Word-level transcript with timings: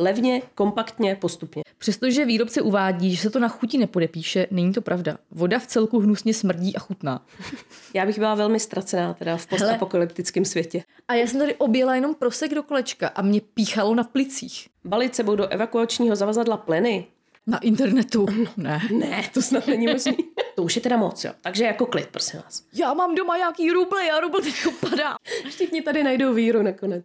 Levně, 0.00 0.42
kompaktně, 0.54 1.16
postupně. 1.16 1.62
Přestože 1.78 2.24
výrobce 2.24 2.62
uvádí, 2.62 3.14
že 3.16 3.22
se 3.22 3.30
to 3.30 3.38
na 3.38 3.48
chuti 3.48 3.78
nepodepíše, 3.78 4.46
není 4.50 4.72
to 4.72 4.80
pravda. 4.82 5.18
Voda 5.30 5.58
v 5.58 5.66
celku 5.66 5.98
hnusně 5.98 6.34
smrdí 6.34 6.76
a 6.76 6.78
chutná. 6.78 7.26
Já 7.94 8.06
bych 8.06 8.18
byla 8.18 8.34
velmi 8.34 8.60
ztracená 8.60 9.14
teda 9.14 9.36
v 9.36 9.46
postapokalyptickém 9.46 10.44
světě. 10.44 10.84
A 11.08 11.14
já 11.14 11.26
jsem 11.26 11.40
tady 11.40 11.54
objela 11.54 11.94
jenom 11.94 12.14
prosek 12.14 12.54
do 12.54 12.62
kolečka 12.62 13.08
a 13.08 13.22
mě 13.22 13.40
píchalo 13.40 13.94
na 13.94 14.04
plicích. 14.04 14.68
Balit 14.84 15.14
sebou 15.14 15.36
do 15.36 15.48
evakuačního 15.48 16.16
zavazadla 16.16 16.56
pleny? 16.56 17.06
Na 17.46 17.58
internetu? 17.58 18.26
Ne. 18.56 18.80
Ne, 18.98 19.30
to 19.34 19.42
snad 19.42 19.66
není 19.66 19.86
možný. 19.86 20.16
to 20.56 20.62
už 20.62 20.76
je 20.76 20.82
teda 20.82 20.96
moc, 20.96 21.24
jo. 21.24 21.32
Takže 21.40 21.64
jako 21.64 21.86
klid, 21.86 22.06
prosím 22.06 22.40
vás. 22.44 22.62
Já 22.74 22.94
mám 22.94 23.14
doma 23.14 23.36
nějaký 23.36 23.70
rubly 23.70 24.10
a 24.10 24.20
rubl 24.20 24.40
teď 24.40 24.54
padá. 24.80 25.14
Všichni 25.48 25.82
tady 25.82 26.04
najdou 26.04 26.34
víru 26.34 26.62
nakonec. 26.62 27.04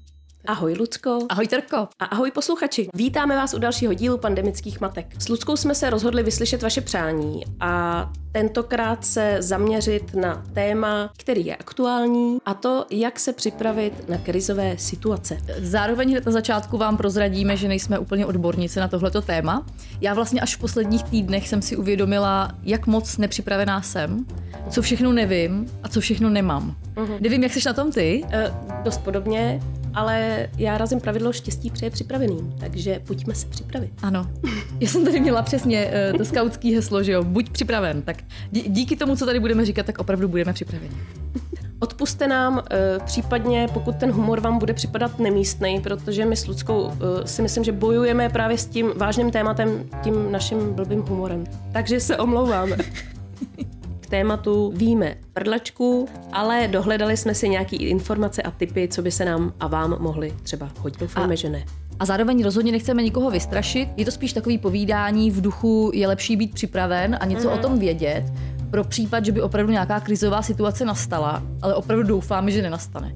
Ahoj 0.45 0.73
Lucko. 0.73 1.19
Ahoj 1.29 1.47
Terko. 1.47 1.77
A 1.99 2.05
ahoj 2.05 2.31
posluchači. 2.31 2.87
Vítáme 2.93 3.35
vás 3.35 3.53
u 3.53 3.59
dalšího 3.59 3.93
dílu 3.93 4.17
pandemických 4.17 4.81
matek. 4.81 5.05
S 5.19 5.29
Luckou 5.29 5.55
jsme 5.55 5.75
se 5.75 5.89
rozhodli 5.89 6.23
vyslyšet 6.23 6.63
vaše 6.63 6.81
přání 6.81 7.43
a 7.59 8.11
tentokrát 8.31 9.05
se 9.05 9.37
zaměřit 9.39 10.13
na 10.13 10.43
téma, 10.53 11.11
který 11.17 11.45
je 11.45 11.55
aktuální 11.55 12.37
a 12.45 12.53
to, 12.53 12.85
jak 12.89 13.19
se 13.19 13.33
připravit 13.33 14.09
na 14.09 14.17
krizové 14.17 14.77
situace. 14.77 15.37
Zároveň 15.59 16.11
hned 16.11 16.25
na 16.25 16.31
začátku 16.31 16.77
vám 16.77 16.97
prozradíme, 16.97 17.57
že 17.57 17.67
nejsme 17.67 17.99
úplně 17.99 18.25
odbornice 18.25 18.79
na 18.79 18.87
tohleto 18.87 19.21
téma. 19.21 19.65
Já 20.01 20.13
vlastně 20.13 20.41
až 20.41 20.55
v 20.55 20.59
posledních 20.59 21.03
týdnech 21.03 21.49
jsem 21.49 21.61
si 21.61 21.77
uvědomila, 21.77 22.51
jak 22.63 22.87
moc 22.87 23.17
nepřipravená 23.17 23.81
jsem, 23.81 24.25
co 24.69 24.81
všechno 24.81 25.13
nevím 25.13 25.71
a 25.83 25.89
co 25.89 26.01
všechno 26.01 26.29
nemám. 26.29 26.75
Uh-huh. 26.95 27.21
Nevím, 27.21 27.43
jak 27.43 27.53
jsi 27.53 27.59
na 27.65 27.73
tom 27.73 27.91
ty? 27.91 28.23
Uh, 28.25 28.83
dost 28.83 28.97
podobně 28.97 29.59
ale 29.93 30.47
já 30.57 30.77
razím 30.77 30.99
pravidlo 30.99 31.33
štěstí 31.33 31.69
přeje 31.69 31.89
připraveným, 31.89 32.55
takže 32.59 32.99
pojďme 33.07 33.35
se 33.35 33.47
připravit. 33.47 33.91
Ano. 34.03 34.27
Já 34.79 34.87
jsem 34.87 35.05
tady 35.05 35.19
měla 35.19 35.41
přesně 35.41 35.91
uh, 36.11 36.17
to 36.17 36.25
skautský 36.25 36.75
heslo, 36.75 37.03
že 37.03 37.11
jo, 37.11 37.23
buď 37.23 37.49
připraven. 37.49 38.01
Tak 38.01 38.17
díky 38.51 38.95
tomu, 38.95 39.15
co 39.15 39.25
tady 39.25 39.39
budeme 39.39 39.65
říkat, 39.65 39.85
tak 39.85 39.99
opravdu 39.99 40.27
budeme 40.27 40.53
připraveni. 40.53 40.91
Odpuste 41.79 42.27
nám 42.27 42.53
uh, 42.53 42.61
případně, 43.05 43.67
pokud 43.73 43.95
ten 43.95 44.11
humor 44.11 44.39
vám 44.39 44.59
bude 44.59 44.73
připadat 44.73 45.19
nemístný, 45.19 45.79
protože 45.79 46.25
my 46.25 46.35
s 46.35 46.47
Ludskou 46.47 46.81
uh, 46.81 46.91
si 47.25 47.41
myslím, 47.41 47.63
že 47.63 47.71
bojujeme 47.71 48.29
právě 48.29 48.57
s 48.57 48.65
tím 48.65 48.93
vážným 48.97 49.31
tématem, 49.31 49.83
tím 50.03 50.31
naším 50.31 50.73
blbým 50.73 51.01
humorem. 51.01 51.43
Takže 51.71 51.99
se 51.99 52.17
omlouváme 52.17 52.77
tématu 54.11 54.71
víme 54.75 55.15
prdlačku, 55.33 56.07
ale 56.31 56.67
dohledali 56.67 57.17
jsme 57.17 57.35
si 57.35 57.49
nějaké 57.49 57.75
informace 57.75 58.41
a 58.41 58.51
typy, 58.51 58.87
co 58.87 59.01
by 59.01 59.11
se 59.11 59.25
nám 59.25 59.53
a 59.59 59.67
vám 59.67 59.95
mohly 59.99 60.33
třeba 60.43 60.69
hodit. 60.79 60.99
Doufáme, 60.99 61.33
a, 61.33 61.35
že 61.35 61.49
ne. 61.49 61.63
A 61.99 62.05
zároveň 62.05 62.43
rozhodně 62.43 62.71
nechceme 62.71 63.03
nikoho 63.03 63.31
vystrašit. 63.31 63.89
Je 63.97 64.05
to 64.05 64.11
spíš 64.11 64.33
takový 64.33 64.57
povídání 64.57 65.31
v 65.31 65.41
duchu 65.41 65.91
je 65.93 66.07
lepší 66.07 66.35
být 66.35 66.53
připraven 66.53 67.17
a 67.21 67.25
něco 67.25 67.47
mm. 67.47 67.53
o 67.53 67.57
tom 67.57 67.79
vědět, 67.79 68.23
pro 68.71 68.83
případ, 68.83 69.25
že 69.25 69.31
by 69.31 69.41
opravdu 69.41 69.71
nějaká 69.71 69.99
krizová 69.99 70.41
situace 70.41 70.85
nastala, 70.85 71.43
ale 71.61 71.75
opravdu 71.75 72.03
doufáme, 72.03 72.51
že 72.51 72.61
nenastane. 72.61 73.15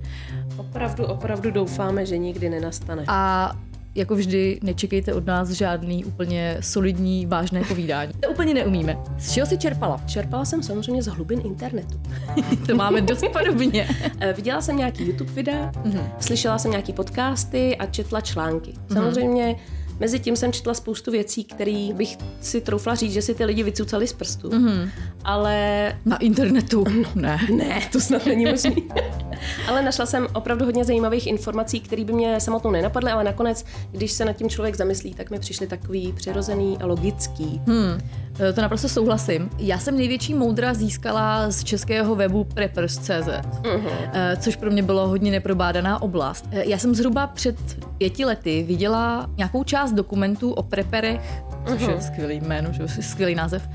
Opravdu, 0.58 1.06
opravdu 1.06 1.52
doufáme, 1.52 2.06
že 2.06 2.18
nikdy 2.18 2.50
nenastane. 2.50 3.04
A 3.08 3.52
jako 3.96 4.16
vždy, 4.16 4.60
nečekejte 4.64 5.14
od 5.14 5.26
nás 5.26 5.50
žádný 5.50 6.06
úplně 6.06 6.58
solidní, 6.60 7.26
vážné 7.26 7.64
povídání. 7.64 8.14
To 8.20 8.30
úplně 8.30 8.54
neumíme. 8.54 8.98
Z 9.18 9.32
čeho 9.32 9.48
jsi 9.48 9.58
čerpala? 9.58 10.02
Čerpala 10.06 10.46
jsem 10.46 10.64
samozřejmě 10.64 11.04
z 11.04 11.08
hlubin 11.08 11.42
internetu. 11.46 12.00
to 12.68 12.76
máme 12.76 13.02
dost 13.02 13.26
podobně. 13.34 13.90
Eh, 14.20 14.34
viděla 14.34 14.62
jsem 14.62 14.78
nějaký 14.78 15.08
YouTube 15.08 15.32
videa, 15.32 15.72
mm-hmm. 15.72 16.10
slyšela 16.20 16.58
jsem 16.58 16.72
nějaký 16.72 16.94
podcasty 16.94 17.78
a 17.78 17.86
četla 17.86 18.22
články. 18.22 18.72
Mm-hmm. 18.72 19.56
Mezi 20.00 20.20
tím 20.20 20.36
jsem 20.36 20.52
četla 20.52 20.74
spoustu 20.74 21.12
věcí, 21.12 21.44
které 21.44 21.90
bych 21.94 22.18
si 22.42 22.62
troufla 22.62 22.96
říct, 22.96 23.14
že 23.14 23.22
si 23.22 23.36
ty 23.36 23.46
lidi 23.46 23.64
vycucali 23.64 24.08
z 24.08 24.14
prstu. 24.14 24.50
Mm-hmm. 24.50 24.90
Ale... 25.24 25.94
Na 26.06 26.18
internetu? 26.18 26.84
Ne. 27.16 27.40
Ne, 27.58 27.82
to 27.92 28.00
snad 28.00 28.26
není 28.26 28.46
možné. 28.46 28.72
ale 29.68 29.82
našla 29.82 30.06
jsem 30.06 30.28
opravdu 30.34 30.66
hodně 30.66 30.86
zajímavých 30.86 31.28
informací, 31.28 31.80
které 31.80 32.04
by 32.04 32.14
mě 32.14 32.40
samotnou 32.40 32.72
nenapadly, 32.72 33.12
ale 33.12 33.24
nakonec, 33.24 33.66
když 33.92 34.12
se 34.12 34.26
nad 34.26 34.34
tím 34.34 34.50
člověk 34.50 34.76
zamyslí, 34.76 35.14
tak 35.14 35.32
mi 35.32 35.40
přišly 35.40 35.68
takový 35.68 36.14
přirozený 36.14 36.78
a 36.82 36.86
logický. 36.86 37.62
Hmm. 37.68 38.02
E, 38.40 38.54
to 38.54 38.62
naprosto 38.62 38.90
souhlasím. 38.90 39.50
Já 39.58 39.80
jsem 39.80 39.98
největší 39.98 40.34
moudra 40.34 40.74
získala 40.74 41.52
z 41.52 41.64
českého 41.64 42.16
webu 42.16 42.44
preppers.cz, 42.44 43.10
uh-huh. 43.10 44.10
E, 44.14 44.38
což 44.38 44.56
pro 44.56 44.72
mě 44.72 44.84
bylo 44.84 45.08
hodně 45.08 45.32
neprobádaná 45.32 46.02
oblast. 46.02 46.46
E, 46.52 46.70
já 46.70 46.78
jsem 46.78 46.96
zhruba 46.96 47.28
před 47.28 47.56
pěti 47.98 48.26
lety 48.26 48.64
viděla 48.64 49.30
nějakou 49.38 49.64
část 49.64 49.85
dokumentů 49.94 50.52
o 50.52 50.64
preperech, 50.64 51.44
což 51.66 51.82
uh-huh. 51.82 51.96
je 51.96 52.02
skvělý 52.02 52.40
jméno, 52.40 52.70
že 52.72 52.88
skvělý 53.02 53.36
název, 53.36 53.70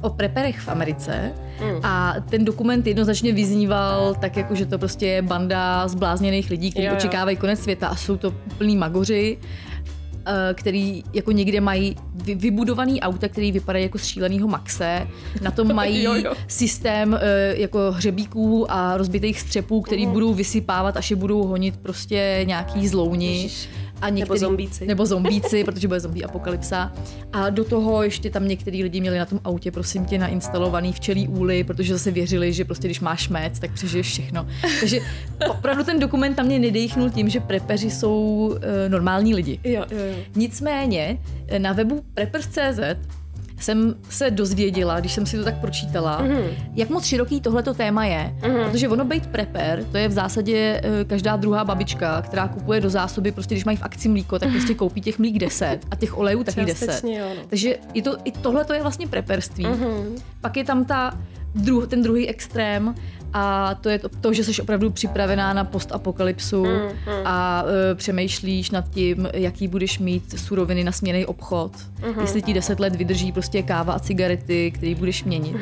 o 0.00 0.10
preperech 0.10 0.60
v 0.60 0.68
Americe. 0.68 1.32
Uh-huh. 1.60 1.80
A 1.82 2.14
ten 2.30 2.44
dokument 2.44 2.86
jednoznačně 2.86 3.32
vyzníval 3.32 4.14
tak, 4.14 4.36
jako 4.36 4.54
že 4.54 4.66
to 4.66 4.78
prostě 4.78 5.06
je 5.06 5.22
banda 5.22 5.88
zblázněných 5.88 6.50
lidí, 6.50 6.70
kteří 6.70 6.90
očekávají 6.90 7.36
konec 7.36 7.60
světa 7.60 7.88
a 7.88 7.96
jsou 7.96 8.16
to 8.16 8.30
plný 8.30 8.76
magoři. 8.76 9.38
Eh, 10.26 10.54
který 10.54 11.04
jako 11.12 11.32
někde 11.32 11.60
mají 11.60 11.96
vybudovaný 12.34 13.00
auta, 13.00 13.28
který 13.28 13.52
vypadají 13.52 13.82
jako 13.82 13.98
z 13.98 14.04
šílenýho 14.04 14.48
Maxe. 14.48 15.08
Na 15.42 15.50
tom 15.50 15.74
mají 15.74 16.02
jo, 16.02 16.14
jo. 16.14 16.34
systém 16.46 17.18
eh, 17.20 17.54
jako 17.56 17.92
hřebíků 17.92 18.72
a 18.72 18.96
rozbitých 18.96 19.40
střepů, 19.40 19.80
který 19.80 20.06
uh. 20.06 20.12
budou 20.12 20.34
vysypávat, 20.34 20.96
až 20.96 21.10
je 21.10 21.16
budou 21.16 21.42
honit 21.46 21.76
prostě 21.76 22.40
nějaký 22.44 22.88
zlouni. 22.88 23.36
Ježiš 23.36 23.68
a 24.04 24.08
některý, 24.08 24.40
nebo 24.40 24.46
zombíci. 24.46 24.86
Nebo 24.86 25.06
zombíci, 25.06 25.64
protože 25.64 25.88
bude 25.88 26.00
zombie 26.00 26.24
apokalypsa. 26.24 26.92
A 27.32 27.50
do 27.50 27.64
toho 27.64 28.02
ještě 28.02 28.30
tam 28.30 28.48
některý 28.48 28.82
lidi 28.82 29.00
měli 29.00 29.18
na 29.18 29.26
tom 29.26 29.40
autě, 29.44 29.70
prosím 29.70 30.04
tě, 30.04 30.18
nainstalovaný 30.18 30.92
včelí 30.92 31.28
úly, 31.28 31.64
protože 31.64 31.92
zase 31.92 32.10
věřili, 32.10 32.52
že 32.52 32.64
prostě 32.64 32.88
když 32.88 33.00
máš 33.00 33.28
mec, 33.28 33.58
tak 33.58 33.72
přežiješ 33.72 34.06
všechno. 34.06 34.46
Takže 34.80 35.00
opravdu 35.50 35.84
ten 35.84 36.00
dokument 36.00 36.34
tam 36.34 36.46
mě 36.46 36.58
nedechnul 36.58 37.10
tím, 37.10 37.28
že 37.28 37.40
prepeři 37.40 37.90
jsou 37.90 38.46
uh, 38.46 38.58
normální 38.88 39.34
lidi. 39.34 39.60
Jo, 39.64 39.84
jo, 39.90 39.98
jo. 39.98 40.14
Nicméně 40.36 41.18
na 41.58 41.72
webu 41.72 42.04
preppers.cz 42.14 43.23
jsem 43.60 43.94
se 44.08 44.30
dozvěděla, 44.30 45.00
když 45.00 45.12
jsem 45.12 45.26
si 45.26 45.36
to 45.36 45.44
tak 45.44 45.60
pročítala, 45.60 46.22
mm-hmm. 46.22 46.44
jak 46.74 46.90
moc 46.90 47.04
široký 47.04 47.40
tohleto 47.40 47.74
téma 47.74 48.04
je. 48.04 48.34
Mm-hmm. 48.40 48.70
Protože 48.70 48.88
ono 48.88 49.04
být 49.04 49.26
prepper, 49.26 49.84
to 49.92 49.96
je 49.96 50.08
v 50.08 50.12
zásadě 50.12 50.80
uh, 50.84 51.08
každá 51.08 51.36
druhá 51.36 51.64
babička, 51.64 52.22
která 52.22 52.48
kupuje 52.48 52.80
do 52.80 52.90
zásoby, 52.90 53.32
prostě 53.32 53.54
když 53.54 53.64
mají 53.64 53.76
v 53.76 53.82
akci 53.82 54.08
mlíko, 54.08 54.38
tak 54.38 54.50
prostě 54.50 54.74
koupí 54.74 55.00
těch 55.00 55.18
mlík 55.18 55.38
10 55.38 55.78
a 55.90 55.96
těch 55.96 56.18
olejů 56.18 56.44
taky 56.44 56.64
10. 56.64 57.04
Jo, 57.04 57.24
no. 57.36 57.42
Takže 57.48 57.76
je 57.94 58.02
to, 58.02 58.16
i 58.24 58.32
tohle 58.32 58.64
to 58.64 58.72
je 58.72 58.82
vlastně 58.82 59.06
preperství. 59.06 59.64
Mm-hmm. 59.64 60.22
Pak 60.40 60.56
je 60.56 60.64
tam 60.64 60.84
ta 60.84 61.18
druh, 61.54 61.86
ten 61.86 62.02
druhý 62.02 62.28
extrém 62.28 62.94
a 63.34 63.74
to 63.80 63.88
je 63.88 63.98
to, 63.98 64.08
to 64.08 64.32
že 64.32 64.44
jsi 64.44 64.62
opravdu 64.62 64.90
připravená 64.90 65.52
na 65.52 65.64
postapokalypsu 65.64 66.64
mm, 66.64 66.72
mm. 66.72 66.92
a 67.24 67.62
uh, 67.62 67.68
přemýšlíš 67.94 68.70
nad 68.70 68.90
tím, 68.90 69.28
jaký 69.32 69.68
budeš 69.68 69.98
mít 69.98 70.38
suroviny 70.40 70.84
na 70.84 70.92
směný 70.92 71.26
obchod, 71.26 71.72
mm. 72.06 72.20
jestli 72.20 72.42
ti 72.42 72.54
deset 72.54 72.80
let 72.80 72.96
vydrží 72.96 73.32
prostě 73.32 73.62
káva 73.62 73.92
a 73.92 73.98
cigarety, 73.98 74.70
který 74.70 74.94
budeš 74.94 75.24
měnit. 75.24 75.56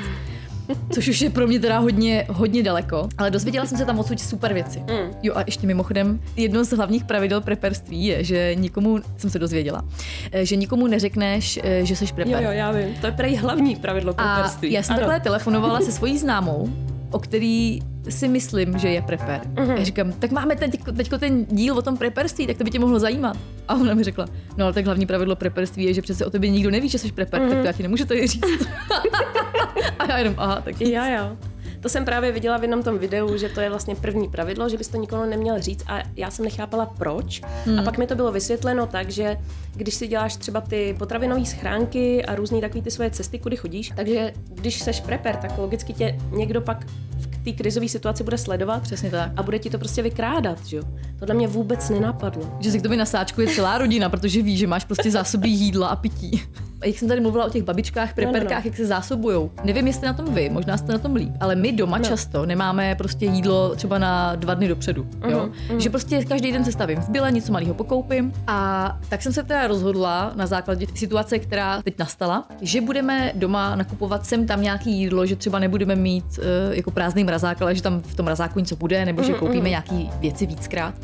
Což 0.91 1.09
už 1.09 1.21
je 1.21 1.31
pro 1.31 1.47
mě 1.47 1.61
teda 1.61 1.79
hodně, 1.79 2.27
hodně 2.29 2.63
daleko, 2.63 3.09
ale 3.19 3.31
dozvěděla 3.31 3.67
jsem 3.67 3.79
se 3.79 3.85
tam 3.85 3.99
odsud 3.99 4.21
super 4.21 4.53
věci. 4.53 4.79
Mm. 4.79 5.11
Jo 5.23 5.35
a 5.37 5.43
ještě 5.47 5.67
mimochodem, 5.67 6.21
jedno 6.37 6.65
z 6.65 6.71
hlavních 6.71 7.05
pravidel 7.05 7.41
preperství 7.41 8.05
je, 8.05 8.25
že 8.25 8.55
nikomu, 8.55 8.99
jsem 9.17 9.31
se 9.31 9.39
dozvěděla, 9.39 9.85
eh, 10.33 10.47
že 10.47 10.57
nikomu 10.57 10.87
neřekneš, 10.87 11.61
eh, 11.63 11.87
že 11.87 11.97
jsi 11.97 12.07
preper. 12.07 12.43
Jo, 12.43 12.49
jo, 12.49 12.51
já 12.51 12.71
vím. 12.71 12.95
To 13.01 13.07
je 13.07 13.13
prej 13.13 13.37
hlavní 13.37 13.77
pravidlo 13.77 14.15
preperství. 14.15 14.69
A 14.69 14.73
já 14.73 14.83
jsem 14.83 14.93
ano. 14.93 15.01
takhle 15.01 15.21
telefonovala 15.21 15.81
se 15.81 15.93
svojí 15.93 16.19
známou, 16.19 16.69
o 17.13 17.19
který 17.19 17.79
si 18.09 18.29
myslím, 18.29 18.79
že 18.79 18.89
je 18.89 19.03
prepper. 19.03 19.41
Uh-huh. 19.55 19.77
Já 19.77 19.85
říkám, 19.85 20.13
tak 20.13 20.31
máme 20.31 20.57
teď, 20.57 20.81
teďko 20.97 21.19
ten 21.19 21.45
díl 21.45 21.79
o 21.79 21.83
tom 21.83 21.97
preperství, 21.97 22.47
tak 22.47 22.59
to 22.59 22.65
by 22.65 22.71
tě 22.71 22.79
mohlo 22.79 22.99
zajímat. 22.99 23.37
A 23.69 23.75
ona 23.75 23.95
mi 23.95 24.05
řekla, 24.05 24.27
no 24.57 24.65
ale 24.65 24.75
tak 24.75 24.85
hlavní 24.85 25.07
pravidlo 25.07 25.37
preperství 25.37 25.85
je, 25.85 25.95
že 25.95 26.03
přece 26.03 26.27
o 26.27 26.31
tobě 26.31 26.51
nikdo 26.51 26.71
neví, 26.71 26.89
že 26.89 26.99
jsi 26.99 27.13
prepper, 27.13 27.41
uh-huh. 27.41 27.49
tak 27.49 27.59
to 27.59 27.67
já 27.67 27.73
ti 27.73 27.83
nemůžu 27.83 28.05
to 28.05 28.15
říct. 28.27 28.45
a 29.99 30.09
já 30.09 30.19
jenom, 30.19 30.35
aha, 30.39 30.61
tak 30.61 30.81
nic. 30.81 30.89
Já, 30.89 31.09
já. 31.09 31.37
To 31.83 31.89
jsem 31.89 32.05
právě 32.05 32.33
viděla 32.33 32.59
v 32.59 32.63
jednom 32.63 32.83
tom 32.83 32.99
videu, 32.99 33.37
že 33.37 33.49
to 33.49 33.61
je 33.61 33.71
vlastně 33.71 33.95
první 33.95 34.29
pravidlo, 34.29 34.69
že 34.69 34.79
bys 34.79 34.89
to 34.89 34.97
nikomu 34.97 35.25
neměl 35.25 35.61
říct 35.61 35.85
a 35.87 36.03
já 36.17 36.31
jsem 36.31 36.45
nechápala 36.45 36.87
proč. 36.87 37.43
Hmm. 37.67 37.79
A 37.79 37.83
pak 37.83 37.99
mi 37.99 38.07
to 38.07 38.15
bylo 38.15 38.33
vysvětleno 38.33 38.87
tak, 38.87 39.11
že 39.11 39.37
když 39.75 39.95
si 39.95 40.07
děláš 40.07 40.37
třeba 40.37 40.61
ty 40.61 40.95
potravinové 40.99 41.45
schránky 41.45 42.25
a 42.25 42.35
různý 42.35 42.61
takový 42.61 42.83
ty 42.83 42.91
svoje 42.91 43.11
cesty, 43.11 43.39
kudy 43.39 43.57
chodíš, 43.57 43.93
takže 43.97 44.33
když 44.49 44.81
seš 44.81 45.01
prepper, 45.01 45.37
tak 45.37 45.59
logicky 45.59 45.93
tě 45.93 46.19
někdo 46.31 46.61
pak 46.61 46.87
v 47.19 47.45
té 47.45 47.53
krizové 47.53 47.89
situaci 47.89 48.25
bude 48.25 48.39
sledovat. 48.39 48.83
Přesně 48.83 49.11
tak. 49.11 49.33
A 49.37 49.43
bude 49.43 49.59
ti 49.59 49.71
to 49.71 49.79
prostě 49.79 50.03
vykrádat, 50.03 50.67
že 50.67 50.77
jo. 50.77 50.83
To 51.27 51.35
mě 51.35 51.49
vůbec 51.49 51.91
nenapadlo. 51.91 52.57
Že 52.61 52.71
si 52.71 52.79
k 52.79 52.83
tobě 52.83 52.99
nasáčkuje 52.99 53.47
celá 53.47 53.79
rodina, 53.79 54.09
protože 54.09 54.43
ví, 54.43 54.57
že 54.57 54.67
máš 54.67 54.85
prostě 54.85 55.11
zásoby 55.11 55.49
jídla 55.49 55.89
a 55.89 55.97
pití 55.97 56.43
jak 56.85 56.99
jsem 56.99 57.09
tady 57.09 57.21
mluvila 57.21 57.45
o 57.45 57.51
těch 57.51 57.63
babičkách, 57.63 58.15
preperkách, 58.15 58.43
no, 58.43 58.55
no, 58.55 58.61
no. 58.61 58.63
jak 58.65 58.77
se 58.77 58.87
zásobujou. 58.87 59.51
Nevím, 59.65 59.87
jestli 59.87 60.07
na 60.07 60.13
tom 60.13 60.35
vy, 60.35 60.49
možná 60.49 60.77
jste 60.77 60.93
na 60.93 60.99
tom 60.99 61.15
líp, 61.15 61.33
ale 61.41 61.55
my 61.55 61.73
doma 61.73 61.99
no. 61.99 62.05
často 62.05 62.47
nemáme 62.47 62.95
prostě 62.95 63.27
jídlo 63.27 63.75
třeba 63.77 63.99
na 63.99 64.35
dva 64.35 64.55
dny 64.55 64.69
dopředu. 64.69 65.03
Uh-huh, 65.03 65.31
jo? 65.31 65.49
Uh-huh. 65.69 65.77
Že 65.77 65.91
prostě 65.91 66.25
každý 66.25 66.53
den 66.53 66.65
se 66.65 66.73
stavím 66.73 67.01
v 67.01 67.09
byle, 67.09 67.33
něco 67.33 67.53
malého 67.53 67.75
pokoupím. 67.75 68.33
A 68.47 68.99
tak 69.09 69.23
jsem 69.23 69.33
se 69.33 69.43
teda 69.43 69.67
rozhodla 69.67 70.33
na 70.35 70.47
základě 70.47 70.87
situace, 70.95 71.39
která 71.39 71.83
teď 71.83 71.99
nastala, 71.99 72.49
že 72.61 72.81
budeme 72.81 73.33
doma 73.35 73.77
nakupovat 73.77 74.27
sem 74.27 74.47
tam 74.47 74.63
nějaký 74.63 74.93
jídlo, 74.93 75.27
že 75.27 75.37
třeba 75.37 75.59
nebudeme 75.59 75.97
mít 75.97 76.25
uh, 76.39 76.45
jako 76.75 76.91
prázdný 76.91 77.25
mrazák, 77.25 77.63
ale 77.63 77.75
že 77.75 77.83
tam 77.83 78.01
v 78.01 78.15
tom 78.15 78.25
mrazáku 78.25 78.59
něco 78.59 78.77
bude, 78.77 79.05
nebo 79.05 79.23
že 79.23 79.33
koupíme 79.33 79.61
uh-huh. 79.61 79.69
nějaký 79.69 80.11
věci 80.21 80.47
víckrát. 80.47 80.95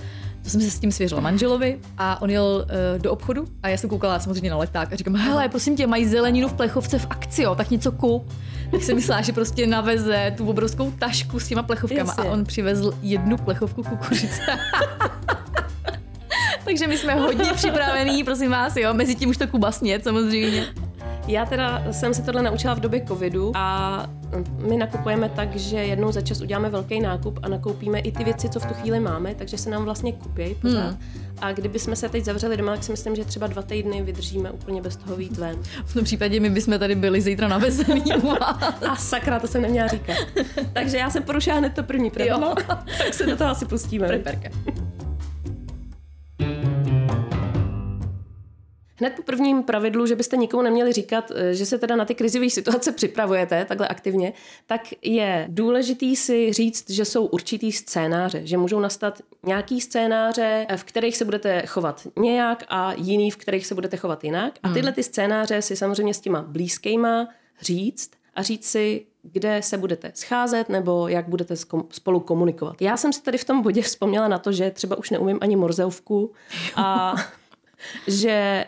To 0.43 0.50
jsem 0.50 0.61
se 0.61 0.70
s 0.70 0.79
tím 0.79 0.93
svěřila 0.93 1.20
manželovi 1.20 1.79
a 1.99 2.23
on 2.23 2.31
jel 2.31 2.67
uh, 2.94 3.02
do 3.02 3.12
obchodu 3.12 3.44
a 3.62 3.69
já 3.69 3.76
jsem 3.76 3.90
koukala 3.90 4.19
samozřejmě 4.19 4.50
na 4.50 4.56
leták 4.56 4.93
a 4.93 4.96
říkám, 4.96 5.17
hele, 5.17 5.49
prosím 5.49 5.76
tě, 5.76 5.87
mají 5.87 6.06
zeleninu 6.06 6.49
v 6.49 6.52
plechovce 6.52 6.99
v 6.99 7.06
akci, 7.11 7.43
jo, 7.43 7.55
tak 7.55 7.70
něco 7.70 7.93
kup. 7.93 8.32
Tak 8.70 8.82
jsem 8.82 8.96
myslela, 8.96 9.20
že 9.23 9.32
prostě 9.32 9.67
naveze 9.67 10.35
tu 10.37 10.49
obrovskou 10.49 10.90
tašku 10.90 11.40
s 11.40 11.49
těma 11.49 11.62
plechovkama 11.62 12.14
Jasně. 12.17 12.25
a 12.25 12.32
on 12.32 12.44
přivezl 12.44 12.94
jednu 13.02 13.37
plechovku 13.37 13.82
kukuřice. 13.82 14.43
Takže 16.64 16.87
my 16.87 16.99
jsme 16.99 17.14
hodně 17.14 17.52
připravení, 17.52 18.25
prosím 18.25 18.50
vás, 18.50 18.76
jo, 18.76 18.94
mezi 18.94 19.14
tím 19.14 19.31
už 19.31 19.37
to 19.37 19.46
Kuba 19.46 19.73
sněd, 19.73 20.05
samozřejmě. 20.05 20.67
Já 21.29 21.47
teda 21.47 21.83
jsem 21.91 22.15
se 22.15 22.23
tohle 22.23 22.43
naučila 22.43 22.75
v 22.75 22.81
době 22.81 23.05
covidu 23.09 23.53
a 23.55 24.07
my 24.59 24.77
nakupujeme 24.77 25.29
tak, 25.29 25.57
že 25.57 25.77
jednou 25.77 26.13
za 26.13 26.21
čas 26.21 26.41
uděláme 26.41 26.71
velký 26.71 27.01
nákup 27.01 27.39
a 27.43 27.49
nakoupíme 27.49 27.99
i 27.99 28.13
ty 28.13 28.25
věci, 28.25 28.49
co 28.49 28.61
v 28.61 28.67
tu 28.67 28.75
chvíli 28.75 29.01
máme, 29.01 29.35
takže 29.35 29.59
se 29.59 29.71
nám 29.71 29.85
vlastně 29.85 30.13
kupí 30.13 30.55
pořád. 30.55 30.89
Hmm. 30.89 30.99
A 31.41 31.53
kdyby 31.53 31.79
jsme 31.79 31.97
se 31.97 32.09
teď 32.09 32.25
zavřeli 32.25 32.57
doma, 32.57 32.73
tak 32.73 32.85
si 32.85 32.91
myslím, 32.91 33.17
že 33.17 33.25
třeba 33.25 33.47
dva 33.47 33.63
týdny 33.63 34.03
vydržíme 34.03 34.51
úplně 34.51 34.83
bez 34.83 34.97
toho 34.97 35.17
vít 35.17 35.37
ven. 35.37 35.57
V 35.85 35.95
tom 35.95 36.05
případě 36.05 36.41
my 36.41 36.51
bychom 36.51 36.79
tady 36.79 36.95
byli 36.95 37.21
zítra 37.21 37.49
na 37.49 37.59
veselí. 37.59 38.05
A 38.89 38.97
sakra, 38.97 39.41
to 39.41 39.47
jsem 39.47 39.63
neměla 39.63 39.89
říkat. 39.89 40.17
Takže 40.73 40.97
já 40.97 41.11
jsem 41.11 41.23
porušila 41.23 41.57
hned 41.57 41.75
to 41.75 41.83
první 41.83 42.11
pravidlo, 42.11 42.55
tak 42.99 43.15
se 43.15 43.27
do 43.27 43.37
toho 43.37 43.51
asi 43.51 43.67
pustíme. 43.67 44.07
Preperka. 44.07 44.49
Hned 49.00 49.12
po 49.17 49.23
prvním 49.23 49.62
pravidlu, 49.62 50.06
že 50.06 50.17
byste 50.17 50.37
nikomu 50.37 50.62
neměli 50.62 50.93
říkat, 50.93 51.33
eh, 51.35 51.55
že 51.55 51.67
se 51.67 51.79
teda 51.79 51.97
na 51.97 52.05
ty 52.05 52.15
krizové 52.15 52.50
situace 52.50 52.93
připravujete 52.93 53.65
takhle 53.65 53.89
aktivně, 53.89 54.33
tak 54.67 54.81
je 55.03 55.47
důležitý 55.49 56.17
si 56.17 56.53
říct, 56.53 56.91
že 56.91 57.05
jsou 57.05 57.27
určitý 57.27 57.73
scénáře, 57.73 58.41
že 58.45 58.56
můžou 58.56 58.81
nastat 58.81 59.23
nějaký 59.43 59.81
scénáře, 59.81 60.67
eh, 60.69 60.77
v 60.77 60.85
kterých 60.85 61.17
se 61.17 61.25
budete 61.25 61.62
chovat 61.67 62.06
nějak 62.17 62.65
a 62.69 62.93
jiný, 62.97 63.31
v 63.31 63.37
kterých 63.37 63.67
se 63.67 63.75
budete 63.75 63.97
chovat 63.97 64.25
jinak. 64.25 64.59
A 64.62 64.69
hmm. 64.69 64.75
tyhle 64.75 64.93
ty 64.93 65.03
scénáře 65.03 65.62
si 65.62 65.77
samozřejmě 65.77 66.15
s 66.15 66.21
těma 66.21 66.43
blízkýma 66.43 67.29
říct 67.61 68.11
a 68.35 68.43
říct 68.43 68.67
si, 68.67 69.06
kde 69.23 69.62
se 69.62 69.79
budete 69.79 70.12
scházet 70.15 70.69
nebo 70.69 71.09
jak 71.09 71.29
budete 71.29 71.55
spolu 71.91 72.21
komunikovat. 72.21 72.83
Já 72.83 72.97
jsem 72.97 73.12
si 73.12 73.23
tady 73.23 73.39
v 73.39 73.45
tom 73.45 73.62
bodě 73.62 73.83
vzpomněla 73.83 74.29
na 74.29 74.39
to, 74.39 74.53
že 74.53 74.71
třeba 74.71 74.99
už 74.99 75.11
neumím 75.11 75.39
ani 75.41 75.56
morzeovku 75.56 76.33
a 76.77 77.15
že 78.06 78.31
eh, 78.31 78.67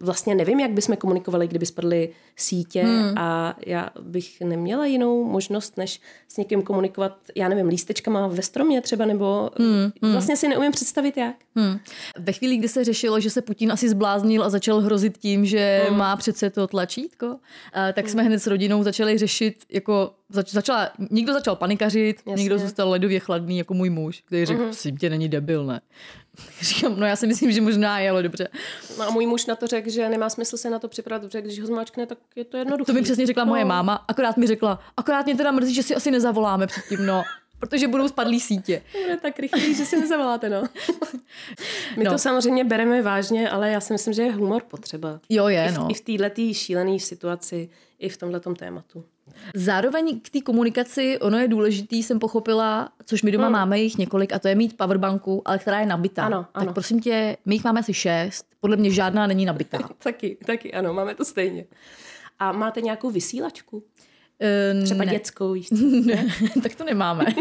vlastně 0.00 0.34
nevím, 0.34 0.60
jak 0.60 0.70
bychom 0.70 0.96
komunikovali, 0.96 1.48
kdyby 1.48 1.66
spadly 1.66 2.08
sítě 2.36 2.82
hmm. 2.82 3.18
a 3.18 3.56
já 3.66 3.90
bych 4.00 4.40
neměla 4.40 4.86
jinou 4.86 5.24
možnost, 5.24 5.76
než 5.76 6.00
s 6.28 6.36
někým 6.36 6.62
komunikovat, 6.62 7.16
já 7.36 7.48
nevím, 7.48 7.66
lístečkama 7.66 8.26
ve 8.26 8.42
stromě 8.42 8.80
třeba, 8.80 9.04
nebo 9.04 9.50
hmm. 9.58 9.90
Hmm. 10.02 10.12
vlastně 10.12 10.36
si 10.36 10.48
neumím 10.48 10.72
představit 10.72 11.16
jak. 11.16 11.34
Hmm. 11.56 11.78
Ve 12.18 12.32
chvíli, 12.32 12.56
kdy 12.56 12.68
se 12.68 12.84
řešilo, 12.84 13.20
že 13.20 13.30
se 13.30 13.42
Putin 13.42 13.72
asi 13.72 13.88
zbláznil 13.88 14.44
a 14.44 14.50
začal 14.50 14.80
hrozit 14.80 15.18
tím, 15.18 15.44
že 15.44 15.84
hmm. 15.88 15.98
má 15.98 16.16
přece 16.16 16.50
to 16.50 16.66
tlačítko, 16.66 17.36
eh, 17.74 17.92
tak 17.92 18.04
hmm. 18.04 18.12
jsme 18.12 18.22
hned 18.22 18.38
s 18.38 18.46
rodinou 18.46 18.82
začali 18.82 19.18
řešit, 19.18 19.54
jako 19.70 20.10
zač- 20.32 20.52
začala, 20.52 20.90
někdo 21.10 21.32
začal 21.32 21.56
panikařit, 21.56 22.16
Jasně. 22.26 22.42
někdo 22.42 22.58
zůstal 22.58 22.90
ledově 22.90 23.20
chladný, 23.20 23.58
jako 23.58 23.74
můj 23.74 23.90
muž, 23.90 24.22
který 24.26 24.44
řekl, 24.44 24.62
mm-hmm. 24.62 24.98
tě, 24.98 25.10
není 25.10 25.28
debil, 25.28 25.66
ne? 25.66 25.80
Říkám, 26.60 27.00
no 27.00 27.06
já 27.06 27.16
si 27.16 27.26
myslím, 27.26 27.52
že 27.52 27.60
možná 27.60 27.98
je, 27.98 28.10
ale 28.10 28.22
dobře. 28.22 28.48
No 28.98 29.04
a 29.04 29.10
můj 29.10 29.26
muž 29.26 29.46
na 29.46 29.56
to 29.56 29.66
řekl, 29.66 29.90
že 29.90 30.08
nemá 30.08 30.30
smysl 30.30 30.56
se 30.56 30.70
na 30.70 30.78
to 30.78 30.88
připravit, 30.88 31.26
protože 31.26 31.42
když 31.42 31.60
ho 31.60 31.66
zmáčkne, 31.66 32.06
tak 32.06 32.18
je 32.36 32.44
to 32.44 32.56
jednoduché. 32.56 32.86
To 32.86 32.92
mi 32.92 33.02
přesně 33.02 33.26
řekla 33.26 33.44
no. 33.44 33.48
moje 33.48 33.64
máma, 33.64 34.04
akorát 34.08 34.36
mi 34.36 34.46
řekla, 34.46 34.80
akorát 34.96 35.26
mě 35.26 35.36
teda 35.36 35.50
mrzí, 35.52 35.74
že 35.74 35.82
si 35.82 35.94
asi 35.94 36.10
nezavoláme 36.10 36.66
předtím, 36.66 37.06
no. 37.06 37.22
Protože 37.58 37.88
budou 37.88 38.08
spadlý 38.08 38.40
sítě. 38.40 38.82
Bude 39.02 39.16
tak 39.16 39.38
rychlý, 39.38 39.74
že 39.74 39.84
si 39.84 40.00
nezavoláte, 40.00 40.48
no. 40.48 40.62
My 41.96 42.04
no. 42.04 42.12
to 42.12 42.18
samozřejmě 42.18 42.64
bereme 42.64 43.02
vážně, 43.02 43.50
ale 43.50 43.70
já 43.70 43.80
si 43.80 43.92
myslím, 43.92 44.14
že 44.14 44.22
je 44.22 44.32
humor 44.32 44.62
potřeba. 44.62 45.20
Jo, 45.28 45.48
je, 45.48 45.64
I 45.64 45.72
v, 45.72 45.78
no. 45.78 45.88
I 45.90 45.94
v 45.94 46.00
této 46.00 46.42
šílené 46.52 46.98
situaci, 46.98 47.70
i 47.98 48.08
v 48.08 48.16
tomhle 48.16 48.40
tématu. 48.40 49.04
Zároveň 49.54 50.20
k 50.20 50.30
té 50.30 50.40
komunikaci, 50.40 51.18
ono 51.18 51.38
je 51.38 51.48
důležitý, 51.48 52.02
jsem 52.02 52.18
pochopila, 52.18 52.92
což 53.04 53.22
my 53.22 53.30
doma 53.30 53.44
hmm. 53.44 53.52
máme 53.52 53.80
jich 53.80 53.98
několik, 53.98 54.32
a 54.32 54.38
to 54.38 54.48
je 54.48 54.54
mít 54.54 54.76
powerbanku, 54.76 55.42
ale 55.44 55.58
která 55.58 55.80
je 55.80 55.86
nabitá. 55.86 56.24
Ano, 56.24 56.46
ano. 56.54 56.66
Tak 56.66 56.74
prosím 56.74 57.00
tě, 57.00 57.36
my 57.44 57.54
jich 57.54 57.64
máme 57.64 57.80
asi 57.80 57.94
šest, 57.94 58.46
podle 58.60 58.76
mě 58.76 58.90
žádná 58.90 59.26
není 59.26 59.44
nabitá. 59.44 59.78
taky, 59.98 60.36
taky, 60.46 60.72
ano, 60.72 60.94
máme 60.94 61.14
to 61.14 61.24
stejně. 61.24 61.64
A 62.38 62.52
máte 62.52 62.80
nějakou 62.80 63.10
vysílačku? 63.10 63.76
Uh, 63.76 64.84
Třeba 64.84 65.04
ne. 65.04 65.12
dětskou? 65.12 65.54
ne, 66.04 66.26
tak 66.62 66.74
to 66.74 66.84
nemáme. 66.84 67.24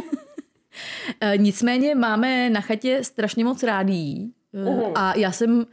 Eh, 1.22 1.38
nicméně 1.38 1.96
máme 1.96 2.50
na 2.50 2.62
chatě 2.62 3.04
strašně 3.04 3.46
moc 3.46 3.64
rádií. 3.64 4.34
Uh. 4.52 4.92
A 4.96 5.18
já 5.18 5.32
jsem, 5.32 5.66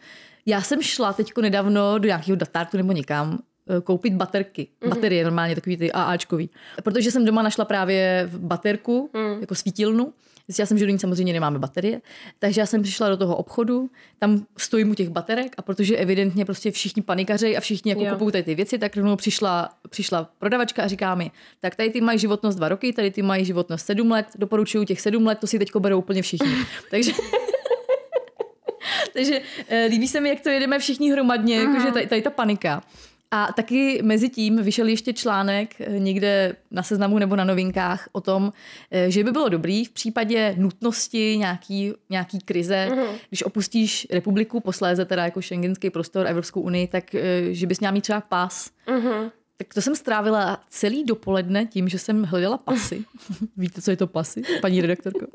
já 0.47 0.63
jsem 0.63 0.83
šla 0.83 1.13
teďko 1.13 1.41
nedávno 1.41 1.99
do 1.99 2.07
nějakého 2.07 2.37
datárku 2.37 2.77
nebo 2.77 2.93
někam 2.93 3.39
Eh, 3.39 3.48
koupit 3.85 4.15
baterky. 4.15 4.69
Mm-hmm. 4.81 4.89
Baterie 4.89 5.25
normálně, 5.25 5.55
takový 5.55 5.77
ty 5.77 5.93
AAčkový. 5.93 6.51
Protože 6.83 7.11
jsem 7.11 7.25
doma 7.25 7.43
našla 7.43 7.65
právě 7.65 8.31
baterku, 8.39 9.11
mm. 9.15 9.41
jako 9.41 9.55
svítilnu. 9.55 10.13
Zjistila 10.49 10.67
jsem, 10.67 10.79
že 10.79 10.87
do 10.87 10.93
ní 10.93 10.99
samozřejmě 10.99 11.33
nemáme 11.33 11.59
baterie, 11.59 12.01
takže 12.39 12.61
já 12.61 12.67
jsem 12.67 12.83
přišla 12.83 13.09
do 13.09 13.17
toho 13.17 13.37
obchodu, 13.37 13.91
tam 14.19 14.47
stojím 14.57 14.91
u 14.91 14.95
těch 14.95 15.09
baterek 15.09 15.55
a 15.57 15.63
protože 15.63 15.97
evidentně 15.97 16.45
prostě 16.45 16.71
všichni 16.71 17.03
panikaři 17.03 17.57
a 17.57 17.61
všichni 17.61 17.91
jako 17.91 18.15
kupují 18.15 18.33
tady 18.33 18.45
ty 18.45 18.55
věci, 18.55 18.79
tak 18.79 18.97
rovnou 18.97 19.17
přišla, 19.17 19.69
přišla 19.89 20.31
prodavačka 20.39 20.83
a 20.83 20.87
říká 20.87 21.15
mi, 21.15 21.31
tak 21.61 21.77
tady 21.77 21.91
ty 21.91 22.01
mají 22.01 22.19
životnost 22.19 22.59
dva 22.59 22.69
roky, 22.69 22.93
tady 22.93 23.11
ty 23.11 23.23
mají 23.23 23.45
životnost 23.45 23.87
sedm 23.87 24.11
let, 24.11 24.27
doporučuju 24.39 24.85
těch 24.85 25.01
sedm 25.01 25.27
let, 25.27 25.39
to 25.39 25.47
si 25.47 25.59
teďko 25.59 25.81
berou 25.81 25.99
úplně 25.99 26.23
všichni. 26.23 26.53
takže 26.91 27.13
Takže 29.13 29.41
eh, 29.69 29.87
líbí 29.91 30.09
se 30.09 30.21
mi, 30.21 30.29
jak 30.29 30.41
to 30.41 30.49
jedeme 30.49 30.79
všichni 30.79 31.13
hromadně, 31.13 31.61
mm. 31.61 31.75
jakože 31.75 31.93
tady, 31.93 32.07
tady 32.07 32.23
ta 32.23 32.31
panika. 32.31 32.83
A 33.31 33.53
taky 33.53 34.01
mezi 34.03 34.29
tím 34.29 34.63
vyšel 34.63 34.89
ještě 34.89 35.13
článek 35.13 35.81
eh, 35.81 35.99
někde 35.99 36.57
na 36.71 36.83
seznamu 36.83 37.19
nebo 37.19 37.37
na 37.37 37.45
novinkách 37.45 38.09
o 38.13 38.21
tom, 38.21 38.53
eh, 38.91 39.11
že 39.11 39.25
by 39.25 39.31
bylo 39.33 39.49
dobrý 39.49 39.85
v 39.85 39.91
případě 39.91 40.55
nutnosti 40.59 41.37
nějaký, 41.39 41.93
nějaký 42.11 42.39
krize, 42.39 42.89
mm-hmm. 42.91 43.09
když 43.29 43.43
opustíš 43.43 44.07
republiku, 44.11 44.61
posléze 44.61 45.05
teda 45.05 45.25
jako 45.25 45.41
šengenský 45.43 45.91
prostor 45.91 46.27
Evropskou 46.27 46.61
unii, 46.61 46.87
tak 46.87 47.15
eh, 47.15 47.55
že 47.55 47.67
bys 47.67 47.81
měla 47.81 47.93
mít 47.93 48.01
třeba 48.01 48.21
pas. 48.21 48.71
Mm-hmm. 48.87 49.31
Tak 49.57 49.75
to 49.75 49.81
jsem 49.81 49.97
strávila 49.97 50.61
celý 50.69 51.05
dopoledne 51.05 51.67
tím, 51.67 51.89
že 51.89 51.99
jsem 51.99 52.23
hledala 52.23 52.59
pasy. 52.59 53.05
Víte, 53.57 53.83
co 53.83 53.91
je 53.91 53.97
to 53.97 54.07
pasy, 54.07 54.43
paní 54.61 54.81
redaktorko? 54.81 55.27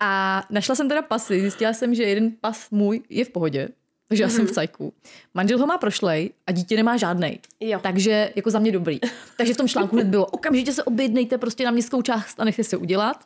A 0.00 0.42
našla 0.50 0.74
jsem 0.74 0.88
teda 0.88 1.02
pasy. 1.02 1.40
Zjistila 1.40 1.72
jsem, 1.72 1.94
že 1.94 2.02
jeden 2.02 2.32
pas 2.40 2.70
můj 2.70 3.02
je 3.08 3.24
v 3.24 3.30
pohodě, 3.30 3.68
takže 4.08 4.22
já 4.22 4.28
jsem 4.28 4.44
v 4.44 4.48
mhm. 4.48 4.54
cajku. 4.54 4.92
Manžel 5.34 5.58
ho 5.58 5.66
má 5.66 5.78
prošlej 5.78 6.30
a 6.46 6.52
dítě 6.52 6.76
nemá 6.76 6.96
žádnej. 6.96 7.38
Jo. 7.60 7.80
Takže 7.82 8.32
jako 8.36 8.50
za 8.50 8.58
mě 8.58 8.72
dobrý. 8.72 9.00
Takže 9.36 9.54
v 9.54 9.56
tom 9.56 9.68
článku 9.68 9.96
hned 9.96 10.06
bylo, 10.06 10.26
okamžitě 10.26 10.72
se 10.72 10.84
objednejte 10.84 11.38
prostě 11.38 11.64
na 11.64 11.70
městskou 11.70 12.02
část 12.02 12.40
a 12.40 12.44
nechte 12.44 12.64
se 12.64 12.76
udělat. 12.76 13.24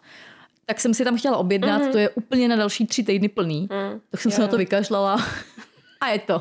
Tak 0.66 0.80
jsem 0.80 0.95
si 0.95 1.04
tam 1.04 1.18
chtěla 1.18 1.37
objednat, 1.37 1.83
mm-hmm. 1.83 1.92
to 1.92 1.99
je 1.99 2.11
úplně 2.11 2.49
na 2.49 2.56
další 2.56 2.87
tři 2.87 3.02
týdny 3.02 3.28
plný. 3.28 3.61
Mm. 3.61 4.00
Tak 4.11 4.21
jsem 4.21 4.30
jo. 4.30 4.37
se 4.37 4.42
na 4.42 4.49
to 4.49 4.56
vykašlala 4.56 5.26
a 6.00 6.09
je 6.09 6.18
to. 6.18 6.40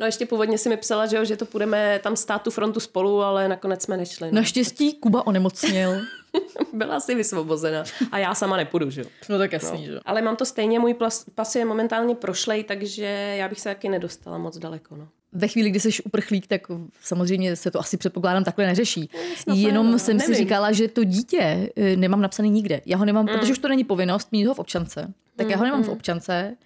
No 0.00 0.06
ještě 0.06 0.26
původně 0.26 0.58
si 0.58 0.68
mi 0.68 0.76
psala, 0.76 1.06
že, 1.06 1.16
jo, 1.16 1.24
že 1.24 1.36
to 1.36 1.44
půjdeme 1.46 2.00
tam 2.02 2.16
stát 2.16 2.42
tu 2.42 2.50
frontu 2.50 2.80
spolu, 2.80 3.22
ale 3.22 3.48
nakonec 3.48 3.82
jsme 3.82 3.96
nešli. 3.96 4.28
No. 4.32 4.34
Naštěstí 4.34 4.94
Kuba 4.94 5.26
onemocněl. 5.26 6.00
byla 6.72 6.96
asi 6.96 7.14
vysvobozena. 7.14 7.84
A 8.12 8.18
já 8.18 8.34
sama 8.34 8.56
nepůjdu, 8.56 8.90
že 8.90 9.00
jo. 9.00 9.06
No 9.28 9.38
tak 9.38 9.52
jasný, 9.52 9.84
že 9.86 9.92
jo. 9.92 10.00
Ale 10.04 10.22
mám 10.22 10.36
to 10.36 10.44
stejně, 10.44 10.78
můj 10.78 10.94
plas, 10.94 11.24
pas 11.34 11.56
je 11.56 11.64
momentálně 11.64 12.14
prošlej, 12.14 12.64
takže 12.64 13.04
já 13.38 13.48
bych 13.48 13.60
se 13.60 13.68
taky 13.68 13.88
nedostala 13.88 14.38
moc 14.38 14.58
daleko. 14.58 14.96
No. 14.96 15.08
Ve 15.32 15.48
chvíli, 15.48 15.70
kdy 15.70 15.80
jsi 15.80 16.02
uprchlík, 16.04 16.46
tak 16.46 16.60
samozřejmě 17.02 17.56
se 17.56 17.70
to 17.70 17.80
asi 17.80 17.96
předpokládám 17.96 18.44
takhle 18.44 18.66
neřeší. 18.66 19.10
snad 19.36 19.54
ne, 19.56 19.60
Jenom 19.62 19.92
no, 19.92 19.98
jsem 19.98 20.20
si 20.20 20.30
nevím. 20.30 20.44
říkala, 20.44 20.72
že 20.72 20.88
to 20.88 21.04
dítě 21.04 21.70
eh, 21.76 21.96
nemám 21.96 22.20
napsané 22.20 22.48
nikde. 22.48 22.80
Já 22.86 22.96
ho 22.96 23.04
nemám, 23.04 23.26
Mm. 23.26 23.38
protože 23.38 23.52
už 23.52 23.58
to 23.58 23.68
není 23.68 23.84
povinnost 23.84 24.32
mít 24.32 24.44
ho 24.46 24.54
v 24.54 24.58
občance. 24.58 25.12
Tak 25.36 25.50
já 25.50 25.56
ho 25.56 25.64
nemám 25.64 25.82
v 25.84 25.88
občance. 25.88 26.56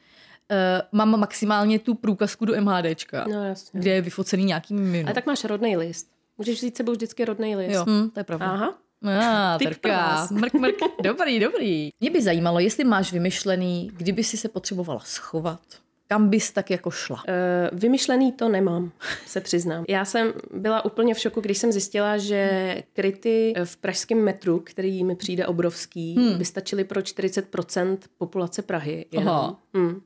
Eh, 0.53 0.83
mám 0.93 1.21
maximálně 1.21 1.79
tu 1.79 1.95
průkazku 1.95 2.45
do 2.45 2.61
MHDčka, 2.61 3.27
No 3.29 3.45
jasně. 3.45 3.81
kde 3.81 3.91
je 3.91 4.01
vyfocený 4.01 4.45
nějaký 4.45 4.75
minu. 4.75 5.09
A 5.09 5.13
tak 5.13 5.27
máš 5.27 5.45
rodný 5.45 5.77
list. 5.77 6.09
Můžeš 6.39 6.59
vzít 6.59 6.77
sebou 6.77 6.93
vždycky 6.93 7.25
rodný 7.25 7.57
list. 7.57 7.75
Jo, 7.75 7.85
hm, 7.89 8.11
to 8.11 8.21
je 8.21 8.25
pravda. 8.25 8.47
Aha. 8.47 8.79
Ah, 9.05 9.59
vás. 9.89 10.31
Mrk, 10.31 10.55
mrk. 10.55 10.77
Dobrý, 11.03 11.41
dobrý. 11.41 11.91
Mě 12.01 12.11
by 12.11 12.23
zajímalo, 12.23 12.59
jestli 12.59 12.85
máš 12.85 13.13
vymyšlený, 13.13 13.91
kdyby 13.97 14.25
si 14.25 14.37
se 14.37 14.49
potřebovala 14.49 15.01
schovat. 15.01 15.61
Kam 16.07 16.29
bys 16.29 16.53
tak 16.53 16.71
jako 16.71 16.91
šla? 16.91 17.23
Eh, 17.29 17.71
Vymyšlený 17.73 18.33
to 18.33 18.49
nemám, 18.49 18.93
se 19.27 19.41
přiznám. 19.41 19.85
Já 19.89 20.05
jsem 20.05 20.33
byla 20.55 20.85
úplně 20.85 21.15
v 21.15 21.19
šoku, 21.19 21.41
když 21.41 21.59
jsem 21.59 21.73
zjistila, 21.73 22.19
že 22.19 22.83
kryty 22.93 23.55
v 23.65 23.77
pražském 23.77 24.25
metru, 24.25 24.59
který 24.59 25.05
mi 25.05 25.17
přijde 25.17 25.47
obrovský, 25.47 26.15
hmm. 26.17 26.39
by 26.39 26.45
stačily 26.45 26.85
pro 26.85 27.01
40% 27.01 27.99
populace 28.19 28.63
Prahy. 28.63 29.07
Jenom. 29.13 29.29
Aha. 29.29 29.57
Hmm. 29.75 30.01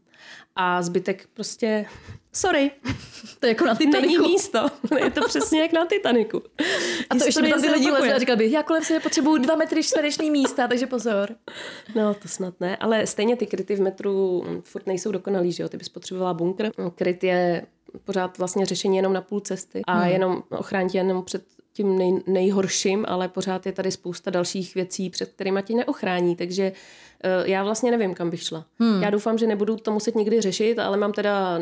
A 0.57 0.83
zbytek 0.83 1.29
prostě, 1.35 1.87
sorry, 2.33 2.71
To 3.41 3.47
je 3.47 3.51
jako 3.51 3.65
na 3.65 3.75
není 3.75 3.93
Titaniku. 3.93 4.23
místo. 4.23 4.67
Je 5.05 5.11
to 5.11 5.29
přesně 5.29 5.61
jak 5.61 5.73
na 5.73 5.87
Titaniku. 5.87 6.43
A 7.11 7.15
to 7.15 7.25
ještě 7.25 7.43
by 7.43 7.51
tam 7.51 7.63
ty 7.63 7.71
lidi 7.71 7.91
lezli 7.91 8.13
a 8.13 8.19
říkal 8.19 8.37
bych, 8.37 8.53
já 8.53 8.63
kolem 8.63 8.85
sebe 8.85 9.01
potřebuju 9.01 9.39
dva 9.39 9.57
metry 9.57 9.83
čtvereční 9.83 10.31
místa, 10.31 10.69
takže 10.69 10.87
pozor. 10.87 11.37
No, 11.95 12.15
to 12.15 12.29
snad 12.29 12.55
ne, 12.61 12.77
ale 12.77 13.07
stejně 13.07 13.37
ty 13.37 13.47
kryty 13.47 13.77
v 13.77 13.81
metru 13.81 14.45
mm, 14.49 14.63
furt 14.63 14.87
nejsou 14.87 15.13
dokonalý, 15.13 15.53
že 15.53 15.63
jo? 15.63 15.69
Ty 15.69 15.77
bys 15.77 15.89
potřebovala 15.89 16.35
bunkr. 16.35 16.71
Kryt 16.95 17.25
je 17.25 17.67
pořád 18.05 18.39
vlastně 18.39 18.67
řešení 18.67 18.97
jenom 18.97 19.13
na 19.13 19.21
půl 19.21 19.41
cesty 19.41 19.83
a 19.87 19.99
hmm. 19.99 20.13
jenom 20.13 20.43
ochránit 20.51 20.93
tě 20.93 20.99
jenom 20.99 21.25
před 21.25 21.45
tím 21.73 21.99
nej, 21.99 22.23
nejhorším, 22.27 23.05
ale 23.09 23.29
pořád 23.29 23.67
je 23.67 23.73
tady 23.73 23.91
spousta 23.91 24.31
dalších 24.31 24.75
věcí, 24.75 25.11
před 25.11 25.33
kterými 25.33 25.63
tě 25.63 25.75
neochrání, 25.75 26.37
takže 26.37 26.71
uh, 26.71 26.77
já 27.45 27.65
vlastně 27.65 27.91
nevím, 27.91 28.15
kam 28.15 28.31
bych 28.31 28.43
šla. 28.43 28.65
Hmm. 28.79 29.03
Já 29.03 29.11
doufám, 29.11 29.39
že 29.39 29.47
nebudu 29.47 29.77
to 29.77 29.93
muset 29.93 30.15
nikdy 30.15 30.41
řešit, 30.41 30.79
ale 30.79 30.97
mám 30.97 31.13
teda 31.13 31.59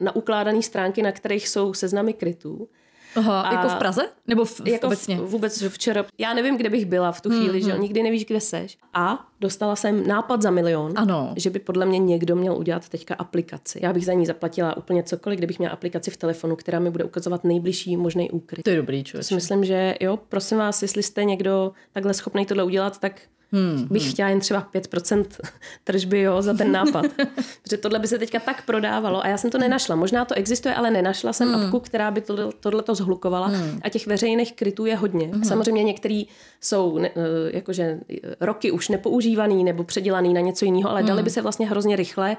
naukládané 0.00 0.62
stránky, 0.62 1.02
na 1.02 1.12
kterých 1.12 1.48
jsou 1.48 1.74
seznamy 1.74 2.12
krytů. 2.12 2.68
Aha, 3.16 3.40
A- 3.40 3.52
jako 3.52 3.68
v 3.68 3.74
Praze? 3.78 4.02
Nebo 4.26 4.44
v, 4.44 4.60
Jako 4.64 4.86
obecně? 4.86 5.16
v, 5.16 5.20
vůbec 5.20 5.58
že 5.58 5.68
včera. 5.68 6.04
Já 6.18 6.34
nevím, 6.34 6.56
kde 6.56 6.70
bych 6.70 6.86
byla 6.86 7.12
v 7.12 7.20
tu 7.20 7.30
chvíli, 7.30 7.62
že 7.62 7.70
jo, 7.70 7.76
nikdy 7.76 8.02
nevíš, 8.02 8.24
kde 8.24 8.40
seš. 8.40 8.78
A 8.94 9.26
dostala 9.40 9.76
jsem 9.76 10.06
nápad 10.06 10.42
za 10.42 10.50
milion, 10.50 10.92
Ano. 10.96 11.34
že 11.36 11.50
by 11.50 11.58
podle 11.58 11.86
mě 11.86 11.98
někdo 11.98 12.36
měl 12.36 12.56
udělat 12.56 12.88
teďka 12.88 13.14
aplikaci. 13.14 13.78
Já 13.82 13.92
bych 13.92 14.04
za 14.06 14.12
ní 14.12 14.26
zaplatila 14.26 14.76
úplně 14.76 15.02
cokoliv, 15.02 15.38
kdybych 15.38 15.58
měla 15.58 15.72
aplikaci 15.72 16.10
v 16.10 16.16
telefonu, 16.16 16.56
která 16.56 16.78
mi 16.78 16.90
bude 16.90 17.04
ukazovat 17.04 17.44
nejbližší 17.44 17.96
možný 17.96 18.30
úkryt. 18.30 18.62
To 18.62 18.70
je 18.70 18.76
dobrý 18.76 19.04
člověk. 19.04 19.26
si 19.26 19.34
myslím, 19.34 19.64
že 19.64 19.94
jo, 20.00 20.16
prosím 20.28 20.58
vás, 20.58 20.82
jestli 20.82 21.02
jste 21.02 21.24
někdo 21.24 21.72
takhle 21.92 22.14
schopný 22.14 22.46
tohle 22.46 22.64
udělat, 22.64 22.98
tak 23.00 23.20
hmm, 23.52 23.86
bych 23.90 24.10
chtěla 24.10 24.28
jen 24.28 24.40
třeba 24.40 24.68
5% 24.74 25.24
tržby 25.84 26.20
jo, 26.20 26.42
za 26.42 26.54
ten 26.54 26.72
nápad. 26.72 27.06
Protože 27.62 27.76
tohle 27.76 27.98
by 27.98 28.08
se 28.08 28.18
teďka 28.18 28.38
tak 28.38 28.66
prodávalo 28.66 29.24
a 29.24 29.28
já 29.28 29.36
jsem 29.36 29.50
to 29.50 29.58
nenašla. 29.58 29.96
Možná 29.96 30.24
to 30.24 30.34
existuje, 30.34 30.74
ale 30.74 30.90
nenašla 30.90 31.32
jsem 31.32 31.52
hmm. 31.52 31.64
apku, 31.64 31.80
která 31.80 32.10
by 32.10 32.20
tohle, 32.20 32.48
tohle 32.60 32.82
to 32.82 32.94
zhlukovala 32.94 33.46
hmm. 33.46 33.80
a 33.82 33.88
těch 33.88 34.06
veřejných 34.06 34.52
krytů 34.52 34.86
je 34.86 34.96
hodně. 34.96 35.26
Hmm. 35.26 35.44
Samozřejmě 35.44 35.82
některý 35.82 36.26
jsou 36.60 36.98
ne, 36.98 37.10
eh, 37.16 37.20
jakože 37.56 38.00
eh, 38.10 38.16
roky 38.40 38.70
už 38.70 38.88
nepoužívaný 38.88 39.64
nebo 39.64 39.84
předělaný 39.84 40.34
na 40.34 40.40
něco 40.40 40.64
jiného, 40.64 40.90
ale 40.90 41.00
hmm. 41.00 41.08
dali 41.08 41.22
by 41.22 41.30
se 41.30 41.42
vlastně 41.42 41.68
hrozně 41.68 41.96
rychle 41.96 42.36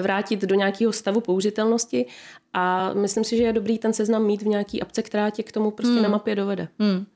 vrátit 0.00 0.40
do 0.42 0.54
nějakého 0.54 0.92
stavu 0.92 1.20
použitelnosti 1.20 2.06
a 2.52 2.92
myslím 2.94 3.24
si, 3.24 3.36
že 3.36 3.42
je 3.42 3.52
dobrý 3.52 3.78
ten 3.78 3.92
seznam 3.92 4.24
mít 4.26 4.42
v 4.42 4.46
nějaký 4.46 4.82
apce, 4.82 5.02
která 5.02 5.30
tě 5.30 5.42
k 5.42 5.52
tomu 5.52 5.70
prostě 5.70 5.92
hmm. 5.94 6.02
na 6.02 6.08
mapě 6.08 6.34
dovede. 6.34 6.68
Hmm. 6.78 7.06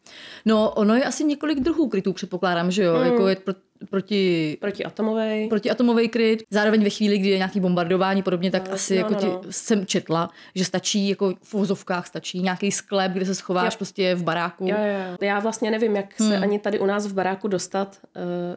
No, 0.47 0.71
ono 0.71 0.95
je 0.95 1.05
asi 1.05 1.25
několik 1.25 1.61
druhů 1.61 1.89
krytů, 1.89 2.12
předpokládám, 2.12 2.71
že 2.71 2.83
jo? 2.83 2.95
Hmm. 2.97 3.07
Jako 3.07 3.29
je 3.29 3.37
pro, 3.37 3.55
proti 3.91 4.57
Proti 4.61 4.85
atomovej. 4.85 5.49
protiatomový 5.49 6.09
kryt. 6.09 6.43
Zároveň 6.50 6.83
ve 6.85 6.91
chvíli, 6.91 7.19
kdy 7.19 7.29
je 7.29 7.37
nějaký 7.37 7.61
bombardování 7.61 8.23
podobně, 8.23 8.50
tak 8.50 8.69
No, 8.69 8.75
asi 8.75 8.95
no, 8.95 8.99
jako 8.99 9.12
no, 9.12 9.21
ti, 9.21 9.27
no. 9.27 9.41
jsem 9.50 9.87
četla, 9.87 10.31
že 10.55 10.65
stačí 10.65 11.09
jako 11.09 11.35
v 11.43 11.55
uvozovkách 11.55 12.07
stačí 12.07 12.41
nějaký 12.43 12.73
sklep, 12.73 13.12
kde 13.12 13.27
se 13.27 13.35
schováš 13.35 13.75
Jo. 13.75 13.77
prostě 13.79 14.15
v 14.15 14.23
baráku. 14.23 14.65
Jo, 14.69 14.77
jo. 14.77 15.17
Já 15.27 15.39
vlastně 15.41 15.71
nevím, 15.71 15.97
jak 15.97 16.15
se 16.17 16.39
ani 16.39 16.59
tady 16.59 16.79
u 16.79 16.87
nás 16.87 17.07
v 17.07 17.15
baráku 17.15 17.49
dostat 17.49 17.99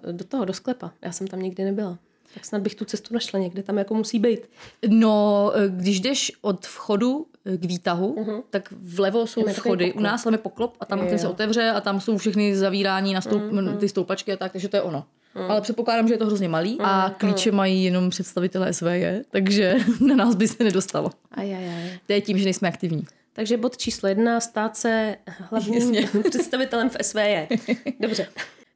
uh, 0.06 0.12
do 0.14 0.24
toho, 0.26 0.46
do 0.46 0.54
sklepa. 0.54 0.92
Já 1.02 1.12
jsem 1.12 1.28
tam 1.28 1.42
nikdy 1.42 1.64
nebyla. 1.64 1.98
Tak 2.34 2.46
snad 2.46 2.62
bych 2.62 2.76
tu 2.76 2.86
cestu 2.86 3.14
našla 3.14 3.40
někde, 3.40 3.64
tam 3.64 3.78
jako 3.78 3.94
musí 3.94 4.20
být. 4.20 4.40
No, 4.88 5.52
eh, 5.56 5.70
když 5.70 6.00
jdeš 6.00 6.32
od 6.42 6.66
vchodu 6.66 7.26
eh, 7.46 7.58
k 7.58 7.66
výtahu, 7.66 8.16
uh-huh. 8.16 8.44
tak 8.50 8.74
vlevo 8.82 9.28
jsou 9.28 9.40
je 9.40 9.46
takový 9.46 9.60
schody, 9.60 9.94
u 9.94 10.00
nás 10.00 10.24
tam 10.24 10.34
je 10.34 10.40
poklop 10.40 10.76
a 10.80 10.86
tam 10.86 11.00
Jo. 11.00 11.06
ten 11.10 11.20
se 11.20 11.28
otevře 11.28 11.70
a 11.70 11.82
tam 11.82 12.02
jsou 12.02 12.18
všechny 12.18 12.56
zavírání 12.56 13.14
na 13.14 13.22
stoup, 13.22 13.42
uh-huh. 13.42 13.78
ty 13.78 13.90
stoupačky 13.90 14.34
a 14.34 14.38
tak, 14.38 14.52
takže 14.52 14.70
to 14.70 14.78
je 14.78 14.82
ono. 14.82 15.06
Uh-huh. 15.36 15.52
Ale 15.52 15.62
předpokládám, 15.62 16.08
že 16.08 16.14
je 16.14 16.18
to 16.18 16.26
hrozně 16.26 16.50
malý 16.50 16.78
a 16.80 17.16
klíče 17.18 17.52
mají 17.52 17.84
jenom 17.84 18.10
představitelé 18.10 18.74
SVJ, 18.74 19.22
takže 19.32 19.76
na 20.08 20.16
nás 20.16 20.36
by 20.36 20.48
se 20.48 20.64
nedostalo. 20.64 21.10
Ajajaj. 21.32 22.00
To 22.08 22.14
je 22.14 22.22
tím, 22.22 22.38
že 22.38 22.44
nejsme 22.44 22.68
aktivní. 22.68 23.06
Takže 23.34 23.58
bod 23.58 23.78
číslo 23.78 24.10
jedna, 24.10 24.40
stát 24.40 24.78
se 24.78 25.16
hlavním 25.26 25.94
Jasně. 25.96 26.22
představitelem 26.30 26.90
v 26.90 26.98
SVJ. 27.02 27.48
Dobře. 28.00 28.28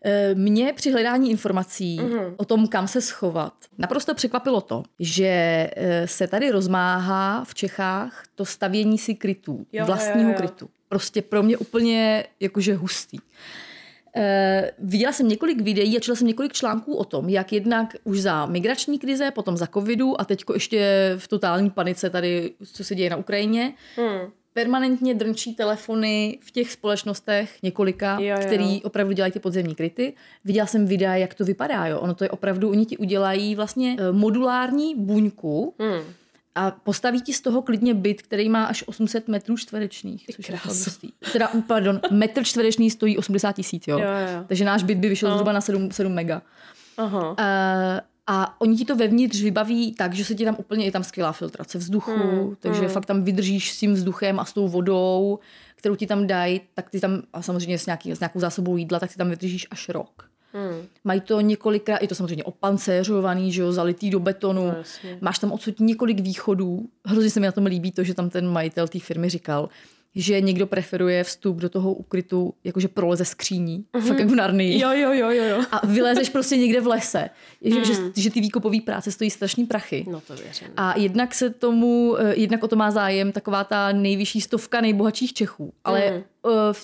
Eh, 0.05 0.35
Mě 0.35 0.73
při 0.73 0.91
hledání 0.91 1.31
informací 1.31 1.99
uh-huh. 1.99 2.33
o 2.37 2.45
tom, 2.45 2.67
kam 2.67 2.87
se 2.87 3.01
schovat, 3.01 3.53
naprosto 3.77 4.13
překvapilo 4.13 4.61
to, 4.61 4.83
že 4.99 5.27
eh, 5.75 6.07
se 6.07 6.27
tady 6.27 6.51
rozmáhá 6.51 7.43
v 7.43 7.55
Čechách 7.55 8.23
to 8.35 8.45
stavění 8.45 8.97
si 8.97 9.15
krytů, 9.15 9.65
Jo, 9.73 9.85
vlastního 9.85 10.29
jo, 10.29 10.29
jo. 10.29 10.37
krytu. 10.37 10.69
Prostě 10.89 11.21
pro 11.21 11.43
mě 11.43 11.57
úplně 11.57 12.23
jakože 12.39 12.75
hustý. 12.75 13.17
Eh, 14.19 14.71
viděla 14.79 15.11
jsem 15.13 15.27
několik 15.27 15.61
videí 15.61 15.97
a 15.97 15.99
četla 15.99 16.15
jsem 16.15 16.27
několik 16.27 16.53
článků 16.53 16.95
o 16.95 17.05
tom, 17.05 17.29
jak 17.29 17.53
jednak 17.53 17.95
už 18.03 18.21
za 18.21 18.45
migrační 18.45 18.99
krize, 18.99 19.31
potom 19.31 19.57
za 19.57 19.67
covidu 19.67 20.21
a 20.21 20.25
teďko 20.25 20.53
ještě 20.53 21.13
v 21.17 21.27
totální 21.27 21.69
panice 21.69 22.09
tady, 22.09 22.51
co 22.73 22.83
se 22.83 22.95
děje 22.95 23.09
na 23.09 23.17
Ukrajině, 23.17 23.73
Hmm. 23.95 24.31
Permanentně 24.61 25.13
drnčí 25.13 25.55
telefony 25.55 26.37
v 26.41 26.51
těch 26.51 26.71
společnostech 26.71 27.57
několika, 27.63 28.19
Jo, 28.19 28.35
jo. 28.35 28.37
který 28.45 28.83
opravdu 28.83 29.13
dělají 29.13 29.31
ty 29.31 29.39
podzemní 29.39 29.75
kryty. 29.75 30.13
Viděla 30.45 30.65
jsem 30.67 30.85
videa, 30.85 31.15
jak 31.15 31.33
to 31.33 31.45
vypadá. 31.45 31.85
Jo. 31.85 31.99
Ono 31.99 32.15
to 32.15 32.23
je 32.23 32.29
opravdu, 32.29 32.69
oni 32.69 32.85
ti 32.85 32.97
udělají 32.97 33.55
vlastně 33.55 33.95
eh, 33.99 34.11
modulární 34.11 34.95
buňku 34.95 35.75
Hmm. 35.79 36.01
a 36.55 36.71
postaví 36.71 37.21
ti 37.21 37.33
z 37.33 37.41
toho 37.41 37.61
klidně 37.61 37.93
byt, 37.93 38.21
který 38.21 38.49
má 38.49 38.65
až 38.65 38.83
800 38.87 39.27
metrů 39.27 39.57
čtverečných. 39.57 40.25
Což 40.35 40.49
je. 40.49 41.09
Teda, 41.33 41.51
pardon, 41.67 41.99
metr 42.11 42.43
čtverečný 42.43 42.89
stojí 42.89 43.17
80 43.17 43.51
tisíc, 43.51 43.87
jo. 43.87 43.99
Jo, 43.99 44.05
jo. 44.05 44.43
Takže 44.47 44.65
náš 44.65 44.83
byt 44.83 44.97
by 44.97 45.09
vyšel 45.09 45.33
zhruba 45.33 45.51
na 45.51 45.61
7, 45.61 45.91
7 45.91 46.13
mega. 46.13 46.41
Aha. 46.97 47.29
Uh, 47.29 47.35
a 48.27 48.61
oni 48.61 48.77
ti 48.77 48.85
to 48.85 48.95
vevnitř 48.95 49.41
vybaví 49.41 49.93
tak, 49.93 50.13
že 50.13 50.25
se 50.25 50.35
ti 50.35 50.45
tam 50.45 50.55
úplně 50.59 50.85
je 50.85 50.91
tam 50.91 51.03
skvělá 51.03 51.31
filtrace 51.31 51.77
vzduchu, 51.77 52.11
Hmm, 52.11 52.55
takže 52.59 52.81
hmm. 52.81 52.89
fakt 52.89 53.05
tam 53.05 53.23
vydržíš 53.23 53.71
s 53.73 53.79
tím 53.79 53.93
vzduchem 53.93 54.39
a 54.39 54.45
s 54.45 54.53
tou 54.53 54.67
vodou, 54.67 55.39
kterou 55.75 55.95
ti 55.95 56.07
tam 56.07 56.27
dají, 56.27 56.61
tak 56.73 56.89
ty 56.89 56.99
tam, 56.99 57.21
a 57.33 57.41
samozřejmě 57.41 57.79
s, 57.79 57.85
nějaký, 57.85 58.11
s 58.11 58.19
nějakou 58.19 58.39
zásobou 58.39 58.77
jídla, 58.77 58.99
tak 58.99 59.11
ty 59.11 59.17
tam 59.17 59.29
vydržíš 59.29 59.67
až 59.71 59.89
rok. 59.89 60.29
Hmm. 60.53 60.87
Mají 61.03 61.21
to 61.21 61.41
několikrát, 61.41 62.01
je 62.01 62.07
to 62.07 62.15
samozřejmě 62.15 62.43
opancéřovaný, 62.43 63.51
že 63.51 63.61
jo, 63.61 63.71
zalitý 63.71 64.09
do 64.09 64.19
betonu. 64.19 64.73
Jasně. 64.77 65.17
Máš 65.21 65.39
tam 65.39 65.51
odsud 65.51 65.79
několik 65.79 66.19
východů. 66.19 66.89
Hrozně 67.05 67.29
se 67.29 67.39
mi 67.39 67.45
na 67.45 67.51
tom 67.51 67.65
líbí 67.65 67.91
to, 67.91 68.03
že 68.03 68.13
tam 68.13 68.29
ten 68.29 68.47
majitel 68.47 68.87
té 68.87 68.99
firmy 68.99 69.29
říkal, 69.29 69.69
že 70.15 70.41
někdo 70.41 70.67
preferuje 70.67 71.23
vstup 71.23 71.57
do 71.57 71.69
toho 71.69 71.93
ukrytu, 71.93 72.53
jakože 72.63 72.87
proleze 72.87 73.25
skříní, 73.25 73.85
fakt 74.07 74.19
jak 74.19 74.27
v 74.29 74.35
Narnii 74.35 74.81
Jo, 74.81 74.89
jo, 74.91 75.11
jo, 75.13 75.29
jo, 75.31 75.43
jo. 75.43 75.63
a 75.71 75.85
vylezeš 75.87 76.29
prostě 76.29 76.57
někde 76.57 76.81
v 76.81 76.87
lese. 76.87 77.29
Že, 77.61 77.85
že, 77.85 77.93
že 78.15 78.31
ty 78.31 78.41
výkopové 78.41 78.81
práce 78.81 79.11
stojí 79.11 79.29
strašný 79.29 79.65
prachy. 79.65 80.05
No 80.11 80.21
to 80.21 80.35
věřím. 80.35 80.67
A 80.77 80.97
jednak 80.97 81.35
se 81.35 81.49
tomu, 81.49 82.15
eh, 82.19 82.33
jednak 82.35 82.63
o 82.63 82.67
to 82.67 82.75
má 82.75 82.91
zájem 82.91 83.31
taková 83.31 83.63
ta 83.63 83.91
nejvyšší 83.91 84.41
stovka 84.41 84.81
nejbohatších 84.81 85.33
Čechů. 85.33 85.73
Ale 85.83 86.11
Mm. 86.11 86.23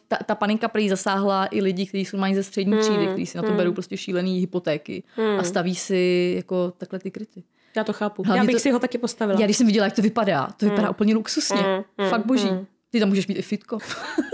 ta, 0.07 0.17
ta 0.25 0.35
panika 0.35 0.67
prý 0.67 0.89
zasáhla 0.89 1.47
i 1.51 1.61
lidi, 1.61 1.85
kteří 1.85 2.05
jsou 2.05 2.17
mají 2.17 2.35
ze 2.35 2.43
střední 2.43 2.77
třídy, 2.77 3.07
kteří 3.07 3.25
si 3.25 3.37
na 3.37 3.43
to 3.43 3.51
berou 3.51 3.73
prostě 3.73 3.97
šílený 3.97 4.39
hypotéky 4.39 5.03
a 5.39 5.43
staví 5.43 5.75
si 5.75 6.33
jako 6.35 6.73
takhle 6.77 6.99
ty 6.99 7.11
kryty. 7.11 7.43
Já 7.75 7.83
to 7.83 7.93
chápu. 7.93 8.23
Hlavně 8.23 8.39
Já 8.39 8.45
bych 8.45 8.55
to- 8.55 8.59
si 8.59 8.71
ho 8.71 8.79
taky 8.79 8.97
postavila. 8.97 9.39
Já 9.39 9.45
když 9.47 9.57
jsem 9.57 9.67
viděla, 9.67 9.85
jak 9.87 9.95
to 9.95 10.01
vypadá, 10.01 10.47
to 10.57 10.65
vypadá 10.65 10.89
úplně 10.89 11.13
luxusně. 11.13 11.61
Mm, 11.61 12.03
mm, 12.03 12.09
Fakt 12.09 12.25
boží. 12.25 12.51
mm. 12.51 12.65
Ty 12.93 12.99
tam 12.99 13.09
můžeš 13.09 13.27
mít 13.27 13.37
i 13.37 13.41
fitko. 13.41 13.77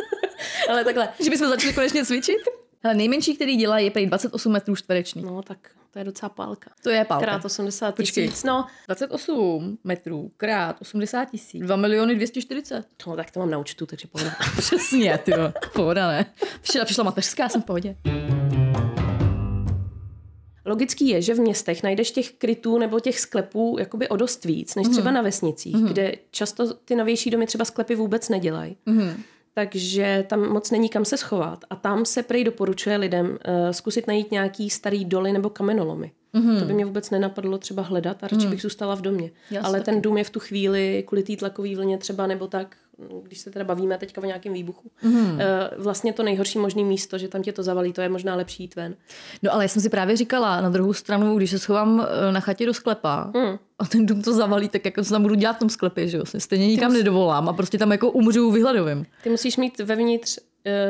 Ale 0.70 0.84
takhle. 0.84 1.10
že 1.24 1.30
bychom 1.30 1.48
začali 1.48 1.74
konečně 1.74 2.06
cvičit. 2.06 2.38
Hele, 2.84 2.96
nejmenší, 2.96 3.36
který 3.36 3.56
dělá, 3.56 3.80
je 3.80 3.92
prý 3.92 4.06
28 4.06 4.52
metrů 4.52 4.76
čtverečných. 4.76 5.26
No 5.26 5.42
tak 5.42 5.58
to 5.92 6.00
je 6.00 6.06
docela 6.06 6.30
pálka. 6.30 6.72
To 6.84 6.90
je 6.90 7.06
pálka. 7.06 7.26
Krát 7.26 7.46
80 7.46 7.96
Počkej. 7.96 8.28
tisíc. 8.28 8.44
No, 8.44 8.68
28 8.88 9.78
metrů 9.84 10.32
krát 10.38 10.76
80 10.82 11.26
tisíc. 11.26 11.62
2 11.62 11.76
miliony 11.76 12.16
240. 12.16 12.86
no, 13.08 13.16
tak 13.16 13.32
to 13.32 13.40
mám 13.40 13.50
na 13.50 13.58
účtu, 13.58 13.86
takže 13.86 14.08
pohoda. 14.08 14.32
Přesně, 14.58 15.18
ty 15.18 15.32
jo. 15.32 15.54
Pohoda, 15.74 16.08
ne? 16.08 16.26
Včera 16.62 16.86
přišla 16.86 17.04
mateřská, 17.04 17.50
jsem 17.50 17.62
v 17.62 17.66
pohodě. 17.66 17.96
Logický 20.70 21.08
je, 21.08 21.22
že 21.22 21.34
v 21.34 21.40
městech 21.40 21.84
najdeš 21.84 22.12
těch 22.12 22.32
krytů 22.32 22.78
nebo 22.78 23.00
těch 23.00 23.20
sklepů 23.20 23.76
jakoby 23.80 24.08
o 24.08 24.16
dost 24.16 24.46
víc, 24.46 24.76
než 24.76 24.88
třeba 24.88 25.12
na 25.12 25.22
vesnicích, 25.22 25.76
kde 25.76 26.12
často 26.32 26.74
ty 26.74 26.96
novější 26.96 27.30
domy 27.30 27.46
třeba 27.46 27.66
sklepy 27.66 27.96
vůbec 27.96 28.30
nedělají. 28.30 28.78
Takže 29.54 30.26
tam 30.30 30.50
moc 30.54 30.72
není 30.72 30.90
kam 30.90 31.06
se 31.06 31.18
schovat. 31.18 31.66
A 31.70 31.76
tam 31.76 32.06
se 32.06 32.24
prej 32.24 32.44
doporučuje 32.44 32.98
lidem 32.98 33.26
uh, 33.26 33.38
zkusit 33.72 34.08
najít 34.08 34.32
nějaký 34.32 34.70
starý 34.70 35.06
doly 35.06 35.34
nebo 35.34 35.50
kamenolomy. 35.50 36.12
Mm-hmm. 36.34 36.60
To 36.60 36.66
by 36.66 36.74
mě 36.74 36.86
vůbec 36.86 37.10
nenapadlo 37.10 37.58
třeba 37.58 37.84
hledat 37.84 38.24
a 38.24 38.28
radši 38.28 38.48
bych 38.48 38.62
zůstala 38.62 38.96
v 38.96 39.02
domě. 39.02 39.32
Já 39.52 39.62
Ale 39.62 39.82
ten 39.82 40.02
dům 40.02 40.18
je 40.18 40.24
v 40.24 40.30
tu 40.30 40.40
chvíli 40.40 41.04
kvůli 41.08 41.24
té 41.24 41.36
tlakové 41.36 41.76
vlně 41.76 41.98
třeba 41.98 42.28
nebo 42.28 42.48
tak, 42.48 42.78
když 43.24 43.40
se 43.40 43.52
teda 43.52 43.66
bavíme 43.66 43.98
teďka 43.98 44.22
o 44.22 44.26
nějakém 44.26 44.54
výbuchu, 44.54 44.92
uh, 45.04 45.12
vlastně 45.78 46.14
to 46.14 46.24
nejhorší 46.24 46.60
možný 46.60 46.84
místo, 46.84 47.18
že 47.18 47.28
tam 47.28 47.42
tě 47.42 47.52
to 47.52 47.64
zavalí, 47.64 47.94
to 47.94 48.02
je 48.02 48.10
možná 48.10 48.36
lepší 48.36 48.64
jít 48.64 48.76
ven. 48.76 48.96
No 49.44 49.54
ale 49.54 49.64
já 49.64 49.68
jsem 49.68 49.82
si 49.82 49.90
právě 49.90 50.16
říkala, 50.18 50.62
na 50.62 50.70
druhou 50.70 50.94
stranu, 50.94 51.38
když 51.38 51.50
se 51.50 51.60
schovám 51.60 52.08
eh, 52.28 52.32
na 52.32 52.40
chatě 52.40 52.66
do 52.66 52.74
sklepa 52.74 53.32
Hmm. 53.36 53.58
a 53.80 53.86
ten 53.86 54.06
dům 54.06 54.22
to 54.22 54.34
zavalí, 54.34 54.70
tak 54.70 54.86
jako 54.86 55.04
co 55.04 55.10
tam 55.10 55.22
budu 55.22 55.36
dělat 55.36 55.54
v 55.54 55.60
tom 55.60 55.70
sklepě, 55.70 56.08
že 56.08 56.18
jo? 56.18 56.26
Se 56.26 56.40
Stejně 56.40 56.68
nikam 56.68 56.94
nedovolám 56.94 57.50
a 57.50 57.54
prostě 57.54 57.78
tam 57.78 57.92
jako 57.92 58.12
umřu 58.12 58.52
vyhledovým. 58.52 59.06
Ty 59.24 59.30
musíš 59.30 59.58
mít 59.58 59.80
vevnitř 59.80 60.40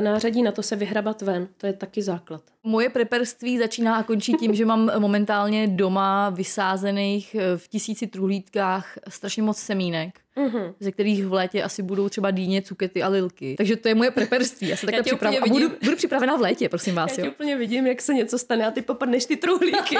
nářadí 0.01 0.43
na 0.43 0.51
to 0.51 0.63
se 0.63 0.75
vyhrabat 0.75 1.21
ven. 1.21 1.47
To 1.57 1.67
je 1.67 1.73
taky 1.73 2.01
základ. 2.01 2.41
Moje 2.63 2.89
preperství 2.89 3.57
začíná 3.59 3.95
a 3.95 4.03
končí 4.03 4.33
tím, 4.33 4.55
že 4.55 4.65
mám 4.65 4.91
momentálně 4.99 5.67
doma 5.67 6.29
vysázených 6.29 7.35
eh, 7.35 7.57
v 7.57 7.67
tisíci 7.67 8.07
truhlítkách 8.07 8.97
strašně 9.09 9.43
moc 9.43 9.57
semínek, 9.57 10.19
Mhm. 10.35 10.47
mm-hmm. 10.49 10.73
ze 10.79 10.91
kterých 10.91 11.25
v 11.25 11.33
létě 11.33 11.63
asi 11.63 11.83
budou 11.83 12.09
třeba 12.09 12.31
dýně, 12.31 12.61
cukety 12.61 13.03
a 13.03 13.07
lilky. 13.07 13.55
Takže 13.57 13.75
to 13.75 13.87
je 13.87 13.95
moje 13.95 14.11
preperství. 14.11 14.67
Já 14.67 14.75
se 14.75 14.85
takhle. 14.85 15.11
A 15.11 15.15
úplně 15.15 15.39
budu, 15.47 15.69
budu 15.83 15.95
připravená 15.95 16.35
v 16.35 16.41
létě, 16.41 16.69
prosím 16.69 16.95
vás. 16.95 17.17
Já 17.17 17.25
Jo? 17.25 17.31
úplně 17.31 17.55
vidím, 17.57 17.87
jak 17.87 18.01
se 18.01 18.13
něco 18.13 18.39
stane 18.39 18.67
a 18.67 18.71
ty 18.71 18.81
popadneš 18.81 19.25
ty 19.25 19.37
truhlíky 19.37 19.97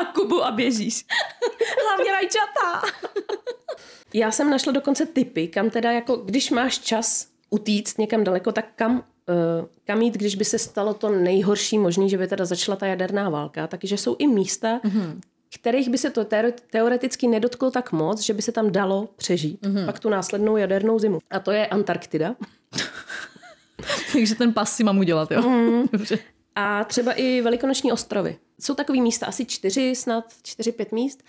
a 0.00 0.04
kubu 0.14 0.44
a 0.44 0.50
běžíš. 0.50 1.04
Hlavně 1.88 2.12
rajčata. 2.12 2.82
Já 4.14 4.30
jsem 4.30 4.50
našla 4.50 4.72
dokonce 4.72 5.06
typy, 5.06 5.48
kam 5.48 5.70
teda 5.70 5.92
jako, 5.92 6.16
když 6.16 6.50
máš 6.50 6.78
čas 6.78 7.26
utíct 7.50 7.98
někam 7.98 8.24
daleko, 8.24 8.52
tak 8.52 8.66
kam, 8.76 8.96
uh, 8.96 9.02
kam 9.84 10.02
jít, 10.02 10.14
když 10.14 10.34
by 10.34 10.44
se 10.44 10.58
stalo 10.58 10.94
to 10.94 11.08
nejhorší 11.08 11.78
možný, 11.78 12.10
že 12.10 12.18
by 12.18 12.26
teda 12.26 12.44
začala 12.44 12.76
ta 12.76 12.86
jaderná 12.86 13.30
válka. 13.30 13.66
Takže 13.66 13.96
jsou 13.96 14.16
i 14.18 14.26
místa, 14.26 14.80
mm-hmm. 14.84 15.20
kterých 15.54 15.88
by 15.88 15.98
se 15.98 16.10
to 16.10 16.24
teore- 16.24 16.52
teoreticky 16.70 17.28
nedotklo 17.28 17.70
tak 17.70 17.92
moc, 17.92 18.20
že 18.20 18.34
by 18.34 18.42
se 18.42 18.52
tam 18.52 18.72
dalo 18.72 19.08
přežít. 19.16 19.62
Mm-hmm. 19.62 19.86
Pak 19.86 19.98
tu 20.00 20.08
následnou 20.08 20.56
jadernou 20.56 20.98
zimu. 20.98 21.18
A 21.30 21.38
to 21.38 21.50
je 21.50 21.66
Antarktida. 21.66 22.34
Takže 24.12 24.34
ten 24.34 24.52
pas 24.52 24.76
si 24.76 24.84
mám 24.84 24.98
udělat, 24.98 25.30
jo? 25.30 25.42
Mhm. 25.42 25.88
Dobře. 25.92 26.18
A 26.54 26.84
třeba 26.84 27.12
i 27.12 27.40
velikonoční 27.40 27.92
ostrovy. 27.92 28.36
Jsou 28.60 28.74
takový 28.74 29.02
místa, 29.02 29.26
asi 29.26 29.44
čtyři, 29.44 29.94
snad 29.94 30.24
čtyři, 30.42 30.72
pět 30.72 30.92
míst, 30.92 31.22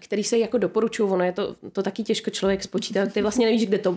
který 0.00 0.24
se 0.24 0.38
jako 0.38 0.58
doporučují. 0.58 1.10
Ono 1.10 1.24
je 1.24 1.32
to, 1.32 1.56
to 1.72 1.82
taky 1.82 2.02
těžko 2.02 2.30
člověk 2.30 2.62
spočítá. 2.62 3.06
Ty 3.06 3.22
vlastně 3.22 3.46
nevíš, 3.46 3.66
kde 3.66 3.78
to 3.78 3.92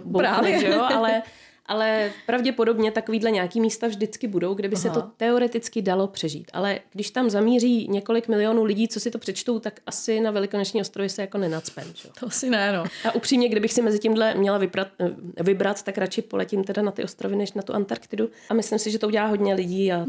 že 0.60 0.68
jo? 0.68 0.82
Ale, 0.82 1.22
ale 1.66 2.12
pravděpodobně 2.26 2.92
takovýhle 2.92 3.32
nějaký 3.32 3.62
místa 3.62 3.88
vždycky 3.88 4.28
budou, 4.28 4.54
kde 4.54 4.70
by 4.70 4.76
se 4.76 4.90
to 4.90 5.04
teoreticky 5.18 5.82
dalo 5.82 6.08
přežít. 6.08 6.52
Ale 6.54 6.80
když 6.92 7.12
tam 7.12 7.30
zamíří 7.30 7.88
několik 7.88 8.28
milionů 8.28 8.64
lidí, 8.64 8.88
co 8.88 9.00
si 9.00 9.12
to 9.12 9.18
přečtou, 9.18 9.60
tak 9.60 9.80
asi 9.86 10.20
na 10.20 10.32
velikonoční 10.32 10.82
ostrově 10.82 11.10
se 11.10 11.22
jako 11.22 11.38
nenacpen. 11.38 11.84
Že? 11.96 12.10
To 12.20 12.28
asi 12.28 12.50
ne, 12.50 12.74
no. 12.74 12.84
A 13.10 13.16
upřímně, 13.16 13.50
kdybych 13.50 13.74
si 13.74 13.82
mezi 13.82 14.00
tímhle 14.00 14.36
měla 14.36 14.58
vybrat, 14.58 14.88
eh, 15.00 15.44
vybrat, 15.44 15.84
tak 15.84 15.98
radši 15.98 16.22
poletím 16.22 16.64
teda 16.64 16.82
na 16.82 16.92
ty 16.92 17.04
ostrovy, 17.04 17.36
než 17.36 17.54
na 17.54 17.62
tu 17.62 17.74
Antarktidu. 17.74 18.30
A 18.50 18.54
myslím 18.54 18.80
si, 18.80 18.92
že 18.92 19.00
to 19.00 19.08
udělá 19.08 19.26
hodně 19.26 19.54
lidí 19.54 19.92
a 19.92 20.06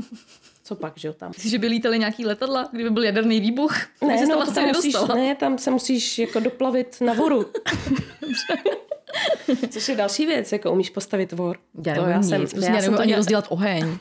co 0.66 0.74
pak, 0.74 0.92
že 0.96 1.08
jo, 1.08 1.14
tam. 1.14 1.32
Myslíš, 1.36 1.50
že 1.50 1.58
by 1.58 1.66
lítali 1.66 1.98
nějaký 1.98 2.26
letadla, 2.26 2.68
kdyby 2.72 2.90
byl 2.90 3.04
jaderný 3.04 3.40
výbuch? 3.40 3.76
Jsi 4.00 4.26
no, 4.26 4.46
to 4.46 4.52
tam 4.52 4.66
musíš, 4.66 4.94
ne, 5.14 5.34
tam 5.34 5.58
se 5.58 5.70
musíš 5.70 6.18
jako 6.18 6.40
doplavit 6.40 7.00
na 7.00 7.12
voru. 7.12 7.46
Což 9.70 9.88
je 9.88 9.96
další 9.96 10.26
věc, 10.26 10.52
jako 10.52 10.72
umíš 10.72 10.90
postavit 10.90 11.32
vor. 11.32 11.56
Já 11.86 11.94
to 11.94 12.00
já 12.00 12.18
nic, 12.18 12.28
jsem, 12.28 12.40
prostě 12.40 12.66
já 12.66 12.74
já 12.74 12.82
jsem 12.82 12.94
to 12.94 13.00
ani 13.00 13.08
dělala- 13.08 13.18
rozdělat 13.18 13.46
oheň. 13.48 13.98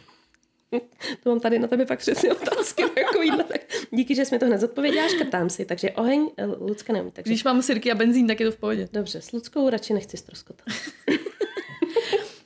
To 1.24 1.30
mám 1.30 1.40
tady 1.40 1.60
na 1.60 1.68
tebe 1.68 1.86
pak 1.86 2.00
přesně 2.00 2.32
otázky. 2.32 2.84
Takovýhle, 3.06 3.44
tak 3.44 3.62
díky, 3.92 4.16
že 4.16 4.26
jsi 4.26 4.36
mi 4.36 4.40
to 4.40 4.46
hned 4.46 4.58
zodpověděla, 4.58 5.08
škrtám 5.08 5.50
si. 5.50 5.66
Takže 5.66 5.92
oheň 5.92 6.30
eh, 6.38 6.46
Lucka 6.46 6.94
neumí. 6.94 7.12
Takže 7.12 7.30
Když 7.30 7.44
mám 7.44 7.62
sirky 7.62 7.92
a 7.92 7.96
benzín, 7.96 8.28
tak 8.28 8.40
je 8.40 8.46
to 8.46 8.52
v 8.52 8.58
pohodě. 8.58 8.90
Dobře, 8.94 9.22
s 9.22 9.32
Luckou 9.32 9.70
radši 9.70 9.94
nechci 9.94 10.18
ztroskotat. 10.18 10.66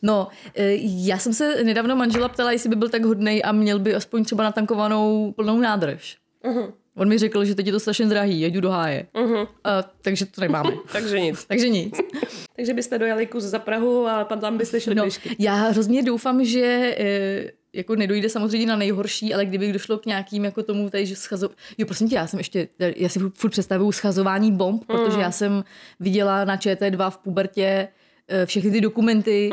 No, 0.02 0.28
eh, 0.56 0.74
já 0.82 1.18
jsem 1.18 1.34
se 1.34 1.64
nedávno 1.64 1.96
manžela 1.96 2.30
ptala, 2.30 2.52
jestli 2.52 2.70
by 2.70 2.76
byl 2.76 2.90
tak 2.90 3.06
hodnej 3.06 3.42
a 3.46 3.52
měl 3.52 3.80
by 3.80 3.96
aspoň 3.96 4.24
třeba 4.24 4.44
natankovanou 4.44 5.32
plnou 5.32 5.60
nádrž. 5.60 6.18
Uh-huh. 6.44 6.74
On 6.96 7.08
mi 7.08 7.18
řekl, 7.18 7.46
že 7.46 7.56
teď 7.56 7.66
je 7.66 7.72
to 7.72 7.80
strašně 7.80 8.06
drahý, 8.06 8.46
jdu 8.46 8.62
do 8.62 8.70
háje. 8.70 9.08
Uh-huh. 9.14 9.48
A, 9.64 9.84
takže 10.02 10.26
to 10.26 10.42
nemáme. 10.42 10.72
Takže 10.92 11.20
nic. 11.20 11.46
takže 11.46 11.70
nic. 11.70 12.00
Takže 12.56 12.74
byste 12.74 13.00
dojeli 13.00 13.26
kus 13.26 13.44
za 13.44 13.60
Prahu 13.60 14.08
a 14.08 14.26
pan 14.26 14.40
tam 14.40 14.58
byste 14.58 14.82
šli 14.82 14.96
No, 14.96 15.04
já 15.40 15.54
hrozně 15.54 16.04
doufám, 16.04 16.46
že 16.46 16.96
eh, 16.98 17.52
jako 17.74 17.96
nedojde 17.96 18.30
samozřejmě 18.30 18.68
na 18.68 18.76
nejhorší, 18.76 19.34
ale 19.34 19.46
kdyby 19.46 19.74
došlo 19.74 19.98
k 19.98 20.06
nějakým 20.06 20.46
jako 20.46 20.64
tomu 20.64 20.90
tady, 20.90 21.06
že 21.06 21.16
schazo... 21.16 21.50
Jo, 21.78 21.86
prosím 21.86 22.10
tě, 22.10 22.16
já 22.16 22.28
jsem 22.28 22.40
ještě, 22.40 22.68
já 22.96 23.10
si 23.10 23.20
furt 23.20 23.50
představuju 23.50 23.92
schazování 23.92 24.52
bomb, 24.52 24.86
protože 24.86 25.20
já 25.20 25.32
jsem 25.32 25.64
viděla 26.00 26.46
na 26.46 26.58
ČT2 26.58 27.10
v 27.10 27.18
pubertě 27.18 27.88
eh, 28.28 28.46
všechny 28.46 28.72
ty 28.72 28.82
dokumenty 28.82 29.50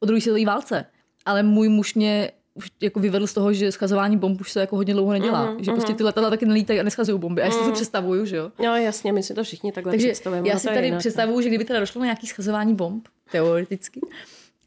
o 0.00 0.06
druhé 0.06 0.20
světové 0.20 0.44
válce. 0.44 0.84
Ale 1.24 1.42
můj 1.42 1.68
muž 1.68 1.94
mě 1.94 2.30
už 2.54 2.70
jako 2.82 3.00
vyvedl 3.00 3.26
z 3.26 3.32
toho, 3.34 3.52
že 3.52 3.72
schazování 3.72 4.16
bomb 4.16 4.40
už 4.40 4.52
se 4.52 4.60
jako 4.60 4.76
hodně 4.76 4.94
dlouho 4.94 5.12
nedělá. 5.12 5.56
že 5.60 5.72
prostě 5.72 5.94
ty 5.94 6.02
letadla 6.02 6.30
taky 6.30 6.46
nelítají 6.46 6.80
a 6.80 6.82
neschazují 6.82 7.18
bomby. 7.18 7.42
A 7.42 7.44
já 7.44 7.50
si 7.50 7.64
to 7.64 7.72
představuju, 7.72 8.24
že 8.24 8.36
jo. 8.36 8.52
No 8.58 8.76
jasně, 8.76 9.12
my 9.12 9.22
si 9.22 9.34
to 9.34 9.44
všichni 9.44 9.72
takhle 9.72 9.92
Takže 9.92 10.06
představujeme. 10.08 10.48
já 10.48 10.58
si 10.58 10.66
tady 10.66 10.86
jinak, 10.86 10.92
no. 10.92 10.98
představuju, 10.98 11.40
že 11.40 11.48
kdyby 11.48 11.64
teda 11.64 11.80
došlo 11.80 11.98
na 12.00 12.04
nějaký 12.04 12.26
schazování 12.26 12.74
bomb, 12.74 13.08
teoreticky, 13.32 14.00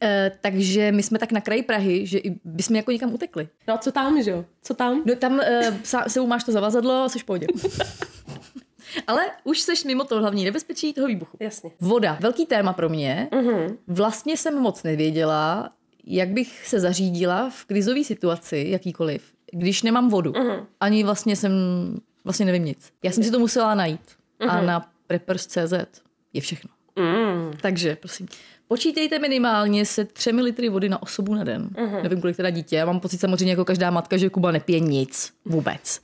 eh, 0.02 0.32
takže 0.40 0.92
my 0.92 1.02
jsme 1.02 1.18
tak 1.18 1.32
na 1.32 1.40
kraji 1.40 1.62
Prahy, 1.62 2.06
že 2.06 2.20
bychom 2.44 2.76
jako 2.76 2.90
někam 2.92 3.14
utekli. 3.14 3.48
No 3.68 3.74
a 3.74 3.78
co 3.78 3.92
tam, 3.92 4.22
že 4.22 4.30
jo? 4.30 4.44
Co 4.62 4.74
tam? 4.74 5.02
No 5.06 5.14
tam 5.16 5.40
eh, 5.40 5.72
sa- 5.84 6.08
sebou 6.08 6.26
máš 6.26 6.44
to 6.44 6.52
zavazadlo, 6.52 7.08
jsi 7.08 7.18
v 7.18 7.24
pohodě. 7.24 7.46
Ale 9.06 9.22
už 9.44 9.60
seš 9.60 9.84
mimo 9.84 10.04
to 10.04 10.20
hlavní 10.20 10.44
nebezpečí 10.44 10.92
toho 10.92 11.06
výbuchu. 11.06 11.36
Jasně. 11.40 11.70
Voda, 11.80 12.16
velký 12.20 12.46
téma 12.46 12.72
pro 12.72 12.88
mě. 12.88 13.28
Mhm. 13.34 13.76
Vlastně 13.86 14.36
jsem 14.36 14.58
moc 14.58 14.82
nevěděla, 14.82 15.70
jak 16.04 16.28
bych 16.28 16.66
se 16.66 16.80
zařídila 16.80 17.50
v 17.50 17.64
krizové 17.64 18.04
situaci, 18.04 18.66
jakýkoliv, 18.68 19.32
když 19.52 19.82
nemám 19.82 20.08
vodu. 20.08 20.32
Mhm. 20.36 20.66
Ani 20.80 21.04
vlastně 21.04 21.36
jsem, 21.36 21.52
vlastně 22.24 22.46
nevím 22.46 22.64
nic. 22.64 22.92
Já 23.02 23.12
jsem 23.12 23.24
si 23.24 23.30
to 23.30 23.38
musela 23.38 23.74
najít. 23.74 24.00
A 24.48 24.60
na 24.60 24.90
preppers.cz 25.06 25.72
je 26.32 26.40
všechno. 26.40 26.70
Mm. 26.96 27.52
Takže, 27.60 27.96
prosím, 27.96 28.28
počítejte 28.68 29.18
minimálně 29.18 29.86
se 29.86 30.04
třemi 30.04 30.42
litry 30.42 30.68
vody 30.68 30.88
na 30.88 31.02
osobu 31.02 31.34
na 31.34 31.44
den. 31.44 31.68
Uh-huh. 31.74 32.02
Nevím, 32.02 32.20
kolik 32.20 32.36
teda 32.36 32.50
dítě. 32.50 32.76
Já 32.76 32.86
mám 32.86 33.00
pocit 33.00 33.20
samozřejmě 33.20 33.52
jako 33.52 33.64
každá 33.64 33.90
matka, 33.90 34.16
že 34.16 34.30
Kuba 34.30 34.50
nepije 34.50 34.80
nic 34.80 35.32
vůbec. 35.44 36.00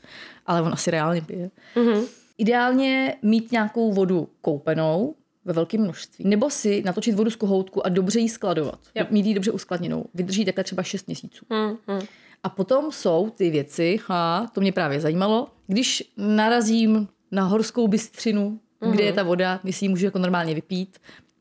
Ale 0.46 0.62
on 0.62 0.72
asi 0.72 0.90
reálně 0.90 1.22
pije. 1.22 1.50
Uh-huh. 1.76 2.06
Ideálně 2.38 3.16
mít 3.22 3.52
nějakou 3.52 3.92
vodu 3.92 4.28
koupenou 4.40 5.14
ve 5.44 5.52
velkém 5.52 5.80
množství. 5.80 6.24
Nebo 6.28 6.50
si 6.50 6.82
natočit 6.84 7.14
vodu 7.14 7.30
z 7.30 7.36
kohoutku 7.36 7.86
a 7.86 7.88
dobře 7.88 8.20
ji 8.20 8.28
skladovat. 8.28 8.78
Yep. 8.94 9.10
Mít 9.10 9.26
ji 9.26 9.34
dobře 9.34 9.50
uskladněnou. 9.50 10.04
Vydrží 10.14 10.44
takhle 10.44 10.64
třeba 10.64 10.82
6 10.82 11.06
měsíců. 11.06 11.46
Mm, 11.50 11.94
mm. 11.94 12.06
A 12.42 12.48
potom 12.48 12.92
jsou 12.92 13.30
ty 13.30 13.50
věci, 13.50 13.98
ha, 14.06 14.50
to 14.54 14.60
mě 14.60 14.72
právě 14.72 15.00
zajímalo, 15.00 15.48
když 15.66 16.12
narazím 16.16 17.08
na 17.32 17.44
horskou 17.44 17.88
bystřinu, 17.88 18.60
mm. 18.80 18.92
kde 18.92 19.04
je 19.04 19.12
ta 19.12 19.22
voda, 19.22 19.60
jestli 19.64 19.84
ji 19.84 19.88
můžu 19.88 20.04
jako 20.04 20.18
normálně 20.18 20.54
vypít, 20.54 20.98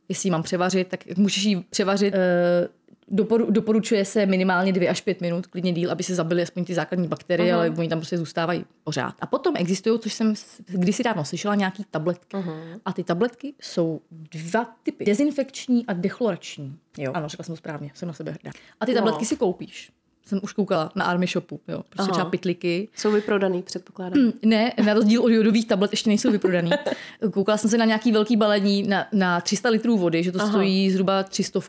jestli 0.10 0.28
ji 0.28 0.32
mám 0.32 0.44
převařit, 0.44 0.88
tak 0.88 1.18
můžeš 1.18 1.44
ji 1.44 1.64
převařit. 1.70 2.14
E, 2.14 2.68
doporu, 3.08 3.52
doporučuje 3.52 4.06
se 4.06 4.26
minimálně 4.26 4.74
dvě 4.74 4.90
až 4.90 5.02
pět 5.02 5.22
minut, 5.22 5.48
klidně 5.48 5.72
díl, 5.74 5.92
aby 5.92 6.04
se 6.04 6.16
zabily 6.16 6.42
aspoň 6.44 6.66
ty 6.66 6.74
základní 6.74 7.08
bakterie, 7.08 7.52
Mhm. 7.52 7.60
ale 7.60 7.70
oni 7.70 7.90
tam 7.90 8.00
prostě 8.00 8.18
zůstávají 8.18 8.66
pořád. 8.84 9.16
A 9.22 9.26
potom 9.28 9.54
existují, 9.58 10.00
což 10.00 10.14
jsem 10.14 10.34
kdysi 10.68 11.04
dávno 11.04 11.26
slyšela, 11.26 11.56
nějaký 11.56 11.86
tabletky. 11.92 12.38
Mhm. 12.38 12.80
A 12.86 12.94
ty 12.94 13.04
tabletky 13.04 13.54
jsou 13.62 14.02
dva 14.12 14.76
typy. 14.84 15.06
Dezinfekční 15.06 15.86
a 15.86 15.94
dechlorační. 15.94 16.78
Jo. 16.98 17.12
Ano, 17.16 17.30
řekla 17.30 17.44
jsem 17.44 17.54
to 17.54 17.58
správně, 17.58 17.92
jsem 17.94 18.08
na 18.08 18.14
sebe 18.14 18.32
hrdá. 18.32 18.52
A 18.80 18.86
ty 18.86 18.92
No. 18.94 18.98
tabletky 18.98 19.26
si 19.26 19.36
koupíš. 19.36 19.92
Jsem 20.26 20.40
už 20.44 20.54
koukala 20.54 20.92
na 20.96 21.06
Army 21.06 21.28
Shopu, 21.28 21.60
jo. 21.68 21.84
Prostě 21.90 22.02
Aha. 22.02 22.12
třeba 22.12 22.30
pitliky. 22.30 22.88
Jsou 22.96 23.12
vyprodaný, 23.12 23.62
předpokládám. 23.62 24.32
Ne, 24.46 24.74
na 24.86 24.94
rozdíl 24.94 25.22
od 25.22 25.30
jodových 25.30 25.68
tablet 25.68 25.92
ještě 25.92 26.10
nejsou 26.10 26.32
vyprodaný. 26.32 26.72
Koukala 27.34 27.58
jsem 27.58 27.70
se 27.70 27.78
na 27.78 27.86
nějaký 27.86 28.12
velký 28.12 28.38
balení 28.38 28.84
na, 28.84 29.08
na 29.14 29.42
300 29.42 29.70
litrů 29.70 29.98
vody, 29.98 30.24
že 30.24 30.32
to 30.32 30.40
Aha. 30.42 30.50
stojí 30.50 30.92
zhruba 30.92 31.24
300. 31.24 31.60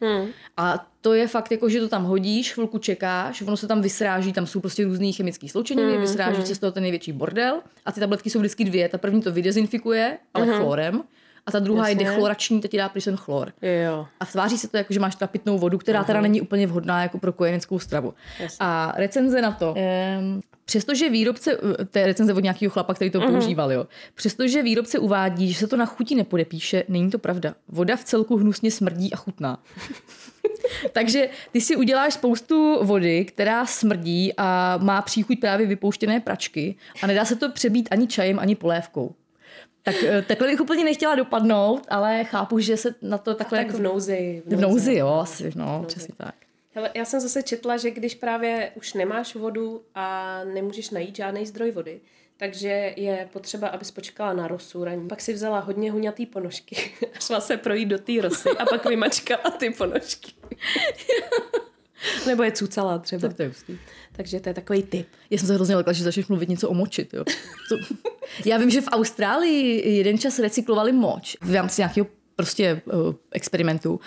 Hmm. 0.00 0.26
A 0.56 0.86
to 1.00 1.14
je 1.14 1.28
fakt 1.28 1.52
jako, 1.52 1.68
že 1.68 1.80
to 1.80 1.88
tam 1.88 2.04
hodíš, 2.04 2.52
chvilku 2.52 2.78
čekáš, 2.78 3.42
ono 3.42 3.56
se 3.56 3.66
tam 3.66 3.82
vysráží, 3.82 4.32
tam 4.32 4.46
jsou 4.46 4.60
prostě 4.60 4.84
různý 4.84 5.12
chemické 5.12 5.48
sloučeniny, 5.48 5.92
Hmm, 5.92 6.00
vysráží 6.00 6.46
se 6.46 6.54
z 6.54 6.58
toho 6.58 6.72
ten 6.72 6.82
největší 6.82 7.12
bordel 7.12 7.60
a 7.84 7.92
ty 7.92 8.00
tabletky 8.00 8.30
jsou 8.30 8.38
vždycky 8.38 8.64
dvě. 8.64 8.88
Ta 8.88 8.98
první 8.98 9.22
to 9.22 9.32
vydezinfikuje, 9.32 10.18
ale 10.34 10.46
chlorem, 10.46 11.02
a 11.46 11.50
ta 11.50 11.58
druhá. 11.58 11.88
Jasně. 11.88 12.04
je 12.04 12.08
dechlorační, 12.08 12.60
ta 12.60 12.68
ti 12.68 12.76
dá 12.76 12.88
prý 12.88 13.00
chlor. 13.16 13.52
Jo. 13.62 14.06
A 14.20 14.26
tváří 14.26 14.58
se 14.58 14.68
to 14.68 14.76
jako, 14.76 14.92
že 14.92 15.00
máš 15.00 15.16
teda 15.16 15.28
pitnou 15.28 15.58
vodu, 15.58 15.78
která 15.78 16.04
teda 16.04 16.20
není 16.20 16.40
úplně 16.40 16.66
vhodná 16.66 17.02
jako 17.02 17.18
pro 17.18 17.32
kojeneckou 17.32 17.78
stravu. 17.78 18.14
Jasně. 18.40 18.56
A 18.60 18.94
recenze 18.96 19.42
na 19.42 19.52
to. 19.52 19.74
Um, 20.18 20.40
Přestože 20.64 21.10
výrobce, 21.10 21.58
to 21.90 21.98
je 21.98 22.06
recenze 22.06 22.34
od 22.34 22.40
nějakého 22.40 22.70
chlapa, 22.70 22.94
který 22.94 23.10
to 23.10 23.20
mm-hmm. 23.20 23.30
používal, 23.30 23.72
jo. 23.72 23.86
Přestože 24.14 24.62
výrobce 24.62 24.98
uvádí, 24.98 25.52
že 25.52 25.58
se 25.58 25.66
to 25.66 25.76
na 25.76 25.86
chuti 25.86 26.14
nepodepíše, 26.14 26.84
není 26.88 27.10
to 27.10 27.18
pravda. 27.18 27.54
Voda 27.68 27.96
v 27.96 28.04
celku 28.04 28.36
hnusně 28.36 28.70
smrdí 28.70 29.12
a 29.12 29.16
chutná. 29.16 29.62
Takže 30.92 31.28
ty 31.52 31.60
si 31.60 31.76
uděláš 31.76 32.14
spoustu 32.14 32.84
vody, 32.84 33.24
která 33.24 33.66
smrdí 33.66 34.32
a 34.36 34.78
má 34.82 35.02
příchuť 35.02 35.40
právě 35.40 35.66
vypouštěné 35.66 36.20
pračky 36.20 36.76
a 37.02 37.06
nedá 37.06 37.24
se 37.24 37.36
to 37.36 37.52
přebít 37.52 37.88
ani 37.90 38.06
čajem, 38.06 38.38
ani 38.38 38.54
polévkou. 38.54 39.14
Tak 39.84 40.02
eh, 40.02 40.22
takhle 40.22 40.48
bych 40.48 40.60
úplně 40.60 40.84
nechtěla 40.84 41.14
dopadnout, 41.14 41.86
ale 41.88 42.24
chápu, 42.24 42.58
že 42.58 42.76
se 42.76 42.94
na 43.02 43.18
to 43.18 43.34
takhle... 43.34 43.64
tak 43.64 43.74
v 43.74 43.80
nouzi. 43.80 44.42
V 44.46 44.50
nouzi, 44.50 44.56
v 44.56 44.60
nouzi 44.60 44.94
jo, 44.94 45.08
asi, 45.08 45.52
no, 45.54 45.72
nouzi. 45.72 45.86
přesně 45.86 46.14
tak. 46.16 46.34
Hele, 46.74 46.90
já 46.94 47.04
jsem 47.04 47.20
zase 47.20 47.42
četla, 47.42 47.76
že 47.76 47.90
když 47.90 48.14
právě 48.14 48.72
už 48.74 48.94
nemáš 48.94 49.34
vodu 49.34 49.82
a 49.94 50.40
nemůžeš 50.44 50.90
najít 50.90 51.16
žádný 51.16 51.46
zdroj 51.46 51.70
vody, 51.70 52.00
takže 52.36 52.94
je 52.96 53.28
potřeba, 53.32 53.68
aby 53.68 53.84
počkala 53.94 54.32
na 54.32 54.48
rosu 54.48 54.84
raní. 54.84 55.08
Pak 55.08 55.20
si 55.20 55.32
vzala 55.32 55.60
hodně 55.60 55.92
huňatý 55.92 56.26
ponožky 56.26 56.76
a 57.16 57.18
šla 57.20 57.40
se 57.40 57.56
projít 57.56 57.86
do 57.86 57.98
té 57.98 58.12
rosy 58.20 58.48
a 58.50 58.66
pak 58.66 58.86
vymačkala 58.86 59.50
ty 59.58 59.70
ponožky. 59.70 60.32
Nebo 62.26 62.42
je 62.42 62.52
cucala 62.52 62.98
třeba. 62.98 63.28
Tak 63.28 63.36
to 63.36 63.42
je 63.42 63.48
hustý. 63.48 63.78
Takže 64.12 64.40
to 64.40 64.48
je 64.48 64.54
takový 64.54 64.82
tip. 64.82 65.08
Já 65.30 65.38
jsem 65.38 65.46
se 65.46 65.54
hrozně 65.54 65.76
lekla, 65.76 65.92
že 65.92 66.04
začneš 66.04 66.26
mluvit 66.26 66.48
něco 66.48 66.68
o 66.68 66.74
močit. 66.74 67.14
Jo. 67.14 67.24
To... 67.68 67.76
Já 68.44 68.58
vím, 68.58 68.70
že 68.70 68.80
v 68.80 68.88
Austrálii 68.88 69.96
jeden 69.96 70.18
čas 70.18 70.38
recyklovali 70.38 70.92
moč 70.92 71.36
v 71.40 71.54
rámci 71.54 71.80
nějakého 71.80 72.06
prostě 72.36 72.82
uh, 72.84 73.14
experimentu, 73.32 74.00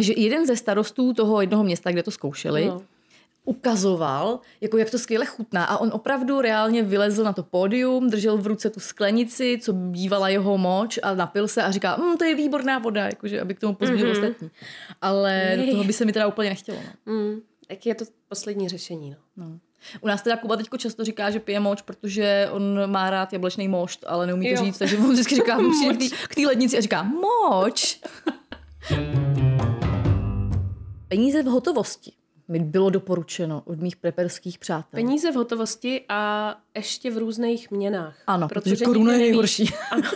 že 0.00 0.12
jeden 0.16 0.46
ze 0.46 0.56
starostů 0.56 1.12
toho 1.12 1.40
jednoho 1.40 1.64
města, 1.64 1.92
kde 1.92 2.02
to 2.02 2.10
zkoušeli, 2.10 2.66
no 2.66 2.82
ukazoval, 3.46 4.40
jako 4.60 4.78
jak 4.78 4.90
to 4.90 4.98
skvěle 4.98 5.26
chutná 5.26 5.64
a 5.64 5.78
on 5.78 5.90
opravdu 5.92 6.40
reálně 6.40 6.82
vylezl 6.82 7.24
na 7.24 7.32
to 7.32 7.42
pódium, 7.42 8.10
držel 8.10 8.36
v 8.38 8.46
ruce 8.46 8.70
tu 8.70 8.80
sklenici, 8.80 9.58
co 9.62 9.72
bývala 9.72 10.28
jeho 10.28 10.58
moč 10.58 10.98
a 11.02 11.14
napil 11.14 11.48
se 11.48 11.62
a 11.62 11.70
říká, 11.70 11.96
mmm, 11.96 12.16
to 12.16 12.24
je 12.24 12.34
výborná 12.34 12.78
voda, 12.78 13.04
jakože, 13.04 13.40
aby 13.40 13.54
k 13.54 13.60
tomu 13.60 13.74
pozbudil 13.74 14.06
mm-hmm. 14.06 14.12
ostatní. 14.12 14.50
Ale 15.00 15.54
Jej. 15.56 15.70
toho 15.70 15.84
by 15.84 15.92
se 15.92 16.04
mi 16.04 16.12
teda 16.12 16.26
úplně 16.26 16.48
nechtělo. 16.48 16.78
No. 17.06 17.12
Mm, 17.12 17.40
tak 17.68 17.86
je 17.86 17.94
to 17.94 18.04
poslední 18.28 18.68
řešení. 18.68 19.10
No. 19.10 19.16
no. 19.36 19.58
U 20.00 20.06
nás 20.06 20.22
teda 20.22 20.36
Kuba 20.36 20.56
teďko 20.56 20.76
často 20.76 21.04
říká, 21.04 21.30
že 21.30 21.40
pije 21.40 21.60
moč, 21.60 21.82
protože 21.82 22.48
on 22.50 22.90
má 22.90 23.10
rád 23.10 23.32
jablečný 23.32 23.68
mošt, 23.68 24.04
ale 24.06 24.26
neumí 24.26 24.46
to 24.48 24.54
jo. 24.54 24.64
říct, 24.64 24.78
takže 24.78 24.98
on 24.98 25.12
vždycky 25.12 25.34
říká, 25.34 25.58
k 26.28 26.34
té 26.34 26.46
lednici 26.46 26.78
a 26.78 26.80
říká 26.80 27.02
moč. 27.02 28.00
Peníze 31.08 31.42
v 31.42 31.46
hotovosti 31.46 32.12
mi 32.48 32.58
bylo 32.58 32.90
doporučeno 32.90 33.62
od 33.64 33.80
mých 33.80 33.96
preperských 33.96 34.58
přátel. 34.58 34.90
Peníze 34.90 35.32
v 35.32 35.34
hotovosti 35.34 36.04
a 36.08 36.54
ještě 36.74 37.10
v 37.10 37.18
různých 37.18 37.70
měnách. 37.70 38.16
Ano, 38.26 38.48
protože, 38.48 38.74
protože 38.74 38.84
koruna 38.84 39.12
je 39.12 39.18
nejhorší. 39.18 39.70
Ano. 39.90 40.10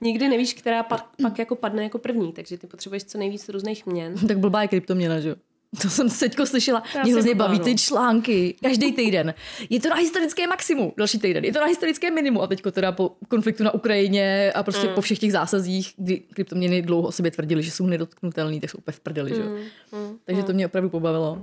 Nikdy 0.00 0.28
nevíš, 0.28 0.54
která 0.54 0.82
pak, 0.82 1.08
pak 1.22 1.38
jako 1.38 1.56
padne 1.56 1.82
jako 1.82 1.98
první, 1.98 2.32
takže 2.32 2.58
ty 2.58 2.66
potřebuješ 2.66 3.04
co 3.04 3.18
nejvíc 3.18 3.48
různých 3.48 3.86
měn. 3.86 4.14
tak 4.28 4.38
blbá 4.38 4.62
je 4.62 4.68
kryptoměna, 4.68 5.20
že 5.20 5.28
jo? 5.28 5.34
To 5.82 5.90
jsem 5.90 6.10
teďko 6.10 6.46
slyšela. 6.46 6.82
Mě 7.02 7.12
hrozně 7.12 7.34
baví 7.34 7.60
ty 7.60 7.74
články. 7.74 8.56
Každý 8.62 8.92
týden. 8.92 9.34
Je 9.70 9.80
to 9.80 9.88
na 9.88 9.96
historické 9.96 10.46
maximu. 10.46 10.94
Další 10.96 11.18
týden. 11.18 11.44
Je 11.44 11.52
to 11.52 11.60
na 11.60 11.66
historické 11.66 12.10
minimum. 12.10 12.42
A 12.42 12.46
teďko 12.46 12.70
teda 12.70 12.92
po 12.92 13.16
konfliktu 13.28 13.64
na 13.64 13.74
Ukrajině 13.74 14.52
a 14.54 14.62
prostě 14.62 14.88
mm. 14.88 14.94
po 14.94 15.00
všech 15.00 15.18
těch 15.18 15.32
zásazích, 15.32 15.92
kdy 15.96 16.16
kryptoměny 16.16 16.82
dlouho 16.82 17.08
o 17.08 17.12
sobě 17.12 17.30
tvrdili, 17.30 17.62
že 17.62 17.70
jsou 17.70 17.86
nedotknutelné, 17.86 18.60
tak 18.60 18.70
jsou 18.70 18.78
úplně 18.78 18.92
v 18.92 19.00
prdeli. 19.00 19.34
Že? 19.34 19.42
Mm. 19.42 19.56
Mm. 19.92 20.18
Takže 20.24 20.42
to 20.42 20.52
mm. 20.52 20.54
mě 20.54 20.66
opravdu 20.66 20.90
pobavilo. 20.90 21.42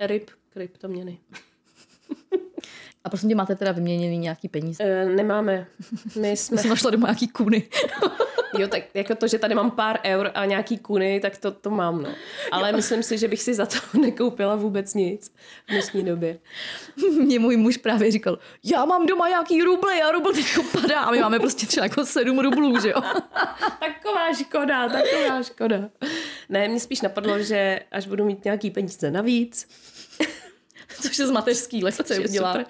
Ryb 0.00 0.30
kryptoměny. 0.52 1.18
A 3.06 3.08
prosím 3.08 3.28
tě, 3.28 3.34
máte 3.34 3.54
teda 3.54 3.72
vyměněný 3.72 4.18
nějaký 4.18 4.48
peníze? 4.48 4.84
E, 4.84 5.04
nemáme. 5.04 5.66
My 6.20 6.30
jsme... 6.36 6.58
jsem 6.58 6.70
našla 6.70 6.90
doma 6.90 7.08
nějaký 7.08 7.28
kuny. 7.28 7.62
jo, 8.58 8.68
tak 8.68 8.82
jako 8.94 9.14
to, 9.14 9.28
že 9.28 9.38
tady 9.38 9.54
mám 9.54 9.70
pár 9.70 9.98
eur 10.04 10.30
a 10.34 10.44
nějaký 10.44 10.78
kuny, 10.78 11.20
tak 11.20 11.36
to, 11.36 11.50
to 11.50 11.70
mám, 11.70 12.02
no. 12.02 12.08
Ale 12.52 12.70
jo. 12.70 12.76
myslím 12.76 13.02
si, 13.02 13.18
že 13.18 13.28
bych 13.28 13.42
si 13.42 13.54
za 13.54 13.66
to 13.66 13.76
nekoupila 14.00 14.56
vůbec 14.56 14.94
nic 14.94 15.34
v 15.66 15.70
dnešní 15.70 16.04
době. 16.04 16.38
Mě 17.10 17.38
můj 17.38 17.56
muž 17.56 17.76
právě 17.76 18.10
říkal, 18.10 18.38
já 18.64 18.84
mám 18.84 19.06
doma 19.06 19.28
nějaký 19.28 19.62
ruble, 19.62 20.02
a 20.02 20.10
rubl 20.10 20.32
teď 20.32 20.46
padá 20.72 21.00
a 21.00 21.10
my 21.10 21.20
máme 21.20 21.38
prostě 21.38 21.66
třeba 21.66 21.86
jako 21.86 22.06
sedm 22.06 22.38
rublů, 22.38 22.80
že 22.80 22.88
jo. 22.88 23.02
taková 23.80 24.32
škoda, 24.32 24.88
taková 24.88 25.42
škoda. 25.42 25.88
Ne, 26.48 26.68
mě 26.68 26.80
spíš 26.80 27.00
napadlo, 27.00 27.38
že 27.38 27.80
až 27.92 28.06
budu 28.06 28.24
mít 28.24 28.44
nějaký 28.44 28.70
peníze 28.70 29.10
navíc, 29.10 29.68
což 31.02 31.16
se 31.16 31.26
z 31.26 31.30
mateřský 31.30 31.84
lehce 31.84 32.18
udělá. 32.18 32.52
Super. 32.52 32.66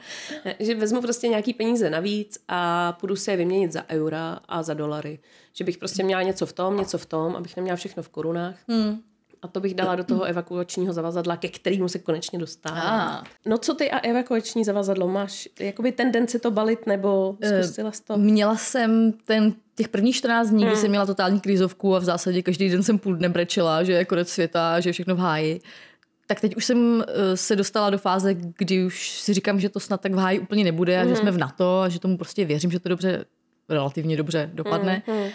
Že 0.61 0.75
vezmu 0.75 1.03
prostě 1.03 1.29
nějaký 1.29 1.55
peníze 1.55 1.91
navíc 1.91 2.39
a 2.49 2.93
půjdu 2.93 3.17
se 3.17 3.31
je 3.31 3.37
vyměnit 3.37 3.73
za 3.73 3.85
eura 3.89 4.41
a 4.49 4.63
za 4.63 4.75
dolary. 4.75 5.19
Že 5.53 5.65
bych 5.65 5.79
prostě 5.79 6.03
měla 6.03 6.23
něco 6.23 6.47
v 6.47 6.53
tom, 6.53 6.77
něco 6.77 6.99
v 6.99 7.07
tom, 7.07 7.37
abych 7.37 7.57
neměla 7.57 7.77
všechno 7.77 8.03
v 8.03 8.09
korunách. 8.09 8.57
Hmm. 8.69 9.01
A 9.43 9.49
to 9.49 9.61
bych 9.61 9.75
dala 9.75 9.95
do 9.95 10.05
toho 10.05 10.25
evakuačního 10.25 10.93
zavazadla, 10.93 11.37
ke 11.37 11.49
kterému 11.49 11.89
se 11.89 11.99
konečně 11.99 12.39
dostává. 12.39 12.81
Ah. 12.81 13.25
No 13.47 13.59
co 13.59 13.75
ty 13.75 13.91
a 13.91 13.99
evakuační 13.99 14.65
zavazadlo? 14.65 15.09
Máš 15.09 15.49
jakoby 15.61 15.93
tendenci 15.93 16.39
to 16.39 16.51
balit 16.51 16.87
nebo 16.87 17.37
eh, 17.41 17.65
zkusila 17.65 17.93
jsi 17.93 18.03
to? 18.05 18.17
Měla 18.17 18.57
jsem 18.57 19.13
ten 19.13 19.55
těch 19.75 19.89
prvních 19.89 20.17
14 20.17 20.49
dní, 20.49 20.63
hmm. 20.63 20.73
kdy 20.73 20.81
jsem 20.81 20.91
měla 20.91 21.07
totální 21.07 21.41
krizovku 21.41 21.97
a 21.97 21.99
v 21.99 22.05
zásadě 22.05 22.43
každý 22.43 22.69
den 22.69 22.83
jsem 22.83 22.99
půl 22.99 23.17
dne 23.17 23.29
brečela, 23.29 23.85
že 23.85 23.93
je 23.93 24.05
konec 24.05 24.29
světa, 24.29 24.81
že 24.81 24.89
je 24.89 24.93
všechno 24.93 25.15
v 25.15 25.19
háji 25.19 25.61
tak 26.27 26.41
teď 26.41 26.57
už 26.57 26.65
jsem 26.65 27.05
eh, 27.09 27.37
se 27.37 27.57
dostala 27.57 27.91
do 27.91 27.99
fáze, 27.99 28.35
kdy 28.35 28.85
už 28.85 29.11
si 29.21 29.35
říkám, 29.35 29.61
že 29.61 29.69
to 29.69 29.81
snad 29.81 30.01
tak 30.01 30.13
v 30.13 30.19
háji 30.19 30.39
úplně 30.39 30.65
nebude 30.65 30.99
a 30.99 31.03
mm. 31.03 31.09
že 31.09 31.15
mhm. 31.15 31.21
jsme 31.21 31.31
v 31.31 31.39
NATO 31.39 31.81
a 31.81 31.89
že 31.89 32.01
tomu 32.01 32.17
prostě 32.17 32.45
věřím, 32.45 32.71
že 32.71 32.81
to 32.81 32.89
dobře 32.89 33.25
relativně 33.69 34.17
dobře 34.17 34.51
dopadne. 34.55 35.03
Mm, 35.07 35.15
mm. 35.15 35.29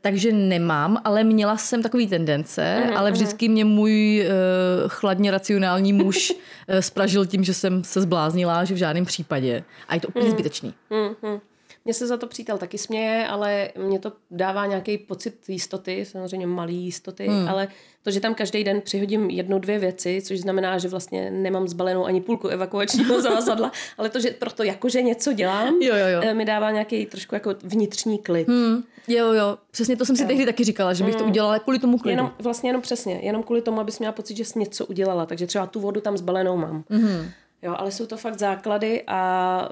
Takže 0.00 0.32
nemám, 0.32 1.00
ale 1.04 1.24
měla 1.24 1.56
jsem 1.56 1.82
takový 1.82 2.06
tendence, 2.06 2.82
mm, 2.86 2.96
ale 2.96 3.10
vždycky 3.10 3.48
mě 3.48 3.64
můj 3.64 4.24
uh, 4.24 4.88
chladně 4.88 5.30
racionální 5.30 5.92
muž 5.92 6.32
spražil 6.80 7.26
tím, 7.26 7.44
že 7.44 7.54
jsem 7.54 7.84
se 7.84 8.00
zbláznila, 8.00 8.64
že 8.64 8.74
v 8.74 8.76
žádném 8.76 9.04
případě. 9.04 9.64
A 9.88 9.94
je 9.94 10.00
to 10.00 10.08
úplně 10.08 10.24
mm. 10.24 10.30
zbytečný. 10.30 10.74
Mm, 10.90 11.30
mm. 11.30 11.40
Mně 11.86 11.94
se 11.94 12.06
za 12.06 12.16
to 12.16 12.26
přítel 12.26 12.58
taky 12.58 12.78
směje, 12.78 13.26
ale 13.26 13.70
mě 13.78 13.98
to 13.98 14.12
dává 14.30 14.66
nějaký 14.66 14.98
pocit 14.98 15.48
jistoty, 15.48 16.04
samozřejmě 16.04 16.46
malý 16.46 16.76
jistoty, 16.84 17.26
hmm. 17.26 17.48
ale 17.48 17.68
to, 18.02 18.10
že 18.10 18.20
tam 18.20 18.34
každý 18.34 18.64
den 18.64 18.80
přihodím 18.80 19.30
jednu, 19.30 19.58
dvě 19.58 19.78
věci, 19.78 20.22
což 20.24 20.40
znamená, 20.40 20.78
že 20.78 20.88
vlastně 20.88 21.30
nemám 21.30 21.68
zbalenou 21.68 22.04
ani 22.04 22.20
půlku 22.20 22.48
evakuačního 22.48 23.20
zavazadla, 23.22 23.72
ale 23.98 24.10
to, 24.10 24.20
že 24.20 24.30
proto 24.30 24.62
jakože 24.62 25.02
něco 25.02 25.32
dělám, 25.32 25.74
jo, 25.82 25.94
jo, 25.96 26.06
jo. 26.06 26.20
Eh, 26.24 26.34
mi 26.34 26.44
dává 26.44 26.70
nějaký 26.70 27.06
trošku 27.06 27.34
jako 27.34 27.54
vnitřní 27.62 28.18
klid. 28.18 28.48
Hmm. 28.48 28.82
Jo, 29.08 29.32
jo, 29.32 29.58
přesně 29.70 29.96
to 29.96 30.04
jsem 30.04 30.16
si 30.16 30.22
jo. 30.22 30.28
tehdy 30.28 30.46
taky 30.46 30.64
říkala, 30.64 30.94
že 30.94 31.04
bych 31.04 31.14
to 31.14 31.22
hmm. 31.22 31.30
udělala 31.30 31.58
kvůli 31.58 31.78
tomu 31.78 31.98
klidu. 31.98 32.12
Jenom, 32.12 32.32
vlastně 32.38 32.68
jenom 32.68 32.82
přesně, 32.82 33.20
jenom 33.22 33.42
kvůli 33.42 33.62
tomu, 33.62 33.80
abys 33.80 33.98
měla 33.98 34.12
pocit, 34.12 34.36
že 34.36 34.44
jsi 34.44 34.58
něco 34.58 34.86
udělala, 34.86 35.26
takže 35.26 35.46
třeba 35.46 35.66
tu 35.66 35.80
vodu 35.80 36.00
tam 36.00 36.16
zbalenou 36.16 36.56
mám. 36.56 36.84
Hmm. 36.90 37.30
Jo, 37.62 37.74
ale 37.78 37.90
jsou 37.92 38.06
to 38.06 38.16
fakt 38.16 38.38
základy 38.38 39.02
a 39.06 39.68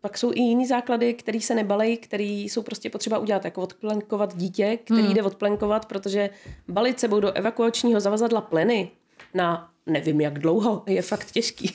pak 0.00 0.18
jsou 0.18 0.32
i 0.32 0.40
jiný 0.40 0.66
základy, 0.66 1.14
které 1.14 1.40
se 1.40 1.54
nebalejí, 1.54 1.96
které 1.96 2.24
jsou 2.24 2.62
prostě 2.62 2.90
potřeba 2.90 3.18
udělat, 3.18 3.44
jako 3.44 3.62
odplenkovat 3.62 4.36
dítě, 4.36 4.78
který 4.84 5.02
hmm. 5.02 5.14
jde 5.14 5.22
odplenkovat, 5.22 5.86
protože 5.86 6.30
balit 6.68 7.00
sebou 7.00 7.20
do 7.20 7.32
evakuačního 7.32 8.00
zavazadla 8.00 8.40
pleny 8.40 8.90
na 9.34 9.70
nevím 9.88 10.20
jak 10.20 10.38
dlouho, 10.38 10.82
je 10.86 11.02
fakt 11.02 11.32
těžký. 11.32 11.74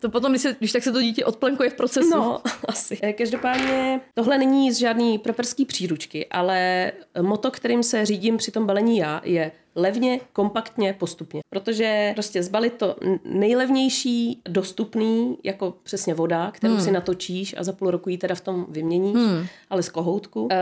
To 0.00 0.10
potom, 0.10 0.32
když, 0.32 0.42
se, 0.42 0.56
když 0.58 0.72
tak 0.72 0.82
se 0.82 0.92
to 0.92 1.02
dítě 1.02 1.24
odplenkuje 1.24 1.70
v 1.70 1.74
procesu. 1.74 2.10
No, 2.10 2.40
asi. 2.68 2.98
Eh, 3.02 3.12
každopádně 3.12 4.00
tohle 4.14 4.38
není 4.38 4.72
z 4.72 4.78
žádný 4.78 5.18
preperský 5.18 5.64
příručky, 5.64 6.26
ale 6.26 6.92
moto, 7.22 7.50
kterým 7.50 7.82
se 7.82 8.06
řídím 8.06 8.36
při 8.36 8.50
tom 8.50 8.66
balení 8.66 8.98
já, 8.98 9.20
je 9.24 9.52
levně, 9.74 10.20
kompaktně, 10.32 10.92
postupně. 10.92 11.40
Protože 11.50 12.12
prostě 12.14 12.42
zbalit 12.42 12.74
to 12.74 12.96
nejlevnější, 13.24 14.42
dostupný, 14.48 15.38
jako 15.44 15.74
přesně 15.82 16.14
voda, 16.14 16.50
kterou 16.50 16.74
hmm. 16.74 16.84
si 16.84 16.90
natočíš 16.92 17.54
a 17.58 17.64
za 17.64 17.72
půl 17.72 17.90
roku 17.90 18.10
ji 18.10 18.18
teda 18.18 18.34
v 18.34 18.40
tom 18.40 18.66
vyměníš, 18.68 19.16
hmm. 19.16 19.46
ale 19.70 19.82
z 19.82 19.88
kohoutku. 19.88 20.48
E, 20.50 20.56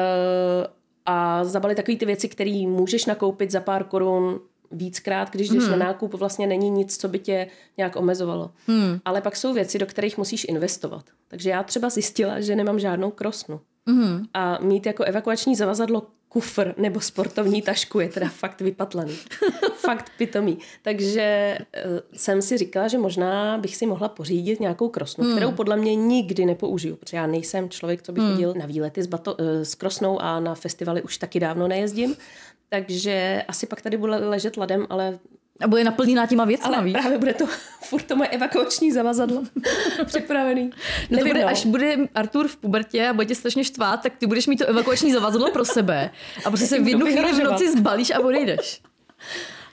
a 1.06 1.44
zabalit 1.44 1.76
takové 1.76 1.96
ty 1.96 2.06
věci, 2.06 2.28
které 2.28 2.66
můžeš 2.66 3.06
nakoupit 3.06 3.50
za 3.50 3.60
pár 3.60 3.84
korun 3.84 4.40
víckrát, 4.72 5.30
když 5.30 5.48
jdeš 5.48 5.62
hmm. 5.62 5.70
na 5.70 5.76
nákup, 5.76 6.14
vlastně 6.14 6.46
není 6.46 6.70
nic, 6.70 6.96
co 6.96 7.08
by 7.08 7.18
tě 7.18 7.46
nějak 7.76 7.96
omezovalo. 7.96 8.50
Hmm. 8.66 8.98
Ale 9.04 9.20
pak 9.20 9.36
jsou 9.36 9.54
věci, 9.54 9.78
do 9.78 9.86
kterých 9.86 10.18
musíš 10.18 10.46
investovat. 10.48 11.04
Takže 11.28 11.50
já 11.50 11.62
třeba 11.62 11.90
zjistila, 11.90 12.40
že 12.40 12.56
nemám 12.56 12.78
žádnou 12.78 13.10
krosnu. 13.10 13.60
Hmm. 13.86 14.24
A 14.34 14.58
mít 14.62 14.86
jako 14.86 15.04
evakuační 15.04 15.56
zavazadlo 15.56 16.02
kufr 16.32 16.74
nebo 16.76 17.00
sportovní 17.00 17.62
tašku 17.62 18.00
je 18.00 18.08
teda 18.08 18.28
fakt 18.28 18.60
vypatlený. 18.60 19.16
fakt 19.76 20.12
pitomý. 20.18 20.58
Takže 20.82 21.58
uh, 21.86 21.98
jsem 22.12 22.42
si 22.42 22.58
říkala, 22.58 22.88
že 22.88 22.98
možná 22.98 23.58
bych 23.58 23.76
si 23.76 23.86
mohla 23.86 24.08
pořídit 24.08 24.60
nějakou 24.60 24.88
krosnu, 24.88 25.24
hmm. 25.24 25.32
kterou 25.32 25.52
podle 25.52 25.76
mě 25.76 25.94
nikdy 25.94 26.46
nepoužiju, 26.46 26.96
protože 26.96 27.16
já 27.16 27.26
nejsem 27.26 27.68
člověk, 27.68 28.02
co 28.02 28.12
by 28.12 28.20
hmm. 28.20 28.30
chodil 28.32 28.54
na 28.58 28.66
výlety 28.66 29.02
s, 29.02 29.06
bato, 29.06 29.34
uh, 29.34 29.46
s 29.62 29.74
krosnou 29.74 30.18
a 30.22 30.40
na 30.40 30.54
festivaly 30.54 31.02
už 31.02 31.18
taky 31.18 31.40
dávno 31.40 31.68
nejezdím. 31.68 32.16
Takže 32.72 33.44
asi 33.48 33.66
pak 33.66 33.80
tady 33.82 33.96
bude 33.96 34.12
ležet 34.16 34.56
ladem, 34.56 34.86
ale 34.90 35.18
A 35.60 35.68
bude 35.68 35.84
naplněná 35.84 36.26
těma 36.26 36.44
věcma, 36.44 36.66
Ale 36.66 36.84
víš? 36.84 36.92
právě 36.92 37.18
bude 37.18 37.34
to 37.34 37.46
furt 37.82 38.02
to 38.02 38.16
moje 38.16 38.28
evakuační 38.28 38.92
zavazadlo 38.92 39.42
připravený. 40.04 40.64
No 40.64 40.70
to 41.08 41.14
Nevím, 41.16 41.32
bude, 41.32 41.42
no. 41.42 41.48
až 41.48 41.66
bude 41.66 41.96
Artur 42.14 42.48
v 42.48 42.56
pubertě 42.56 43.08
a 43.08 43.12
bude 43.12 43.26
tě 43.26 43.34
strašně 43.34 43.64
štvát, 43.64 44.02
tak 44.02 44.12
ty 44.16 44.26
budeš 44.26 44.46
mít 44.46 44.56
to 44.56 44.66
evakuační 44.66 45.12
zavazadlo 45.12 45.50
pro 45.50 45.64
sebe 45.64 46.10
a 46.44 46.50
prostě 46.50 46.66
se 46.66 46.80
v 46.82 46.88
jednu 46.88 47.06
chvíli 47.06 47.32
v 47.32 47.44
noci 47.44 47.72
zbalíš 47.72 48.10
a 48.10 48.20
odejdeš. 48.20 48.80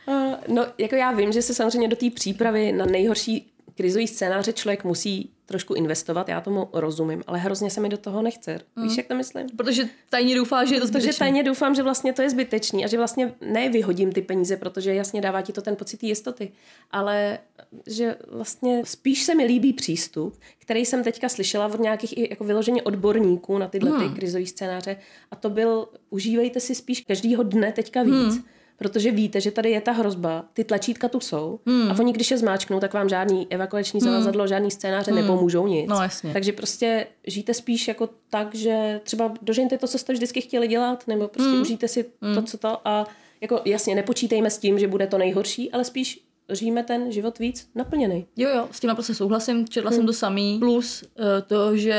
Uh, 0.06 0.34
No, 0.48 0.66
jako 0.78 0.96
já 0.96 1.12
vím, 1.12 1.32
že 1.32 1.42
se 1.42 1.54
samozřejmě 1.54 1.88
do 1.88 1.96
té 1.96 2.10
přípravy 2.10 2.72
na 2.72 2.86
nejhorší 2.86 3.52
krizový 3.78 4.08
scénáře 4.08 4.54
člověk 4.54 4.84
musí 4.84 5.30
trošku 5.50 5.74
investovat, 5.74 6.30
já 6.30 6.42
tomu 6.42 6.70
rozumím, 6.74 7.24
ale 7.28 7.40
hrozně 7.40 7.70
se 7.70 7.82
mi 7.82 7.90
do 7.90 7.98
toho 7.98 8.22
nechce. 8.22 8.60
Víš, 8.84 8.98
jak 8.98 9.08
to 9.08 9.16
myslím? 9.16 9.48
Protože 9.58 9.84
tajně 10.10 10.36
doufá, 10.36 10.66
že 10.66 10.76
je 10.76 10.82
to 10.82 10.88
Protože 10.88 11.00
zbytečný. 11.00 11.20
tajně 11.20 11.44
doufám, 11.44 11.76
že 11.76 11.84
vlastně 11.84 12.14
to 12.14 12.22
je 12.22 12.30
zbytečný 12.30 12.86
a 12.86 12.88
že 12.88 12.98
vlastně 12.98 13.34
nevyhodím 13.42 14.12
ty 14.12 14.22
peníze, 14.22 14.58
protože 14.58 14.94
jasně 14.96 15.22
dává 15.22 15.42
ti 15.42 15.54
to 15.54 15.62
ten 15.62 15.76
pocit 15.76 16.04
jistoty, 16.04 16.52
ale 16.92 17.40
že 17.88 18.16
vlastně 18.32 18.82
spíš 18.86 19.24
se 19.24 19.36
mi 19.36 19.46
líbí 19.46 19.74
přístup, 19.74 20.40
který 20.60 20.86
jsem 20.86 21.04
teďka 21.04 21.30
slyšela 21.30 21.66
od 21.68 21.80
nějakých 21.80 22.18
i 22.18 22.28
jako 22.30 22.44
vyloženě 22.44 22.84
odborníků 22.84 23.58
na 23.58 23.68
tyhle 23.68 23.90
Hmm. 23.90 24.10
ty 24.10 24.16
krizové 24.16 24.46
scénáře 24.46 24.98
a 25.32 25.36
to 25.36 25.50
byl, 25.50 25.88
užívejte 26.10 26.60
si 26.60 26.76
spíš 26.76 27.02
každýho 27.02 27.44
dne 27.44 27.72
teďka 27.72 28.04
víc. 28.04 28.14
Hmm. 28.14 28.44
Protože 28.80 29.12
víte, 29.12 29.42
že 29.42 29.52
tady 29.52 29.70
je 29.72 29.82
ta 29.82 29.92
hrozba, 29.92 30.46
ty 30.54 30.64
tlačítka 30.64 31.08
tu 31.08 31.20
jsou 31.20 31.60
a 31.92 32.00
oni, 32.00 32.14
když 32.14 32.32
je 32.32 32.38
zmáčknou, 32.38 32.80
tak 32.80 32.94
vám 32.94 33.10
žádný 33.10 33.48
evakuační 33.50 34.00
zavazadlo, 34.02 34.48
žádný 34.48 34.72
scénáře 34.72 35.12
nepomůžou 35.12 35.68
nic. 35.68 35.90
No, 35.90 35.96
jasně. 36.02 36.34
Takže 36.34 36.52
prostě 36.52 37.08
žijte 37.28 37.54
spíš 37.54 37.88
jako 37.88 38.10
tak, 38.30 38.56
že 38.56 39.02
třeba 39.04 39.34
dožijte 39.42 39.78
to, 39.78 39.88
co 39.88 39.98
jste 39.98 40.14
vždycky 40.14 40.42
chtěli 40.42 40.68
dělat, 40.68 41.08
nebo 41.08 41.28
prostě 41.28 41.52
Hmm. 41.52 41.62
užijte 41.62 41.88
si 41.88 42.06
to, 42.36 42.42
co 42.42 42.58
to 42.58 42.88
a 42.88 43.08
jako 43.42 43.62
jasně 43.66 43.96
nepočítejme 43.96 44.50
s 44.50 44.58
tím, 44.58 44.80
že 44.80 44.88
bude 44.88 45.08
to 45.08 45.18
nejhorší, 45.18 45.72
ale 45.72 45.84
spíš 45.84 46.22
žijeme 46.56 46.84
ten 46.84 47.12
život 47.12 47.40
víc 47.40 47.70
naplněný. 47.76 48.26
Jo, 48.38 48.50
jo, 48.56 48.68
s 48.72 48.80
tím 48.80 48.88
naprosto 48.88 49.14
souhlasím, 49.14 49.68
četla 49.68 49.92
jsem 49.92 50.06
to 50.06 50.14
samý. 50.14 50.60
Plus 50.60 51.04
eh, 51.04 51.42
to, 51.42 51.78
že 51.78 51.94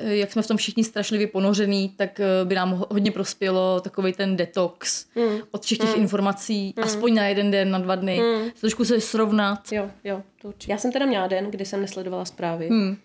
eh, 0.00 0.16
jak 0.16 0.32
jsme 0.32 0.42
v 0.42 0.46
tom 0.48 0.56
všichni 0.56 0.84
strašlivě 0.84 1.26
ponořený, 1.26 1.88
tak 1.96 2.20
eh, 2.20 2.26
by 2.44 2.54
nám 2.54 2.70
ho- 2.72 2.86
hodně 2.90 3.10
prospělo 3.10 3.80
takový 3.80 4.12
ten 4.12 4.36
detox 4.36 5.06
od 5.50 5.62
všech 5.64 5.78
těch 5.78 5.96
informací, 5.96 6.74
aspoň 6.82 7.14
na 7.14 7.26
jeden 7.28 7.50
den, 7.50 7.70
na 7.70 7.78
dva 7.78 7.94
dny, 7.94 8.20
trošku 8.60 8.84
se 8.84 9.00
srovnat. 9.00 9.72
Jo, 9.72 9.90
jo, 10.04 10.22
to 10.42 10.48
určitě. 10.48 10.72
Já 10.72 10.78
jsem 10.78 10.92
teda 10.92 11.06
měla 11.06 11.26
den, 11.26 11.50
kdy 11.50 11.64
jsem 11.64 11.80
nesledovala 11.80 12.24
zprávy 12.24 12.68
Hmm. 12.68 12.96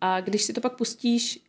a 0.00 0.20
když 0.20 0.42
si 0.42 0.52
to 0.52 0.60
pak 0.60 0.76
pustíš 0.76 1.40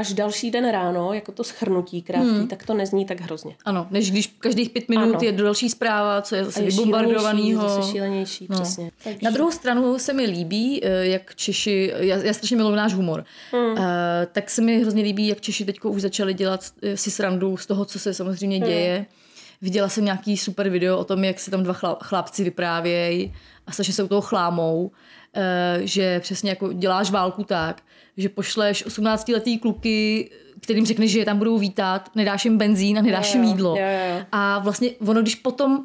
až 0.00 0.12
další 0.12 0.50
den 0.50 0.70
ráno, 0.70 1.12
jako 1.12 1.32
to 1.32 1.44
schrnutí 1.44 2.02
krátký, 2.02 2.28
Hmm. 2.30 2.48
tak 2.48 2.66
to 2.66 2.74
nezní 2.74 3.04
tak 3.04 3.20
hrozně. 3.20 3.56
Ano, 3.64 3.86
než 3.90 4.10
když 4.10 4.26
každých 4.26 4.70
pět 4.70 4.88
minut 4.88 5.02
Ano. 5.14 5.18
je 5.22 5.32
další 5.32 5.68
zpráva, 5.68 6.22
co 6.22 6.34
je 6.36 6.44
zase 6.44 6.62
je 6.62 6.70
vybombardovanýho. 6.70 7.68
zase 7.68 7.90
šílenější, 7.92 8.46
No. 8.50 8.56
přesně. 8.60 8.90
Takže... 9.04 9.18
Na 9.22 9.30
druhou 9.30 9.50
stranu 9.50 9.98
se 9.98 10.12
mi 10.12 10.22
líbí, 10.24 10.80
eh, 10.84 11.06
jak 11.06 11.34
Češi, 11.34 11.92
já, 11.96 12.16
já 12.16 12.32
strašně 12.32 12.56
miluji 12.56 12.76
náš 12.76 12.94
humor, 12.94 13.24
Hmm. 13.52 13.74
Eh, 13.78 14.26
tak 14.32 14.50
se 14.50 14.62
mi 14.62 14.80
hrozně 14.80 15.02
líbí, 15.02 15.26
jak 15.26 15.40
Češi 15.40 15.64
teď 15.64 15.76
už 15.84 16.02
začali 16.02 16.34
dělat 16.34 16.64
eh, 16.82 16.96
si 16.96 17.10
srandu 17.10 17.56
z 17.56 17.66
toho, 17.66 17.84
co 17.84 17.98
se 17.98 18.14
samozřejmě 18.14 18.56
Hmm. 18.56 18.66
děje. 18.66 19.06
Viděla 19.62 19.88
jsem 19.88 20.04
nějaký 20.04 20.36
super 20.36 20.68
video 20.68 20.98
o 20.98 21.04
tom, 21.04 21.24
jak 21.24 21.40
si 21.40 21.50
tam 21.50 21.62
dva 21.62 21.74
chla- 21.74 21.96
chlapci 22.02 22.44
vyprávějí 22.44 23.34
a 23.66 23.72
strašně 23.72 23.94
se 23.94 24.02
u 24.02 24.08
toho 24.08 24.20
chlámou, 24.20 24.90
že 25.80 26.20
přesně 26.20 26.50
jako 26.50 26.72
děláš 26.72 27.10
válku 27.10 27.44
tak, 27.44 27.82
že 28.16 28.28
pošleš 28.28 28.86
18-letý 28.86 29.58
kluky, 29.58 30.30
kterým 30.60 30.86
řekneš, 30.86 31.10
že 31.10 31.18
je 31.18 31.24
tam 31.24 31.38
budou 31.38 31.58
vítat, 31.58 32.10
nedáš 32.14 32.44
jim 32.44 32.58
benzín 32.58 32.98
a 32.98 33.02
nedáš 33.02 33.34
jim 33.34 33.44
jídlo. 33.44 33.76
Jo, 33.76 33.86
jo, 33.86 34.16
jo. 34.16 34.24
A 34.32 34.58
vlastně 34.58 34.90
ono, 35.06 35.22
když 35.22 35.34
potom, 35.34 35.84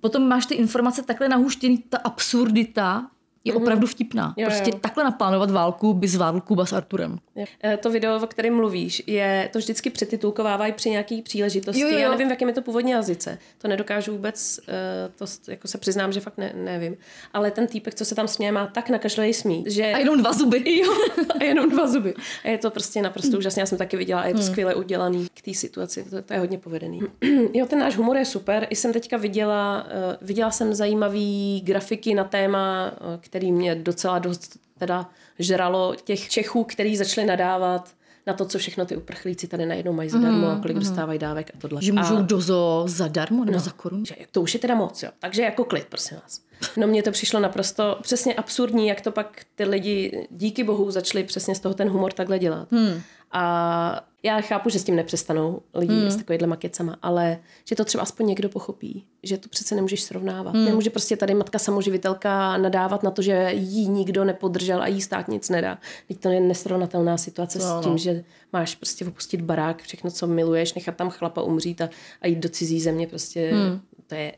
potom 0.00 0.28
máš 0.28 0.46
ty 0.46 0.54
informace 0.54 1.02
takhle 1.02 1.28
nahuštěný, 1.28 1.78
ta 1.78 1.98
absurdita 1.98 3.10
je 3.44 3.52
opravdu 3.54 3.86
vtipná. 3.86 4.24
Mhm. 4.26 4.34
Jo, 4.36 4.46
prostě 4.46 4.70
jo. 4.70 4.78
takhle 4.80 5.04
naplánovat 5.04 5.50
válku 5.50 5.94
by 5.94 6.08
zvládl 6.08 6.40
Kuba 6.40 6.66
s 6.66 6.72
Arturem. 6.72 7.18
Eh, 7.64 7.76
To 7.76 7.90
video, 7.90 8.22
o 8.22 8.26
kterém 8.26 8.54
mluvíš, 8.54 9.02
je, 9.06 9.48
to 9.52 9.58
vždycky 9.58 9.90
přetitulkovávají 9.90 10.72
při 10.72 10.90
nějaký 10.90 11.22
příležitosti. 11.22 11.80
Jo, 11.80 11.88
jo. 11.88 11.98
Já 11.98 12.10
nevím, 12.10 12.26
v 12.26 12.30
jakém 12.30 12.48
je 12.48 12.54
to 12.54 12.62
původně 12.62 12.94
jazyce. 12.94 13.38
To 13.58 13.68
nedokážu 13.68 14.12
vůbec, 14.12 14.60
eh, 14.68 14.72
to 15.18 15.24
jako 15.50 15.68
se 15.68 15.78
přiznám, 15.78 16.12
že 16.12 16.20
fakt 16.20 16.38
ne, 16.38 16.52
nevím. 16.54 16.96
Ale 17.32 17.50
ten 17.50 17.66
týpek, 17.66 17.94
co 17.94 18.04
se 18.04 18.14
tam 18.14 18.28
směje, 18.28 18.52
má 18.52 18.66
tak 18.66 18.90
nakažlej 18.90 19.34
smích, 19.34 19.66
že... 19.72 19.84
A 19.84 19.98
jenom 19.98 20.18
dva 20.18 20.32
zuby. 20.32 20.64
Jo, 20.80 20.94
a 21.40 21.44
jenom 21.44 21.70
dva 21.70 21.86
zuby. 21.86 22.14
A 22.44 22.48
je 22.48 22.58
to 22.58 22.70
prostě 22.70 23.02
naprosto 23.02 23.38
úžasné. 23.38 23.60
Já 23.62 23.66
jsem 23.66 23.78
taky 23.78 23.96
viděla 23.96 24.20
a 24.20 24.26
je 24.26 24.34
to 24.34 24.42
skvěle 24.42 24.74
udělaný 24.74 25.28
k 25.34 25.42
té 25.42 25.54
situaci. 25.54 26.04
To, 26.10 26.22
to 26.22 26.32
je 26.32 26.38
hodně 26.38 26.58
povedený. 26.58 27.00
jo, 27.54 27.66
ten 27.66 27.78
náš 27.78 27.96
humor 27.96 28.16
je 28.16 28.24
super. 28.24 28.66
I 28.70 28.76
jsem 28.76 28.92
teďka 28.92 29.16
viděla, 29.16 29.84
uh, 29.84 30.26
viděla 30.28 30.50
jsem 30.50 30.74
zajímavý 30.74 31.60
grafiky 31.64 32.14
na 32.14 32.24
téma, 32.24 32.92
který 33.30 33.52
mě 33.52 33.74
docela 33.74 34.18
dost 34.18 34.58
teda 34.78 35.10
žralo 35.38 35.94
těch 36.04 36.28
Čechů, 36.28 36.64
který 36.64 36.96
začali 36.96 37.26
nadávat 37.26 37.90
na 38.26 38.32
to, 38.32 38.44
co 38.44 38.58
všechno 38.58 38.86
ty 38.86 38.96
uprchlíci 38.96 39.48
tady 39.48 39.66
najednou 39.66 39.92
mají 39.92 40.10
zadarmo 40.10 40.46
a 40.46 40.58
kolik 40.62 40.78
dostávají 40.78 41.18
dávek 41.18 41.50
a 41.54 41.58
tohle. 41.58 41.82
Že 41.82 41.92
můžou 41.92 42.16
a, 42.16 42.20
do 42.20 42.40
zoo 42.40 42.84
zadarmo 42.86 43.44
nebo 43.44 43.58
za 43.58 43.70
korunu. 43.70 44.04
že 44.04 44.14
to 44.30 44.42
už 44.42 44.54
je 44.54 44.60
teda 44.60 44.74
moc, 44.74 45.02
jo. 45.02 45.10
Takže 45.18 45.42
jako 45.42 45.64
klid, 45.64 45.86
prosím 45.88 46.16
vás. 46.22 46.40
No 46.76 46.86
mně 46.86 47.02
to 47.02 47.10
přišlo 47.10 47.40
naprosto 47.40 47.98
přesně 48.02 48.34
absurdní, 48.34 48.86
jak 48.86 49.00
to 49.00 49.12
pak 49.12 49.44
ty 49.54 49.64
lidi, 49.64 50.26
díky 50.30 50.64
bohu, 50.64 50.90
začali 50.90 51.24
přesně 51.24 51.54
z 51.54 51.60
toho 51.60 51.74
ten 51.74 51.88
humor 51.88 52.12
takhle 52.12 52.38
dělat. 52.38 52.72
Hmm. 52.72 53.02
A 53.32 54.06
já 54.22 54.40
chápu, 54.40 54.70
že 54.70 54.78
s 54.78 54.84
tím 54.84 54.96
nepřestanou 54.96 55.62
lidi 55.74 55.94
hmm. 55.94 56.10
s 56.10 56.16
takovýhle 56.16 56.46
makecama, 56.46 56.96
ale 57.02 57.38
že 57.64 57.76
to 57.76 57.84
třeba 57.84 58.02
aspoň 58.02 58.26
někdo 58.26 58.48
pochopí, 58.48 59.06
že 59.22 59.38
to 59.38 59.48
přece 59.48 59.74
nemůžeš 59.74 60.02
srovnávat. 60.02 60.54
Hmm. 60.54 60.64
Nemůže 60.64 60.90
prostě 60.90 61.16
tady 61.16 61.34
matka 61.34 61.58
samoživitelka 61.58 62.56
nadávat 62.56 63.02
na 63.02 63.10
to, 63.10 63.22
že 63.22 63.50
jí 63.52 63.88
nikdo 63.88 64.24
nepodržel 64.24 64.82
a 64.82 64.86
jí 64.86 65.00
stát 65.00 65.28
nic 65.28 65.48
nedá. 65.48 65.78
Teď 66.08 66.20
to 66.20 66.28
je 66.28 66.40
nesrovnatelná 66.40 67.16
situace 67.16 67.58
No, 67.58 67.64
s 67.64 67.68
no. 67.68 67.82
tím, 67.82 67.98
že 67.98 68.24
máš 68.52 68.74
prostě 68.74 69.06
opustit 69.06 69.40
barák, 69.40 69.82
všechno, 69.82 70.10
co 70.10 70.26
miluješ, 70.26 70.74
nechat 70.74 70.96
tam 70.96 71.10
chlapa 71.10 71.42
umřít 71.42 71.80
a, 71.80 71.88
a 72.22 72.26
jít 72.26 72.38
do 72.38 72.48
cizí 72.48 72.80
země, 72.80 73.06
prostě 73.06 73.50
hmm. 73.52 73.80
to 74.06 74.14
je, 74.14 74.32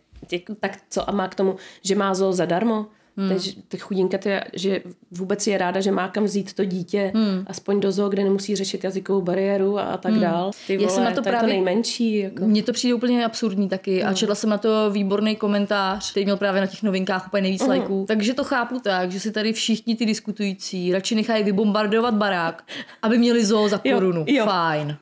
tak 0.60 0.78
co 0.90 1.08
a 1.08 1.12
má 1.12 1.28
k 1.28 1.34
tomu, 1.34 1.56
že 1.84 1.94
má 1.94 2.14
zoo 2.14 2.32
zadarmo? 2.32 2.86
Hmm. 3.16 3.28
Takže 3.28 3.52
ta 3.68 3.78
chudinka, 3.80 4.18
to 4.18 4.28
je, 4.28 4.44
že 4.52 4.82
vůbec 5.10 5.46
je 5.46 5.58
ráda, 5.58 5.80
že 5.80 5.90
má 5.92 6.08
kam 6.08 6.24
vzít 6.24 6.52
to 6.52 6.64
dítě, 6.64 7.12
hmm. 7.14 7.44
aspoň 7.46 7.80
do 7.80 7.92
zoo, 7.92 8.08
kde 8.08 8.24
nemusí 8.24 8.56
řešit 8.56 8.84
jazykovou 8.84 9.22
bariéru 9.22 9.78
a, 9.78 9.82
a 9.82 9.96
tak 9.96 10.14
dál. 10.14 10.50
Ty 10.66 10.72
Já 10.72 10.78
vole, 10.80 10.90
jsem 10.90 11.04
na 11.04 11.10
to 11.10 11.12
je 11.20 11.22
to 11.22 11.28
právě- 11.30 11.48
nejmenší. 11.54 12.18
Jako. 12.18 12.44
Mně 12.44 12.62
to 12.62 12.72
přijde 12.72 12.94
úplně 12.94 13.24
absurdní 13.24 13.68
taky 13.68 14.04
a 14.04 14.14
četla 14.14 14.34
jsem 14.34 14.50
na 14.50 14.58
to 14.58 14.90
výborný 14.90 15.36
komentář, 15.36 16.10
který 16.10 16.24
měl 16.26 16.36
právě 16.36 16.60
na 16.60 16.66
těch 16.66 16.82
novinkách 16.82 17.26
úplně 17.26 17.42
nejvíc 17.42 17.66
lajků. 17.66 18.04
Takže 18.08 18.34
to 18.34 18.44
chápu 18.44 18.80
tak, 18.80 19.10
že 19.12 19.20
si 19.20 19.32
tady 19.32 19.52
všichni 19.52 19.96
ty 19.96 20.06
diskutující 20.06 20.92
radši 20.92 21.14
nechají 21.14 21.44
vybombardovat 21.44 22.14
barák, 22.14 22.64
aby 23.02 23.18
měli 23.18 23.44
zoo 23.44 23.68
za 23.68 23.80
Jo, 23.84 23.94
korunu. 23.94 24.24
jo. 24.28 24.44
Fajn. 24.44 24.96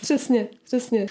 Přesně, 0.00 0.46
přesně. 0.64 1.06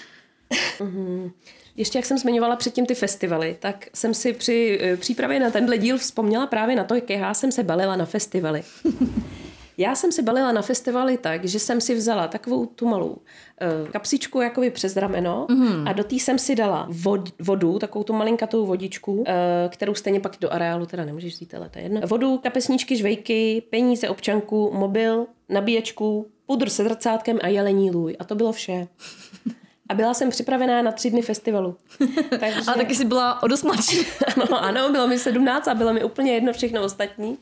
Mhm. 0.80 1.30
Ještě 1.76 1.98
jak 1.98 2.06
jsem 2.06 2.18
zmiňovala 2.18 2.56
předtím 2.56 2.86
ty 2.86 2.94
festivaly, 2.94 3.56
tak 3.60 3.86
jsem 3.94 4.14
si 4.14 4.32
při 4.32 4.78
eh, 4.82 4.96
přípravě 4.96 5.40
na 5.40 5.50
tenhle 5.50 5.78
díl 5.78 5.98
vzpomněla 5.98 6.46
právě 6.46 6.76
na 6.76 6.84
to, 6.84 6.94
jak 6.94 7.10
já 7.10 7.34
jsem 7.34 7.52
se 7.52 7.62
balila 7.62 7.96
na 7.96 8.04
festivaly. 8.04 8.62
Já 9.78 9.94
jsem 9.94 10.12
se 10.12 10.22
balila 10.22 10.52
na 10.52 10.62
festivaly 10.62 11.18
tak, 11.18 11.44
že 11.44 11.58
jsem 11.58 11.80
si 11.80 11.94
vzala 11.94 12.28
takovou 12.28 12.66
tu 12.66 12.88
malou 12.88 13.16
eh, 13.60 13.90
kapsičku 13.92 14.40
jakoby 14.40 14.70
přes 14.70 14.96
rameno 14.96 15.46
mm. 15.50 15.88
a 15.88 15.92
do 15.92 16.04
té 16.04 16.14
jsem 16.14 16.38
si 16.38 16.54
dala 16.54 16.86
vod, 16.90 17.28
vodu, 17.42 17.78
takovou 17.78 18.02
tu 18.02 18.12
malinkatou 18.12 18.66
vodičku, 18.66 19.24
eh, 19.26 19.68
kterou 19.68 19.94
stejně 19.94 20.20
pak 20.20 20.36
do 20.40 20.52
areálu 20.52 20.86
teda 20.86 21.04
nemůžeš 21.04 21.34
vzít, 21.34 21.54
ale 21.54 21.68
to 21.68 21.78
je 21.78 21.84
jedno. 21.84 22.00
Vodu, 22.06 22.38
kapesníčky, 22.38 22.96
žvejky, 22.96 23.62
peníze, 23.70 24.08
občanku, 24.08 24.70
mobil, 24.74 25.26
nabíječku, 25.48 26.30
pudr 26.46 26.68
se 26.68 26.84
zrcátkem 26.84 27.38
a 27.42 27.48
jelení 27.48 27.90
lůj. 27.90 28.16
A 28.18 28.24
to 28.24 28.34
bylo 28.34 28.52
vše. 28.52 28.88
A 29.88 29.94
byla 29.94 30.14
jsem 30.14 30.30
připravená 30.30 30.82
na 30.82 30.92
tři 30.92 31.10
dny 31.10 31.22
festivalu. 31.22 31.76
Takže... 32.40 32.60
A 32.70 32.74
taky 32.74 32.94
si 32.94 33.04
byla 33.04 33.42
o 33.42 33.48
dost 33.48 33.62
mladší. 33.62 34.06
Ano, 34.36 34.64
ano, 34.64 34.92
bylo 34.92 35.06
mi 35.06 35.18
17 35.18 35.68
a 35.68 35.74
bylo 35.74 35.92
mi 35.92 36.04
úplně 36.04 36.34
jedno 36.34 36.52
všechno 36.52 36.82
ostatní. 36.82 37.38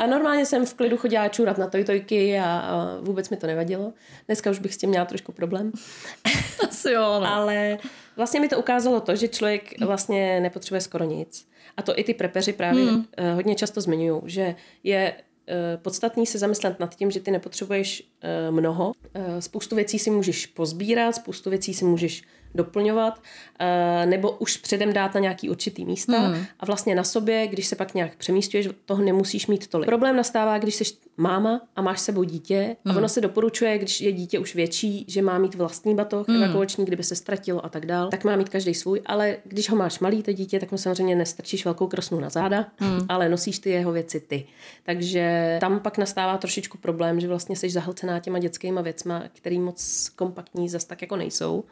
A 0.00 0.06
normálně 0.06 0.46
jsem 0.46 0.66
v 0.66 0.74
klidu 0.74 0.96
chodila 0.96 1.28
čůrat 1.28 1.58
na 1.58 1.66
tojtojky 1.66 2.38
a, 2.38 2.44
a 2.44 2.98
vůbec 3.00 3.30
mi 3.30 3.36
to 3.36 3.46
nevadilo. 3.46 3.92
Dneska 4.26 4.50
už 4.50 4.58
bych 4.58 4.74
s 4.74 4.76
tím 4.76 4.90
měla 4.90 5.04
trošku 5.04 5.32
problém. 5.32 5.72
Asi 6.68 6.90
jo, 6.90 7.20
no. 7.20 7.32
Ale 7.32 7.78
vlastně 8.16 8.40
mi 8.40 8.48
to 8.48 8.58
ukázalo 8.58 9.00
to, 9.00 9.16
že 9.16 9.28
člověk 9.28 9.80
vlastně 9.80 10.40
nepotřebuje 10.40 10.80
skoro 10.80 11.04
nic. 11.04 11.48
A 11.76 11.82
to 11.82 11.98
i 11.98 12.04
ty 12.04 12.14
prepeři 12.14 12.52
právě 12.52 12.84
hmm. 12.84 13.04
hodně 13.34 13.54
často 13.54 13.80
zmiňují, 13.80 14.22
že 14.24 14.54
je 14.84 15.14
eh, 15.48 15.76
podstatný 15.76 16.26
se 16.26 16.38
zamyslet 16.38 16.80
nad 16.80 16.94
tím, 16.94 17.10
že 17.10 17.20
ty 17.20 17.30
nepotřebuješ 17.30 18.02
eh, 18.02 18.15
mnoho. 18.50 18.92
Eh, 19.14 19.42
Spoustu 19.42 19.76
věcí 19.76 19.98
si 19.98 20.10
můžeš 20.10 20.46
pozbírat, 20.46 21.14
spoustu 21.14 21.50
věcí 21.50 21.74
si 21.74 21.84
můžeš 21.84 22.22
doplňovat, 22.56 23.18
uh, 23.18 24.10
nebo 24.10 24.30
už 24.30 24.56
předem 24.56 24.92
dát 24.92 25.14
na 25.14 25.20
nějaký 25.20 25.50
určitý 25.50 25.84
místa 25.84 26.18
hmm. 26.18 26.44
a 26.60 26.66
vlastně 26.66 26.94
na 26.94 27.04
sobě, 27.04 27.46
když 27.46 27.66
se 27.66 27.76
pak 27.76 27.94
nějak 27.94 28.16
přemístuješ, 28.16 28.68
toho 28.84 29.02
nemusíš 29.02 29.46
mít 29.46 29.66
tolik. 29.66 29.86
Problém 29.86 30.16
nastává, 30.16 30.58
když 30.58 30.74
jsi 30.74 30.84
máma 31.16 31.60
a 31.76 31.82
máš 31.82 32.00
sebou 32.00 32.24
dítě 32.24 32.76
hmm. 32.84 32.94
a 32.94 32.98
ono 32.98 33.08
se 33.08 33.20
doporučuje, 33.20 33.78
když 33.78 34.00
je 34.00 34.12
dítě 34.12 34.38
už 34.38 34.54
větší, 34.54 35.04
že 35.08 35.22
má 35.22 35.38
mít 35.38 35.54
vlastní 35.54 35.94
batoh, 35.94 36.28
hmm. 36.28 36.42
evakuační, 36.42 36.84
kdyby 36.84 37.02
se 37.02 37.16
ztratilo 37.16 37.64
a 37.64 37.68
tak 37.68 37.86
dál, 37.86 38.08
tak 38.10 38.24
má 38.24 38.36
mít 38.36 38.48
každý 38.48 38.74
svůj, 38.74 39.00
ale 39.06 39.36
když 39.44 39.70
ho 39.70 39.76
máš 39.76 39.98
malý, 39.98 40.22
to 40.22 40.32
dítě, 40.32 40.60
tak 40.60 40.70
mu 40.70 40.78
samozřejmě 40.78 41.16
nestrčíš 41.16 41.64
velkou 41.64 41.86
krosnu 41.86 42.20
na 42.20 42.28
záda, 42.28 42.66
hmm. 42.76 43.00
ale 43.08 43.28
nosíš 43.28 43.58
ty 43.58 43.70
jeho 43.70 43.92
věci 43.92 44.20
ty. 44.20 44.46
Takže 44.82 45.56
tam 45.60 45.80
pak 45.80 45.98
nastává 45.98 46.38
trošičku 46.38 46.78
problém, 46.78 47.20
že 47.20 47.28
vlastně 47.28 47.56
jsi 47.56 47.70
zahlcená 47.70 48.15
těma 48.20 48.38
dětskými 48.38 48.82
věcma, 48.82 49.22
který 49.32 49.58
moc 49.58 50.08
kompaktní 50.16 50.68
zas 50.68 50.84
tak 50.84 51.02
jako 51.02 51.16
nejsou. 51.16 51.64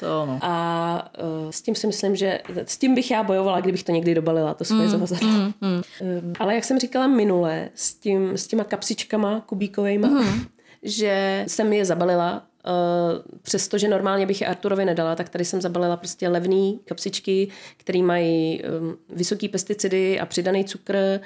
To 0.00 0.22
ono. 0.22 0.38
A 0.42 1.12
uh, 1.44 1.50
s 1.50 1.62
tím 1.62 1.74
si 1.74 1.86
myslím, 1.86 2.16
že 2.16 2.40
s 2.64 2.78
tím 2.78 2.94
bych 2.94 3.10
já 3.10 3.22
bojovala, 3.22 3.60
kdybych 3.60 3.82
to 3.82 3.92
někdy 3.92 4.14
dobalila, 4.14 4.54
to 4.54 4.64
svoje 4.64 4.82
mm, 4.82 4.90
zavazadlo. 4.90 5.28
Mm, 5.28 5.52
mm. 5.60 5.82
Um, 6.00 6.32
ale 6.38 6.54
jak 6.54 6.64
jsem 6.64 6.78
říkala 6.78 7.06
minule, 7.06 7.68
s, 7.74 7.94
tím, 7.94 8.36
s 8.36 8.46
těma 8.46 8.64
kapsičkama 8.64 9.40
kubíkovejma, 9.40 10.08
mm. 10.08 10.46
že 10.82 11.44
jsem 11.48 11.72
je 11.72 11.84
zabalila 11.84 12.46
Uh, 12.66 13.38
přestože 13.42 13.88
normálně 13.88 14.26
bych 14.26 14.40
je 14.40 14.46
Arturovi 14.46 14.84
nedala, 14.84 15.16
tak 15.16 15.28
tady 15.28 15.44
jsem 15.44 15.60
zabalila 15.60 15.96
prostě 15.96 16.28
levný 16.28 16.80
kapsičky, 16.84 17.48
které 17.76 18.02
mají 18.02 18.62
um, 18.62 18.96
vysoký 19.08 19.48
pesticidy 19.48 20.20
a 20.20 20.26
přidaný 20.26 20.64
cukr 20.64 21.20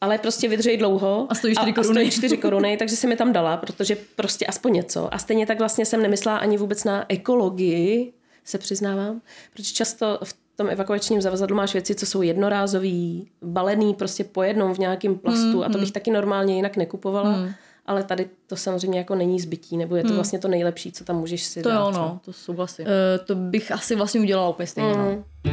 ale 0.00 0.18
prostě 0.18 0.48
vydrží 0.48 0.76
dlouho. 0.76 1.26
A 1.30 1.34
stojí 1.34 1.54
4 1.54 1.72
koruny. 1.72 1.90
A 1.90 1.92
stojí 1.92 2.10
4 2.10 2.36
koruny, 2.36 2.76
takže 2.76 2.96
jsem 2.96 3.10
mi 3.10 3.16
tam 3.16 3.32
dala, 3.32 3.56
protože 3.56 3.96
prostě 4.16 4.46
aspoň 4.46 4.72
něco. 4.72 5.14
A 5.14 5.18
stejně 5.18 5.46
tak 5.46 5.58
vlastně 5.58 5.86
jsem 5.86 6.02
nemyslela 6.02 6.38
ani 6.38 6.56
vůbec 6.56 6.84
na 6.84 7.04
ekologii, 7.08 8.12
se 8.44 8.58
přiznávám, 8.58 9.20
protože 9.52 9.74
často 9.74 10.18
v 10.24 10.34
tom 10.56 10.70
evakuačním 10.70 11.20
zavazadlu 11.20 11.56
máš 11.56 11.72
věci, 11.72 11.94
co 11.94 12.06
jsou 12.06 12.22
jednorázový, 12.22 13.28
balený 13.42 13.94
prostě 13.94 14.24
po 14.24 14.42
jednom 14.42 14.74
v 14.74 14.78
nějakém 14.78 15.18
plastu 15.18 15.56
mm, 15.56 15.62
a 15.62 15.68
to 15.68 15.78
bych 15.78 15.88
mm. 15.88 15.92
taky 15.92 16.10
normálně 16.10 16.56
jinak 16.56 16.76
nekupovala. 16.76 17.36
Mm. 17.36 17.52
Ale 17.86 18.04
tady 18.04 18.28
to 18.46 18.56
samozřejmě 18.56 18.98
jako 18.98 19.14
není 19.14 19.40
zbytí, 19.40 19.76
nebo 19.76 19.96
je 19.96 20.02
to 20.02 20.08
mm. 20.08 20.14
vlastně 20.14 20.38
to 20.38 20.48
nejlepší, 20.48 20.92
co 20.92 21.04
tam 21.04 21.16
můžeš 21.16 21.44
si 21.44 21.62
to 21.62 21.68
dát. 21.68 21.90
To 21.90 21.98
jo, 21.98 22.02
no, 22.02 22.20
to 22.24 22.32
souhlasím. 22.32 22.86
Uh, 22.86 23.24
to 23.26 23.34
bych 23.34 23.72
asi 23.72 23.96
vlastně 23.96 24.20
udělala 24.20 24.48
úplně 24.48 24.66
stejně. 24.66 24.94
Mm. 24.94 25.24
No. 25.44 25.49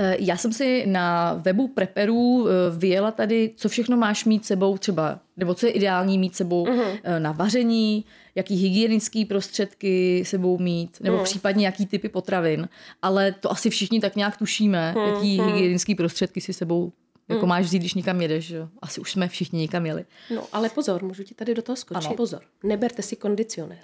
Eh, 0.00 0.16
já 0.18 0.36
jsem 0.36 0.52
si 0.52 0.86
na 0.86 1.34
webu 1.34 1.68
Preperů 1.68 2.46
eh, 2.48 2.52
vyjela 2.78 3.10
tady, 3.10 3.52
co 3.56 3.68
všechno 3.68 3.96
máš 3.96 4.24
mít 4.24 4.44
sebou 4.44 4.78
třeba, 4.78 5.20
nebo 5.36 5.54
co 5.54 5.66
je 5.66 5.72
ideální 5.72 6.18
mít 6.18 6.36
sebou 6.36 6.66
uh-huh. 6.66 7.18
na 7.18 7.32
vaření, 7.32 8.04
jaký 8.34 8.56
hygienický 8.56 9.24
prostředky 9.24 10.22
sebou 10.26 10.58
mít, 10.58 10.98
nebo 11.00 11.16
uh-huh. 11.16 11.22
případně 11.22 11.66
jaký 11.66 11.86
typy 11.86 12.08
potravin. 12.08 12.68
Ale 13.02 13.32
to 13.32 13.52
asi 13.52 13.70
všichni 13.70 14.00
tak 14.00 14.16
nějak 14.16 14.36
tušíme, 14.36 14.94
uh-huh. 14.96 15.14
jaký 15.14 15.40
hygienický 15.42 15.94
prostředky 15.94 16.40
si 16.40 16.52
sebou 16.52 16.92
jako 17.28 17.46
máš 17.46 17.64
vzít, 17.64 17.78
když 17.78 17.94
někam 17.94 18.20
jedeš, 18.20 18.46
že? 18.46 18.68
Asi 18.82 19.00
už 19.00 19.12
jsme 19.12 19.28
všichni 19.28 19.60
někam 19.60 19.86
jeli. 19.86 20.04
No, 20.34 20.42
ale 20.52 20.68
pozor, 20.68 21.04
můžu 21.04 21.22
ti 21.22 21.34
tady 21.34 21.54
do 21.54 21.62
toho 21.62 21.76
skočit. 21.76 22.06
Ano. 22.06 22.16
Pozor, 22.16 22.42
neberte 22.64 23.02
si 23.02 23.16
kondicionér. 23.16 23.78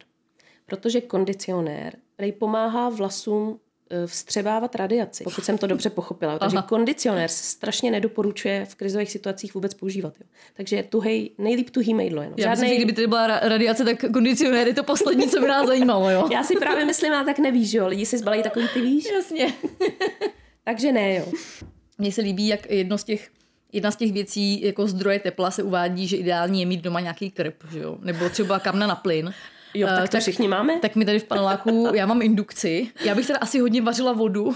Protože 0.66 1.00
kondicionér, 1.00 1.96
který 2.14 2.32
pomáhá 2.32 2.88
vlasům 2.88 3.58
vstřebávat 4.06 4.74
radiaci, 4.74 5.24
pokud 5.24 5.44
jsem 5.44 5.58
to 5.58 5.66
dobře 5.66 5.90
pochopila. 5.90 6.38
Takže 6.38 6.56
Aha. 6.56 6.66
kondicionér 6.66 7.28
se 7.30 7.44
strašně 7.44 7.90
nedoporučuje 7.90 8.64
v 8.64 8.74
krizových 8.74 9.10
situacích 9.10 9.54
vůbec 9.54 9.74
používat. 9.74 10.14
Jo. 10.20 10.26
Takže 10.54 10.76
je 10.76 10.82
tuhej, 10.82 11.30
nejlíp 11.38 11.70
tuhý 11.70 11.94
mejdlo. 11.94 12.22
Jenom. 12.22 12.38
Já 12.38 12.44
Žádnej... 12.44 12.70
myslím, 12.70 12.84
kdyby 12.84 12.92
tady 12.92 13.06
byla 13.06 13.26
radiace, 13.26 13.84
tak 13.84 14.04
kondicionér 14.12 14.66
je 14.66 14.74
to 14.74 14.82
poslední, 14.84 15.28
co 15.28 15.40
by 15.40 15.48
nás 15.48 15.66
zajímalo. 15.66 16.10
Jo. 16.10 16.28
Já 16.32 16.44
si 16.44 16.56
právě 16.56 16.84
myslím, 16.84 17.12
a 17.12 17.24
tak 17.24 17.38
nevíš, 17.38 17.70
že 17.70 17.78
jo. 17.78 17.86
Lidi 17.86 18.06
si 18.06 18.18
zbalí 18.18 18.42
takový 18.42 18.68
ty 18.74 18.80
víš. 18.80 19.04
Jasně. 19.14 19.54
Takže 20.64 20.92
ne, 20.92 21.14
jo. 21.14 21.26
Mně 21.98 22.12
se 22.12 22.20
líbí, 22.20 22.48
jak 22.48 22.70
jedno 22.70 22.98
z 22.98 23.04
těch 23.04 23.30
Jedna 23.74 23.90
z 23.90 23.96
těch 23.96 24.12
věcí 24.12 24.62
jako 24.62 24.86
zdroje 24.86 25.18
tepla 25.18 25.50
se 25.50 25.62
uvádí, 25.62 26.08
že 26.08 26.16
ideální 26.16 26.60
je 26.60 26.66
mít 26.66 26.80
doma 26.80 27.00
nějaký 27.00 27.30
krp, 27.30 27.64
že 27.72 27.78
jo? 27.78 27.98
nebo 28.00 28.28
třeba 28.28 28.58
kamna 28.58 28.86
na 28.86 28.94
plyn. 28.94 29.34
Jo, 29.74 29.86
tak 29.88 30.02
to 30.02 30.12
tak, 30.12 30.20
všichni 30.20 30.48
máme. 30.48 30.78
Tak 30.80 30.96
mi 30.96 31.04
tady 31.04 31.18
v 31.18 31.24
paneláku, 31.24 31.90
já 31.94 32.06
mám 32.06 32.22
indukci. 32.22 32.88
Já 33.04 33.14
bych 33.14 33.26
teda 33.26 33.38
asi 33.38 33.58
hodně 33.58 33.82
vařila 33.82 34.12
vodu 34.12 34.54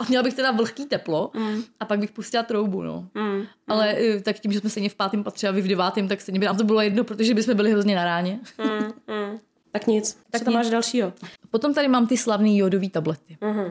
a 0.00 0.04
měla 0.08 0.22
bych 0.22 0.34
teda 0.34 0.50
vlhký 0.50 0.86
teplo 0.86 1.30
mm. 1.34 1.62
a 1.80 1.84
pak 1.84 1.98
bych 1.98 2.10
pustila 2.10 2.42
troubu, 2.42 2.82
no. 2.82 3.08
Mm. 3.14 3.42
Ale 3.68 3.96
mm. 4.14 4.22
tak 4.22 4.38
tím, 4.38 4.52
že 4.52 4.60
jsme 4.60 4.70
stejně 4.70 4.88
v 4.88 4.94
pátém 4.94 5.24
patře 5.24 5.48
a 5.48 5.50
vy 5.50 5.62
v 5.62 5.68
devátém, 5.68 6.08
tak 6.08 6.20
stejně 6.20 6.40
by 6.40 6.46
nám 6.46 6.56
to 6.56 6.64
bylo 6.64 6.80
jedno, 6.80 7.04
protože 7.04 7.34
bychom 7.34 7.54
byli 7.54 7.70
hrozně 7.70 7.96
na 7.96 8.04
ráně. 8.04 8.40
Mm. 8.58 9.14
Mm. 9.16 9.38
Tak 9.72 9.86
nic. 9.86 10.18
Tak 10.30 10.38
Co 10.40 10.44
tam 10.44 10.52
nic. 10.52 10.58
máš 10.58 10.70
dalšího? 10.70 11.12
Potom 11.50 11.74
tady 11.74 11.88
mám 11.88 12.06
ty 12.06 12.16
slavné 12.16 12.56
jodové 12.56 12.88
tablety. 12.88 13.36
Uh-huh. 13.42 13.66
Uh, 13.66 13.70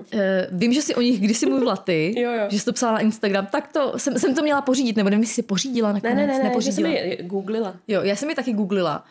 vím, 0.52 0.74
že 0.74 0.82
si 0.82 0.96
o 0.96 1.02
nich 1.02 1.22
kdysi 1.22 1.46
mluvila 1.46 1.76
ty, 1.76 2.14
jo, 2.22 2.32
jo. 2.32 2.46
že 2.50 2.60
jsi 2.60 2.66
to 2.66 2.74
psala 2.74 2.94
na 2.94 3.00
Instagram, 3.00 3.46
tak 3.52 3.68
to 3.68 3.94
jsem, 3.98 4.20
jsem 4.20 4.36
to 4.36 4.42
měla 4.42 4.62
pořídit, 4.62 4.98
nebo 4.98 5.10
nevím, 5.10 5.24
jestli 5.24 5.36
si 5.36 5.44
pořídila 5.44 5.94
nakonec. 5.94 6.16
Ne, 6.16 6.28
ne, 6.28 6.38
ne, 6.38 6.44
nepořídila. 6.44 6.90
že 6.90 6.96
jsem 6.98 7.10
ji 7.10 7.24
googlila. 7.24 7.76
Jo, 7.88 8.02
já 8.02 8.16
jsem 8.16 8.30
ji 8.30 8.36
taky 8.36 8.54
googlila. 8.54 9.06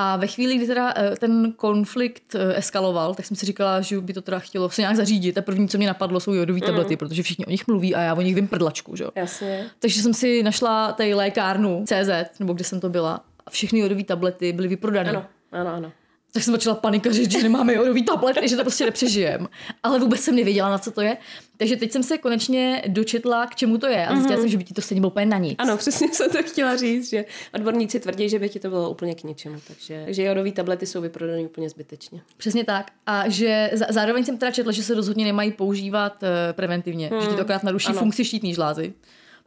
A 0.00 0.16
ve 0.16 0.26
chvíli, 0.26 0.56
kdy 0.56 0.66
teda 0.66 0.94
eh, 0.96 1.16
ten 1.16 1.52
konflikt 1.52 2.34
eh, 2.34 2.56
eskaloval, 2.56 3.14
tak 3.14 3.26
jsem 3.26 3.36
si 3.36 3.46
říkala, 3.46 3.80
že 3.80 4.00
by 4.00 4.12
to 4.12 4.22
teda 4.22 4.38
chtělo 4.38 4.70
se 4.70 4.82
nějak 4.82 4.96
zařídit. 4.96 5.38
A 5.38 5.42
první, 5.42 5.68
co 5.68 5.78
mě 5.78 5.86
napadlo, 5.86 6.20
jsou 6.20 6.32
jodové 6.32 6.58
mm. 6.58 6.66
tablety, 6.66 6.96
protože 6.96 7.22
všichni 7.22 7.46
o 7.46 7.50
nich 7.50 7.66
mluví 7.66 7.94
a 7.94 8.00
já 8.00 8.14
o 8.14 8.20
nich 8.20 8.34
vím 8.34 8.48
prdlačku. 8.48 8.96
Že? 8.96 9.04
Jasně. 9.14 9.66
Takže 9.78 10.02
jsem 10.02 10.14
si 10.14 10.42
našla 10.42 10.92
tady 10.92 11.14
lékárnu 11.14 11.84
CZ, 11.84 12.38
nebo 12.40 12.52
kde 12.52 12.64
jsem 12.64 12.80
to 12.80 12.88
byla. 12.88 13.24
A 13.46 13.50
všechny 13.50 13.78
jodové 13.78 14.04
tablety 14.04 14.52
byly 14.52 14.68
vyprodané. 14.68 15.10
Ano, 15.10 15.24
ano, 15.52 15.70
ano 15.74 15.92
tak 16.32 16.42
jsem 16.42 16.54
začala 16.54 16.76
panikařit, 16.76 17.30
že 17.30 17.42
nemáme 17.42 17.74
jodový 17.74 18.02
tablet, 18.02 18.36
že 18.42 18.56
to 18.56 18.62
prostě 18.62 18.84
nepřežijem. 18.84 19.48
Ale 19.82 19.98
vůbec 19.98 20.20
jsem 20.20 20.36
nevěděla, 20.36 20.70
na 20.70 20.78
co 20.78 20.90
to 20.90 21.00
je. 21.00 21.16
Takže 21.56 21.76
teď 21.76 21.92
jsem 21.92 22.02
se 22.02 22.18
konečně 22.18 22.82
dočetla, 22.86 23.46
k 23.46 23.54
čemu 23.54 23.78
to 23.78 23.86
je. 23.86 24.06
A 24.06 24.14
zjistila 24.14 24.36
mm-hmm. 24.36 24.40
jsem, 24.40 24.48
že 24.48 24.58
by 24.58 24.64
ti 24.64 24.74
to 24.74 24.80
stejně 24.80 25.00
bylo 25.00 25.10
úplně 25.10 25.26
na 25.26 25.38
nic. 25.38 25.54
Ano, 25.58 25.76
přesně 25.76 26.08
jsem 26.12 26.30
to 26.30 26.42
chtěla 26.42 26.76
říct, 26.76 27.10
že 27.10 27.24
odborníci 27.54 28.00
tvrdí, 28.00 28.28
že 28.28 28.38
by 28.38 28.48
ti 28.48 28.60
to 28.60 28.68
bylo 28.68 28.90
úplně 28.90 29.14
k 29.14 29.24
ničemu. 29.24 29.60
Takže, 29.66 30.02
takže 30.04 30.22
jodové 30.22 30.52
tablety 30.52 30.86
jsou 30.86 31.00
vyprodané 31.00 31.42
úplně 31.42 31.68
zbytečně. 31.68 32.20
Přesně 32.36 32.64
tak. 32.64 32.90
A 33.06 33.28
že 33.28 33.70
zároveň 33.88 34.24
jsem 34.24 34.38
teda 34.38 34.52
četla, 34.52 34.72
že 34.72 34.82
se 34.82 34.94
rozhodně 34.94 35.24
nemají 35.24 35.52
používat 35.52 36.22
uh, 36.22 36.28
preventivně. 36.52 37.10
Mm. 37.12 37.20
Že 37.20 37.26
ti 37.26 37.34
to 37.34 37.40
akorát 37.40 37.62
naruší 37.62 37.88
ano. 37.88 37.98
funkci 37.98 38.24
štítní 38.24 38.54
žlázy 38.54 38.92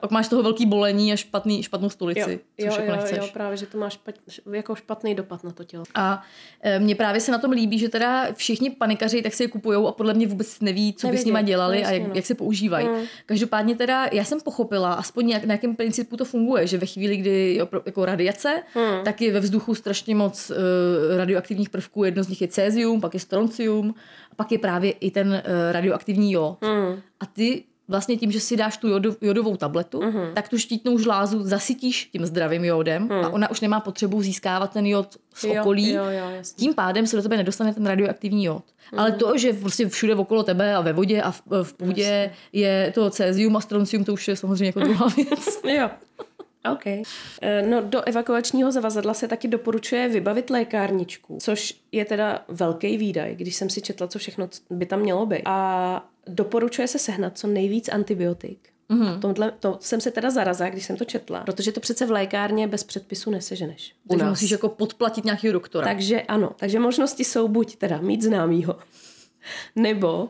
pak 0.02 0.12
máš 0.12 0.28
toho 0.28 0.44
velký 0.44 0.66
bolení 0.66 1.14
a 1.14 1.16
špatný, 1.16 1.64
špatnou 1.64 1.90
stolici, 1.90 2.40
jo, 2.58 2.70
což 2.70 2.80
jo, 2.80 2.86
jo, 2.86 2.92
nechceš. 2.92 3.18
jo, 3.18 3.28
právě, 3.34 3.58
že 3.58 3.66
to 3.66 3.78
máš 3.78 3.94
špat, 3.94 4.16
jako 4.52 4.76
špatný 4.76 5.16
dopad 5.16 5.44
na 5.44 5.52
to 5.52 5.64
tělo. 5.64 5.84
A 5.96 6.24
e, 6.62 6.80
mně 6.80 6.96
právě 6.96 7.22
se 7.22 7.32
na 7.32 7.38
tom 7.38 7.52
líbí, 7.52 7.80
že 7.80 7.90
teda 7.90 8.34
všichni 8.34 8.70
panikaři 8.70 9.22
tak 9.22 9.34
si 9.34 9.44
je 9.44 9.48
kupují 9.48 9.88
a 9.88 9.92
podle 9.92 10.14
mě 10.14 10.28
vůbec 10.28 10.60
neví, 10.60 10.94
co 10.94 11.08
Nevědě, 11.08 11.20
by 11.20 11.22
s 11.22 11.26
nimi 11.26 11.44
dělali 11.44 11.86
a 11.86 11.92
jak, 11.92 12.08
no. 12.08 12.12
jak 12.14 12.26
se 12.26 12.36
používají. 12.36 12.88
Hmm. 12.88 13.06
Každopádně 13.26 13.76
teda 13.76 14.08
já 14.12 14.24
jsem 14.24 14.40
pochopila, 14.42 14.94
aspoň 14.94 15.30
jak, 15.30 15.44
na 15.44 15.54
jakém 15.54 15.76
principu 15.76 16.18
to 16.18 16.26
funguje, 16.26 16.68
že 16.68 16.78
ve 16.78 16.86
chvíli, 16.86 17.18
kdy 17.18 17.30
je 17.30 17.68
jako 17.86 18.06
radiace, 18.06 18.64
hmm. 18.74 19.04
tak 19.04 19.22
je 19.22 19.32
ve 19.32 19.40
vzduchu 19.40 19.76
strašně 19.76 20.16
moc 20.16 20.50
uh, 20.50 21.18
radioaktivních 21.18 21.70
prvků, 21.70 22.04
jedno 22.04 22.24
z 22.24 22.28
nich 22.28 22.42
je 22.42 22.48
cézium, 22.48 23.02
pak 23.02 23.14
je 23.14 23.20
stroncium, 23.20 23.96
a 24.32 24.36
pak 24.36 24.52
je 24.52 24.60
právě 24.60 24.92
i 24.92 25.12
ten 25.12 25.28
uh, 25.28 25.72
radioaktivní 25.72 26.32
jo. 26.32 26.58
Hmm. 26.62 27.02
A 27.20 27.26
ty 27.26 27.64
vlastně 27.88 28.18
tím, 28.18 28.32
že 28.32 28.40
si 28.40 28.58
dáš 28.58 28.78
tu 28.78 28.88
jodo, 28.88 29.16
jodovou 29.22 29.56
tabletu, 29.56 30.00
uh-huh. 30.00 30.34
tak 30.34 30.50
tu 30.50 30.58
štítnou 30.58 30.98
žlázu 30.98 31.44
zasytíš 31.44 32.06
tím 32.06 32.26
zdravým 32.26 32.66
jodem 32.66 33.08
uh-huh. 33.08 33.26
a 33.26 33.30
ona 33.30 33.52
už 33.52 33.62
nemá 33.62 33.80
potřebu 33.80 34.22
získávat 34.22 34.74
ten 34.74 34.86
jod 34.86 35.18
z 35.34 35.44
okolí. 35.44 35.90
Jo, 35.90 36.04
jo, 36.04 36.10
jo, 36.12 36.42
tím 36.56 36.74
pádem 36.74 37.08
se 37.08 37.16
do 37.16 37.22
tebe 37.22 37.38
nedostane 37.38 37.74
ten 37.74 37.86
radioaktivní 37.86 38.46
jod. 38.46 38.64
Uh-huh. 38.64 39.00
Ale 39.00 39.12
to, 39.12 39.38
že 39.38 39.54
prostě 39.54 39.90
všude 39.90 40.16
okolo 40.16 40.44
tebe 40.44 40.76
a 40.76 40.82
ve 40.82 40.94
vodě 40.94 41.22
a 41.22 41.32
v, 41.32 41.42
v 41.64 41.74
půdě 41.74 42.04
jasně. 42.04 42.62
je 42.62 42.92
to 42.96 43.10
cézium 43.10 43.58
a 43.58 43.62
stroncium, 43.62 44.04
to 44.04 44.14
už 44.14 44.28
je 44.28 44.36
samozřejmě 44.36 44.66
jako 44.66 44.80
druhá 44.80 45.08
věc. 45.16 45.60
jo. 45.64 45.90
OK. 46.72 46.86
Eh, 46.86 47.06
no, 47.62 47.82
do 47.82 48.02
evakuačního 48.02 48.72
zavazadla 48.72 49.14
se 49.14 49.28
taky 49.28 49.48
doporučuje 49.48 50.10
vybavit 50.10 50.50
lékárničku, 50.50 51.38
což 51.42 51.74
je 51.92 52.06
teda 52.06 52.46
velký 52.48 52.98
výdaj, 52.98 53.36
když 53.36 53.56
jsem 53.56 53.70
si 53.70 53.82
četla, 53.82 54.08
co 54.08 54.20
všechno 54.20 54.50
by 54.70 54.86
tam 54.86 55.00
mělo 55.00 55.26
být. 55.26 55.42
A 55.46 56.10
doporučuje 56.28 56.88
se 56.88 57.00
sehnat 57.00 57.38
co 57.38 57.48
nejvíc 57.48 57.90
antibiotik. 57.90 58.72
Mm-hmm. 58.92 59.20
Tomhle, 59.20 59.52
to 59.60 59.78
jsem 59.82 60.02
se 60.02 60.12
teda 60.12 60.30
zarazila, 60.30 60.70
když 60.70 60.86
jsem 60.86 60.98
to 60.98 61.06
četla, 61.06 61.44
protože 61.44 61.72
to 61.72 61.80
přece 61.80 62.06
v 62.06 62.12
lékárně 62.12 62.68
bez 62.68 62.84
předpisu 62.84 63.32
neseženeš. 63.32 63.96
Takže 64.10 64.26
musíš 64.26 64.52
jako 64.52 64.70
podplatit 64.70 65.26
nějakého 65.26 65.54
doktora. 65.54 65.88
Takže 65.88 66.22
ano, 66.22 66.52
takže 66.56 66.80
možnosti 66.80 67.24
jsou 67.24 67.48
buď 67.48 67.76
teda 67.76 68.02
mít 68.02 68.22
známýho, 68.22 68.76
nebo 69.76 70.24
uh, 70.24 70.30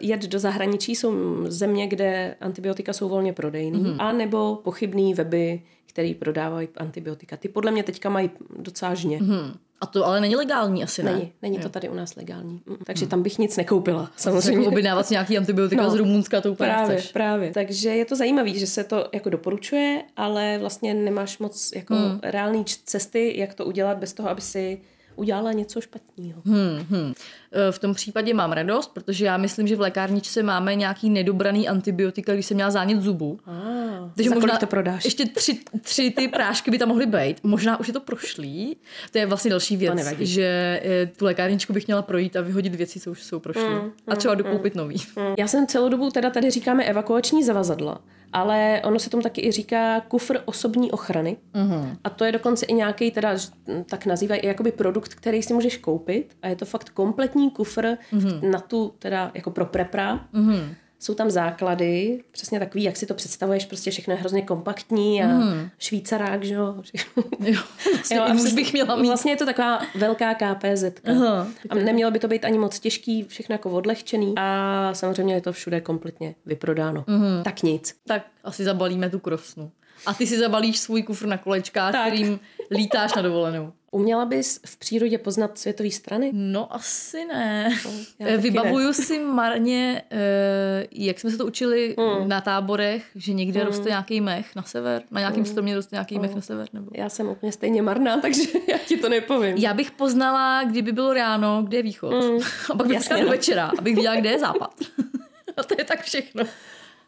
jet 0.00 0.22
do 0.22 0.38
zahraničí, 0.38 0.94
jsou 0.94 1.14
země, 1.46 1.86
kde 1.86 2.36
antibiotika 2.40 2.92
jsou 2.92 3.08
volně 3.08 3.32
prodejný, 3.32 3.84
mm-hmm. 3.84 3.96
a 3.98 4.12
nebo 4.12 4.60
pochybný 4.64 5.14
weby, 5.14 5.62
který 5.86 6.14
prodávají 6.14 6.68
antibiotika. 6.76 7.36
Ty 7.36 7.48
podle 7.48 7.70
mě 7.70 7.82
teďka 7.82 8.08
mají 8.08 8.30
docela 8.58 8.94
žně. 8.94 9.18
Mm-hmm. 9.18 9.54
A 9.80 9.86
to 9.86 10.06
ale 10.06 10.20
není 10.20 10.36
legální 10.36 10.84
asi, 10.84 11.02
ne? 11.02 11.12
Není, 11.12 11.32
není 11.42 11.58
to 11.58 11.68
tady 11.68 11.88
u 11.88 11.94
nás 11.94 12.16
legální. 12.16 12.62
Mm. 12.66 12.76
Takže 12.84 13.06
tam 13.06 13.22
bych 13.22 13.38
nic 13.38 13.56
nekoupila, 13.56 14.10
samozřejmě. 14.16 14.58
Jako 14.58 14.68
objednávat 14.68 15.10
nějaký 15.10 15.38
antibiotika 15.38 15.82
no, 15.82 15.90
z 15.90 15.94
Rumunska, 15.94 16.40
to 16.40 16.52
úplně 16.52 16.70
právě, 16.70 16.96
chceš. 16.96 17.12
Právě, 17.12 17.50
Takže 17.50 17.90
je 17.90 18.04
to 18.04 18.16
zajímavé, 18.16 18.50
že 18.50 18.66
se 18.66 18.84
to 18.84 19.08
jako 19.12 19.30
doporučuje, 19.30 20.02
ale 20.16 20.58
vlastně 20.58 20.94
nemáš 20.94 21.38
moc 21.38 21.72
jako 21.74 21.94
mm. 21.94 22.20
reální 22.22 22.64
cesty, 22.64 23.34
jak 23.36 23.54
to 23.54 23.64
udělat 23.64 23.98
bez 23.98 24.12
toho, 24.12 24.28
aby 24.28 24.40
si 24.40 24.80
udělala 25.16 25.52
něco 25.52 25.80
špatného. 25.80 26.42
Hmm, 26.44 26.86
hmm. 26.90 27.14
E, 27.52 27.72
v 27.72 27.78
tom 27.78 27.94
případě 27.94 28.34
mám 28.34 28.52
radost, 28.52 28.90
protože 28.94 29.24
já 29.24 29.36
myslím, 29.36 29.66
že 29.66 29.76
v 29.76 29.80
lékárničce 29.80 30.42
máme 30.42 30.74
nějaký 30.74 31.10
nedobraný 31.10 31.68
antibiotika, 31.68 32.32
když 32.34 32.46
jsem 32.46 32.54
měla 32.54 32.70
zánět 32.70 33.02
zubu. 33.02 33.38
Ah, 33.46 34.10
Takže 34.16 34.30
možná 34.30 34.56
to 34.56 34.66
prodáš? 34.66 35.04
ještě 35.04 35.26
tři, 35.26 35.58
tři 35.80 36.10
ty 36.10 36.28
prášky 36.28 36.70
by 36.70 36.78
tam 36.78 36.88
mohly 36.88 37.06
být. 37.06 37.36
Možná 37.42 37.80
už 37.80 37.86
je 37.86 37.92
to 37.92 38.00
prošlý. 38.00 38.76
To 39.12 39.18
je 39.18 39.26
vlastně 39.26 39.50
další 39.50 39.76
věc, 39.76 40.00
že 40.18 40.80
e, 40.84 41.06
tu 41.06 41.24
lékárničku 41.24 41.72
bych 41.72 41.86
měla 41.86 42.02
projít 42.02 42.36
a 42.36 42.40
vyhodit 42.40 42.74
věci, 42.74 43.00
co 43.00 43.10
už 43.10 43.22
jsou 43.22 43.40
prošlý. 43.40 43.64
Mm, 43.64 43.92
a 44.08 44.16
třeba 44.16 44.34
dokoupit 44.34 44.74
nový. 44.74 44.96
Já 45.38 45.46
jsem 45.46 45.66
celou 45.66 45.88
dobu, 45.88 46.10
teda 46.10 46.30
tady 46.30 46.50
říkáme 46.50 46.84
evakuační 46.84 47.44
zavazadla, 47.44 48.00
ale 48.34 48.80
ono 48.84 48.98
se 48.98 49.10
tomu 49.10 49.22
taky 49.22 49.40
i 49.46 49.52
říká 49.52 50.00
kufr 50.00 50.38
osobní 50.44 50.90
ochrany. 50.92 51.36
Mhm. 51.54 51.96
A 52.04 52.10
to 52.10 52.24
je 52.24 52.32
dokonce 52.32 52.66
i 52.66 52.72
nějaký, 52.74 53.10
teda 53.10 53.36
tak 53.90 54.06
nazývají, 54.06 54.40
jakoby 54.44 54.72
produkt, 54.72 55.14
který 55.14 55.42
si 55.42 55.54
můžeš 55.54 55.76
koupit. 55.76 56.36
A 56.42 56.48
je 56.48 56.56
to 56.56 56.64
fakt 56.64 56.88
kompletní 56.90 57.50
kufr 57.50 57.86
Mhm. 58.12 58.50
na 58.50 58.60
tu, 58.60 58.94
teda 58.98 59.30
jako 59.34 59.50
pro 59.50 59.66
prepra. 59.66 60.20
Jsou 60.98 61.14
tam 61.14 61.30
základy, 61.30 62.22
přesně 62.30 62.58
takový, 62.58 62.84
jak 62.84 62.96
si 62.96 63.06
to 63.06 63.14
představuješ, 63.14 63.64
prostě 63.64 63.90
všechno 63.90 64.14
je 64.14 64.20
hrozně 64.20 64.42
kompaktní 64.42 65.24
a 65.24 65.28
švýcarák, 65.78 66.44
že 66.44 66.54
jo. 66.54 66.74
Jo, 67.40 67.60
vlastně 67.94 68.16
Jo, 68.16 68.26
už 68.44 68.52
bych 68.52 68.72
měla 68.72 68.96
mít. 68.96 69.08
Vlastně 69.08 69.32
je 69.32 69.36
to 69.36 69.46
taková 69.46 69.80
velká 69.94 70.34
KPZ. 70.34 70.84
A 71.70 71.74
nemělo 71.74 72.10
by 72.10 72.18
to 72.18 72.28
být 72.28 72.44
ani 72.44 72.58
moc 72.58 72.80
těžký, 72.80 73.24
všechno 73.24 73.52
jako 73.54 73.70
odlehčený. 73.70 74.34
A 74.36 74.90
samozřejmě 74.92 75.34
je 75.34 75.40
to 75.40 75.52
všude 75.52 75.80
kompletně 75.80 76.34
vyprodáno. 76.46 77.04
Mhm. 77.06 77.42
Tak 77.44 77.62
nic. 77.62 77.94
Tak 78.06 78.22
asi 78.44 78.64
zabalíme 78.64 79.10
tu 79.10 79.18
krosnu. 79.18 79.70
A 80.06 80.14
ty 80.14 80.26
si 80.26 80.38
zabalíš 80.38 80.78
svůj 80.78 81.02
kufr 81.02 81.26
na 81.26 81.36
kolečkách, 81.38 81.92
Tak. 81.92 82.06
kterým 82.06 82.40
lítáš 82.70 83.14
na 83.14 83.22
dovolenou. 83.22 83.72
Uměla 83.90 84.24
bys 84.24 84.60
v 84.66 84.76
přírodě 84.76 85.18
poznat 85.18 85.58
světové 85.58 85.90
strany? 85.90 86.30
No 86.34 86.74
asi 86.74 87.24
ne. 87.24 87.70
taky 88.18 88.36
Vybavuju 88.36 88.92
si 88.92 89.18
marně, 89.18 90.02
eh, 90.10 90.86
jak 90.92 91.20
jsme 91.20 91.30
se 91.30 91.36
to 91.38 91.46
učili 91.46 91.94
Hmm. 91.98 92.28
na 92.28 92.40
táborech, 92.40 93.04
že 93.14 93.32
někde 93.32 93.64
roste 93.64 93.88
nějaký 93.88 94.20
mech 94.20 94.56
na 94.56 94.62
sever, 94.62 95.02
na 95.10 95.20
nějakém 95.20 95.44
stromě 95.44 95.74
roste 95.74 95.96
nějaký 95.96 96.18
mech 96.18 96.34
na 96.34 96.40
sever. 96.40 96.68
Nebo... 96.72 96.90
Já 96.94 97.08
jsem 97.08 97.28
úplně 97.28 97.52
stejně 97.52 97.82
marná, 97.82 98.16
takže 98.20 98.42
já 98.68 98.78
ti 98.78 98.96
to 98.96 99.08
nepovím. 99.08 99.56
Já 99.56 99.74
bych 99.74 99.90
poznala, 99.90 100.64
kdyby 100.64 100.92
bylo 100.92 101.12
ráno, 101.12 101.62
kde 101.62 101.76
je 101.78 101.82
východ. 101.82 102.14
A 102.70 102.76
pak 102.76 102.76
bych 102.76 102.84
Hmm. 102.86 102.92
Jasně, 102.94 103.06
šla 103.08 103.16
do 103.16 103.24
no. 103.24 103.30
večera, 103.30 103.70
abych 103.78 103.96
viděla, 103.96 104.16
kde 104.16 104.30
je 104.30 104.38
západ. 104.38 104.74
A 105.56 105.62
to 105.62 105.74
je 105.78 105.84
tak 105.84 106.02
všechno. 106.02 106.44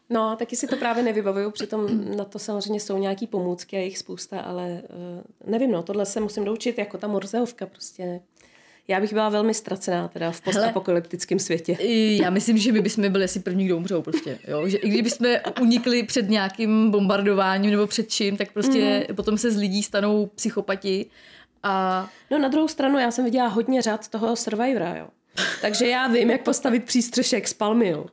No, 0.09 0.35
taky 0.35 0.55
si 0.55 0.67
to 0.67 0.75
právě 0.77 1.03
nevybavuju, 1.03 1.51
přitom 1.51 2.15
na 2.17 2.23
to 2.25 2.39
samozřejmě 2.39 2.79
jsou 2.79 2.97
nějaký 2.97 3.27
pomůcky 3.27 3.77
a 3.77 3.79
jich 3.79 3.97
spousta, 3.97 4.39
ale 4.39 4.81
uh, 5.45 5.51
nevím, 5.51 5.71
no, 5.71 5.83
tohle 5.83 6.05
se 6.05 6.19
musím 6.19 6.45
doučit 6.45 6.77
jako 6.77 6.97
ta 6.97 7.07
morzeovka 7.07 7.65
prostě. 7.65 8.19
Já 8.89 8.99
bych 9.01 9.13
byla 9.13 9.29
velmi 9.29 9.53
ztracená 9.53 10.07
teda 10.07 10.31
v 10.31 10.41
postapokalyptickém 10.41 11.39
světě. 11.39 11.77
Já 12.23 12.29
myslím, 12.29 12.57
že 12.57 12.71
my 12.71 12.81
bychom 12.81 13.11
byli 13.11 13.23
asi 13.23 13.39
první, 13.39 13.65
kdo 13.65 13.77
umřou 13.77 14.01
prostě. 14.01 14.39
Jo? 14.47 14.67
Že 14.67 14.77
i 14.77 14.89
kdybychom 14.89 15.27
unikli 15.61 16.03
před 16.03 16.29
nějakým 16.29 16.91
bombardováním 16.91 17.71
nebo 17.71 17.87
před 17.87 18.09
čím, 18.09 18.37
tak 18.37 18.51
prostě 18.51 19.03
Mhm. 19.07 19.15
potom 19.15 19.37
se 19.37 19.51
z 19.51 19.57
lidí 19.57 19.83
stanou 19.83 20.25
psychopati 20.25 21.05
a 21.63 22.09
No 22.31 22.39
na 22.39 22.47
druhou 22.47 22.67
stranu, 22.67 22.99
já 22.99 23.11
jsem 23.11 23.25
viděla 23.25 23.47
hodně 23.47 23.81
řad 23.81 24.07
toho 24.07 24.35
Survivora, 24.35 24.95
jo. 24.97 25.07
Takže 25.61 25.87
já 25.87 26.07
vím, 26.07 26.29
jak 26.29 26.43
postavit 26.43 26.83
přístřešek 26.83 27.47
z 27.47 27.53
palmy, 27.53 27.89
jo. 27.89 28.05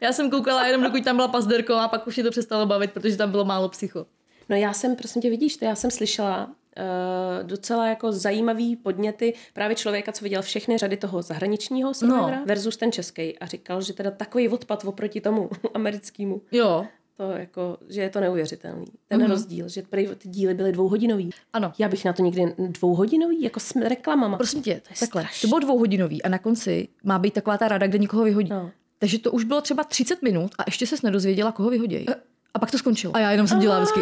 Já 0.00 0.12
jsem 0.12 0.30
koukala 0.30 0.66
jenom 0.66 0.82
dokud 0.82 1.04
tam 1.04 1.16
byla 1.16 1.28
pazderko 1.28 1.74
a 1.74 1.88
pak 1.88 2.06
už 2.06 2.16
mě 2.16 2.24
to 2.24 2.30
přestalo 2.30 2.66
bavit, 2.66 2.92
protože 2.92 3.16
tam 3.16 3.30
bylo 3.30 3.44
málo 3.44 3.68
psycho. 3.68 4.06
No 4.48 4.56
já 4.56 4.72
jsem, 4.72 4.96
prosím 4.96 5.22
tě, 5.22 5.30
vidíš, 5.30 5.56
to 5.56 5.64
já 5.64 5.74
jsem 5.74 5.90
slyšela 5.90 6.46
uh, 6.46 7.46
docela 7.48 7.86
jako 7.86 8.12
zajímavý 8.12 8.76
podněty 8.76 9.34
právě 9.52 9.76
člověka, 9.76 10.12
co 10.12 10.24
viděl 10.24 10.42
všechny 10.42 10.78
řady 10.78 10.96
toho 10.96 11.22
zahraničního 11.22 11.94
Survivora 11.94 12.36
No. 12.38 12.44
versus 12.46 12.76
ten 12.76 12.92
český 12.92 13.38
a 13.38 13.46
říkal, 13.46 13.82
že 13.82 13.92
teda 13.92 14.10
takový 14.10 14.48
odpad 14.48 14.84
oproti 14.84 15.20
tomu 15.20 15.50
americkému, 15.74 16.42
Jo, 16.52 16.86
to 17.16 17.30
jako, 17.32 17.78
že 17.88 18.00
je 18.00 18.10
to 18.10 18.20
neuvěřitelný. 18.20 18.84
Ten 19.08 19.20
mm-hmm. 19.20 19.28
rozdíl, 19.28 19.68
že 19.68 19.82
prý 19.82 20.08
ty 20.18 20.28
díly 20.28 20.54
byly 20.54 20.72
dvouhodinový. 20.72 21.30
ano. 21.52 21.72
Já 21.78 21.88
bych 21.88 22.04
na 22.04 22.12
to 22.12 22.22
někdy 22.22 22.54
dvouhodinový, 22.58 23.42
jako 23.42 23.60
s 23.60 23.76
reklamama. 23.76 24.36
Prosím 24.36 24.62
tě, 24.62 24.70
je 24.70 24.80
takhle. 24.80 25.06
strašný. 25.06 25.40
To 25.40 25.48
bylo 25.48 25.58
dvouhodinový 25.60 26.22
a 26.22 26.28
na 26.28 26.38
konci 26.38 26.88
má 27.04 27.18
být 27.18 27.34
taková 27.34 27.58
ta 27.58 27.68
rada, 27.68 27.86
kde 27.86 27.98
nikoho 27.98 28.24
vyhodí. 28.24 28.50
No. 28.50 28.70
Takže 28.98 29.18
to 29.18 29.30
už 29.32 29.44
bylo 29.44 29.60
třeba 29.60 29.84
30 29.84 30.22
minut 30.22 30.50
a 30.58 30.62
ještě 30.66 30.86
ses 30.86 31.02
nedozvěděla, 31.02 31.52
koho 31.52 31.70
vyhodí. 31.70 32.06
A 32.54 32.58
pak 32.58 32.70
to 32.70 32.78
skončilo. 32.78 33.16
A 33.16 33.18
já 33.18 33.30
jenom 33.30 33.46
jsem 33.48 33.60
dělala 33.60 33.80
vždycky, 33.80 34.00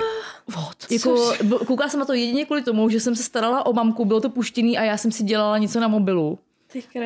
what? 0.49 0.77
Jako, 0.91 1.33
koukala 1.67 1.91
jsem 1.91 2.01
na 2.01 2.07
to 2.07 2.13
jedině 2.13 2.45
kvůli 2.45 2.63
tomu, 2.63 2.89
že 2.89 3.01
jsem 3.01 3.17
se 3.17 3.23
starala 3.23 3.67
o 3.67 3.73
mamku, 3.73 4.05
bylo 4.05 4.21
to 4.21 4.31
puštěný 4.31 4.79
a 4.79 4.83
já 4.85 4.97
jsem 4.97 5.13
si 5.13 5.25
dělala 5.25 5.59
něco 5.59 5.81
na 5.81 5.89
mobilu. 5.89 6.39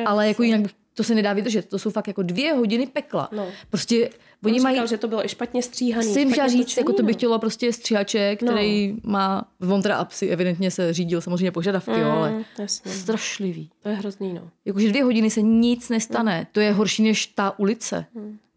Ale 0.05 0.27
jako 0.27 0.43
jinak 0.43 0.61
bych- 0.61 0.71
to 1.01 1.05
se 1.05 1.15
nedá 1.15 1.33
vydržet. 1.33 1.69
To 1.69 1.79
jsou 1.79 1.89
fakt 1.89 2.07
jako 2.07 2.23
dvě 2.23 2.53
hodiny 2.53 2.87
pekla. 2.87 3.29
No. 3.31 3.47
Prostě 3.69 4.09
On 4.09 4.13
oni 4.51 4.59
říkal, 4.59 4.73
mají... 4.73 4.87
že 4.87 4.97
to 4.97 5.07
bylo 5.07 5.25
i 5.25 5.29
špatně 5.29 5.63
stříhaný. 5.63 6.09
Chci 6.09 6.19
jim 6.19 6.31
chtěla 6.31 6.47
říct, 6.47 6.77
jako 6.77 6.93
to 6.93 7.03
by 7.03 7.11
no. 7.11 7.17
chtělo 7.17 7.39
prostě 7.39 7.73
stříhaček, 7.73 8.43
který 8.43 8.95
má, 9.03 9.51
on 9.71 9.81
teda 9.81 9.95
apsy, 9.95 10.27
evidentně 10.27 10.71
se 10.71 10.93
řídil 10.93 11.21
samozřejmě 11.21 11.51
požadavky, 11.51 11.99
jo, 11.99 12.09
ale 12.09 12.31
Mm, 12.31 12.43
jasně. 12.59 12.91
strašlivý. 12.91 13.69
To 13.83 13.89
je 13.89 13.95
hrozný, 13.95 14.33
no. 14.33 14.49
Jakože 14.65 14.89
dvě 14.89 15.03
hodiny 15.03 15.29
se 15.29 15.41
nic 15.41 15.89
nestane. 15.89 16.47
To 16.51 16.59
je 16.59 16.71
horší 16.71 17.03
než 17.03 17.25
ta 17.25 17.59
ulice. 17.59 18.05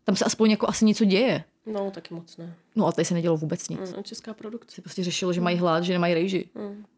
Tam 0.05 0.17
se 0.17 0.25
aspoň 0.25 0.51
jako 0.51 0.69
asi 0.69 0.85
něco 0.85 1.05
děje. 1.05 1.45
No, 1.67 1.91
taky 1.91 2.15
moc 2.15 2.37
ne. 2.37 2.55
No 2.77 2.87
a 2.87 2.93
tady 2.93 3.05
se 3.05 3.15
nedělo 3.15 3.37
vůbec 3.37 3.69
nic. 3.69 3.81
Mm, 3.97 4.03
česká 4.03 4.35
produkce. 4.35 4.75
Se 4.75 4.83
prostě 4.83 5.05
řešilo, 5.05 5.33
že 5.33 5.41
mají 5.41 5.57
hlad, 5.59 5.85
že 5.85 5.93
nemají 5.93 6.15
rejži. 6.15 6.49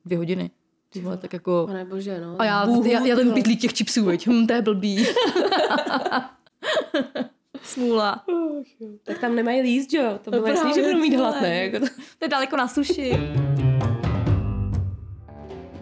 Dvě 0.04 0.18
hodiny. 0.18 0.50
Ty 0.96 1.02
vole, 1.02 1.16
tak 1.16 1.32
jako... 1.32 1.64
Pane 1.66 1.84
bože, 1.84 2.20
no. 2.20 2.36
A 2.38 2.44
já, 2.44 2.66
Bůh, 2.66 2.86
já, 2.86 3.06
já 3.06 3.16
ten 3.16 3.32
pitlík 3.32 3.60
těch 3.60 3.72
chipsů, 3.72 4.04
veď. 4.04 4.26
Hm, 4.28 4.46
to 4.46 4.52
je 4.54 4.62
blbý. 4.62 5.06
Smůla. 7.62 8.24
Tak 9.04 9.18
tam 9.18 9.34
nemají 9.34 9.60
líst, 9.60 9.90
že 9.90 9.98
jo? 9.98 10.18
To 10.24 10.30
bylo 10.30 10.42
No 10.42 10.48
jasný, 10.48 10.74
že 10.74 10.82
budou 10.82 10.98
mít 10.98 11.16
hlad, 11.16 11.40
ne? 11.40 11.64
Jako 11.64 11.78
to... 11.80 11.86
To 12.18 12.24
je 12.24 12.28
daleko 12.28 12.56
na 12.56 12.68
suši. 12.68 13.12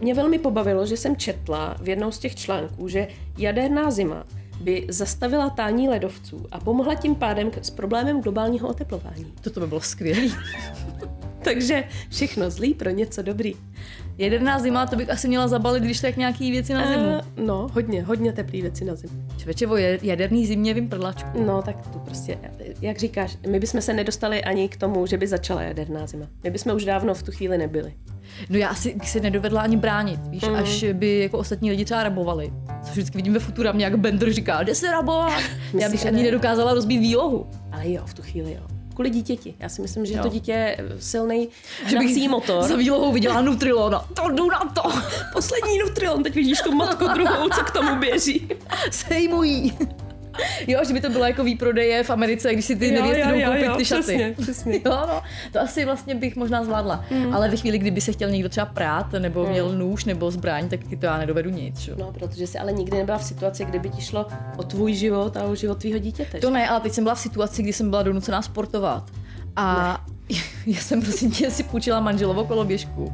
Mě 0.00 0.14
velmi 0.14 0.38
pobavilo, 0.38 0.86
že 0.86 0.96
jsem 0.96 1.16
četla 1.16 1.76
v 1.82 1.88
jednou 1.88 2.10
z 2.12 2.18
těch 2.18 2.36
článků, 2.36 2.88
že 2.88 3.08
jaderná 3.38 3.90
zima 3.90 4.24
by 4.60 4.86
zastavila 4.90 5.50
tání 5.50 5.88
ledovců 5.88 6.46
a 6.52 6.60
pomohla 6.60 6.94
tím 6.94 7.14
pádem 7.14 7.50
k- 7.50 7.64
s 7.64 7.70
problémem 7.70 8.20
globálního 8.20 8.68
oteplování. 8.68 9.32
Toto 9.40 9.60
by 9.60 9.66
bylo 9.66 9.80
skvělé. 9.80 10.20
Takže 11.44 11.84
všechno 12.10 12.50
zlý 12.50 12.74
pro 12.74 12.90
něco 12.90 13.22
dobrý. 13.22 13.54
Jedená 14.18 14.58
zima, 14.58 14.86
to 14.86 14.96
bych 14.96 15.10
asi 15.10 15.28
měla 15.28 15.48
zabalit, 15.48 15.82
když 15.82 16.00
tak 16.00 16.16
nějaký 16.16 16.50
věci 16.50 16.74
na 16.74 16.88
zimu. 16.88 17.08
Uh, 17.08 17.46
no, 17.46 17.66
hodně, 17.72 18.02
hodně 18.02 18.32
teplý 18.32 18.62
věci 18.62 18.84
na 18.84 18.94
zimu. 18.94 19.12
Člověče, 19.36 19.66
o 19.66 19.76
je- 19.76 19.98
jaderný 20.02 20.46
zimě 20.46 20.74
vím 20.74 20.88
prdlačku. 20.88 21.44
No, 21.44 21.62
tak 21.62 21.88
to 21.88 21.98
prostě, 21.98 22.38
jak 22.80 22.98
říkáš, 22.98 23.38
my 23.48 23.60
bychom 23.60 23.80
se 23.80 23.92
nedostali 23.92 24.44
ani 24.44 24.68
k 24.68 24.76
tomu, 24.76 25.06
že 25.06 25.18
by 25.18 25.26
začala 25.26 25.62
jaderná 25.62 26.06
zima. 26.06 26.26
My 26.44 26.50
bychom 26.50 26.76
už 26.76 26.84
dávno 26.84 27.14
v 27.14 27.22
tu 27.22 27.32
chvíli 27.32 27.58
nebyli. 27.58 27.94
No 28.50 28.58
já 28.58 28.68
asi 28.68 28.94
bych 28.94 29.10
se 29.10 29.20
nedovedla 29.20 29.62
ani 29.62 29.76
bránit, 29.76 30.20
víš, 30.26 30.42
mm. 30.42 30.54
až 30.54 30.84
by 30.92 31.18
jako 31.18 31.38
ostatní 31.38 31.70
lidi 31.70 31.84
třeba 31.84 32.02
rabovali. 32.02 32.52
Co 32.82 32.90
vždycky 32.92 33.18
vidíme 33.18 33.38
Futuramě, 33.38 33.84
jak 33.84 33.96
Bender 33.96 34.32
říká, 34.32 34.62
jde 34.62 34.74
se 34.74 34.90
rabovat. 34.90 35.42
já 35.80 35.88
bych 35.88 36.06
ani 36.06 36.16
ne? 36.16 36.22
nedokázala 36.22 36.74
rozbít 36.74 37.00
výlohu. 37.00 37.46
Ale 37.72 37.90
jo, 37.90 38.02
v 38.06 38.14
tu 38.14 38.22
chvíli 38.22 38.52
jo. 38.52 38.73
Kvůli 38.94 39.10
dítěti. 39.10 39.54
Já 39.58 39.68
si 39.68 39.82
myslím, 39.82 40.06
že 40.06 40.14
Jo. 40.14 40.22
to 40.22 40.28
dítě 40.28 40.52
je 40.52 40.78
silný 40.98 41.48
Že 41.86 41.98
bych 41.98 42.06
hnací 42.08 42.28
motor. 42.28 42.62
Za 42.62 42.76
výlohou 42.76 43.12
viděla 43.12 43.40
Nutrilona. 43.40 44.08
To 44.14 44.28
jdu 44.28 44.50
na 44.50 44.72
to. 44.74 44.82
Poslední 45.32 45.78
Nutrilon, 45.78 46.22
teď 46.22 46.34
vidíš 46.34 46.60
tu 46.60 46.72
matku 46.74 47.04
druhou, 47.14 47.48
co 47.48 47.60
k 47.64 47.70
tomu 47.70 47.96
běží. 47.96 48.48
Sejmují. 48.90 49.78
Jo, 50.66 50.80
že 50.86 50.92
by 50.92 51.00
to 51.00 51.10
bylo 51.10 51.24
jako 51.24 51.44
výprodeje 51.44 52.02
v 52.04 52.10
Americe, 52.10 52.52
když 52.52 52.64
si 52.64 52.76
ty 52.76 52.90
nevěsty 52.90 53.32
jdou 53.32 53.52
koupit 53.52 53.76
ty 53.76 53.84
šaty. 53.84 54.02
přesně, 54.02 54.34
přesně. 54.40 54.74
Jo, 54.84 55.06
no, 55.08 55.22
to 55.52 55.60
asi 55.60 55.84
vlastně 55.84 56.14
bych 56.14 56.36
možná 56.36 56.64
zvládla. 56.64 57.04
Mm. 57.10 57.34
Ale 57.34 57.48
ve 57.48 57.56
chvíli, 57.56 57.78
kdyby 57.78 58.00
se 58.00 58.12
chtěl 58.12 58.30
někdo 58.30 58.48
třeba 58.48 58.66
prát, 58.66 59.12
nebo 59.12 59.46
měl 59.46 59.72
nůž, 59.72 60.04
nebo 60.04 60.30
zbraň, 60.30 60.68
tak 60.68 60.80
to 61.00 61.06
já 61.06 61.18
nedovedu 61.18 61.50
nic. 61.50 61.78
Že? 61.78 61.92
No, 61.98 62.12
protože 62.12 62.46
jsi 62.46 62.58
ale 62.58 62.72
nikdy 62.72 62.96
nebyla 62.96 63.18
v 63.18 63.24
situaci, 63.24 63.64
kdyby 63.64 63.88
ti 63.88 64.00
šlo 64.00 64.26
o 64.56 64.62
tvůj 64.62 64.94
život 64.94 65.36
a 65.36 65.44
o 65.44 65.54
život 65.54 65.78
tvýho 65.78 65.98
dítěte. 65.98 66.40
To 66.40 66.50
ne, 66.50 66.68
ale 66.68 66.80
teď 66.80 66.92
jsem 66.92 67.04
byla 67.04 67.14
v 67.14 67.18
situaci, 67.18 67.62
kdy 67.62 67.72
jsem 67.72 67.90
byla 67.90 68.02
donucená 68.02 68.42
sportovat. 68.42 69.10
A 69.56 69.98
já 70.66 70.80
jsem 70.80 71.02
prosím 71.02 71.30
tě 71.30 71.50
si 71.50 71.62
půjčila 71.62 72.00
manželovo 72.00 72.44
koloběžku. 72.44 73.12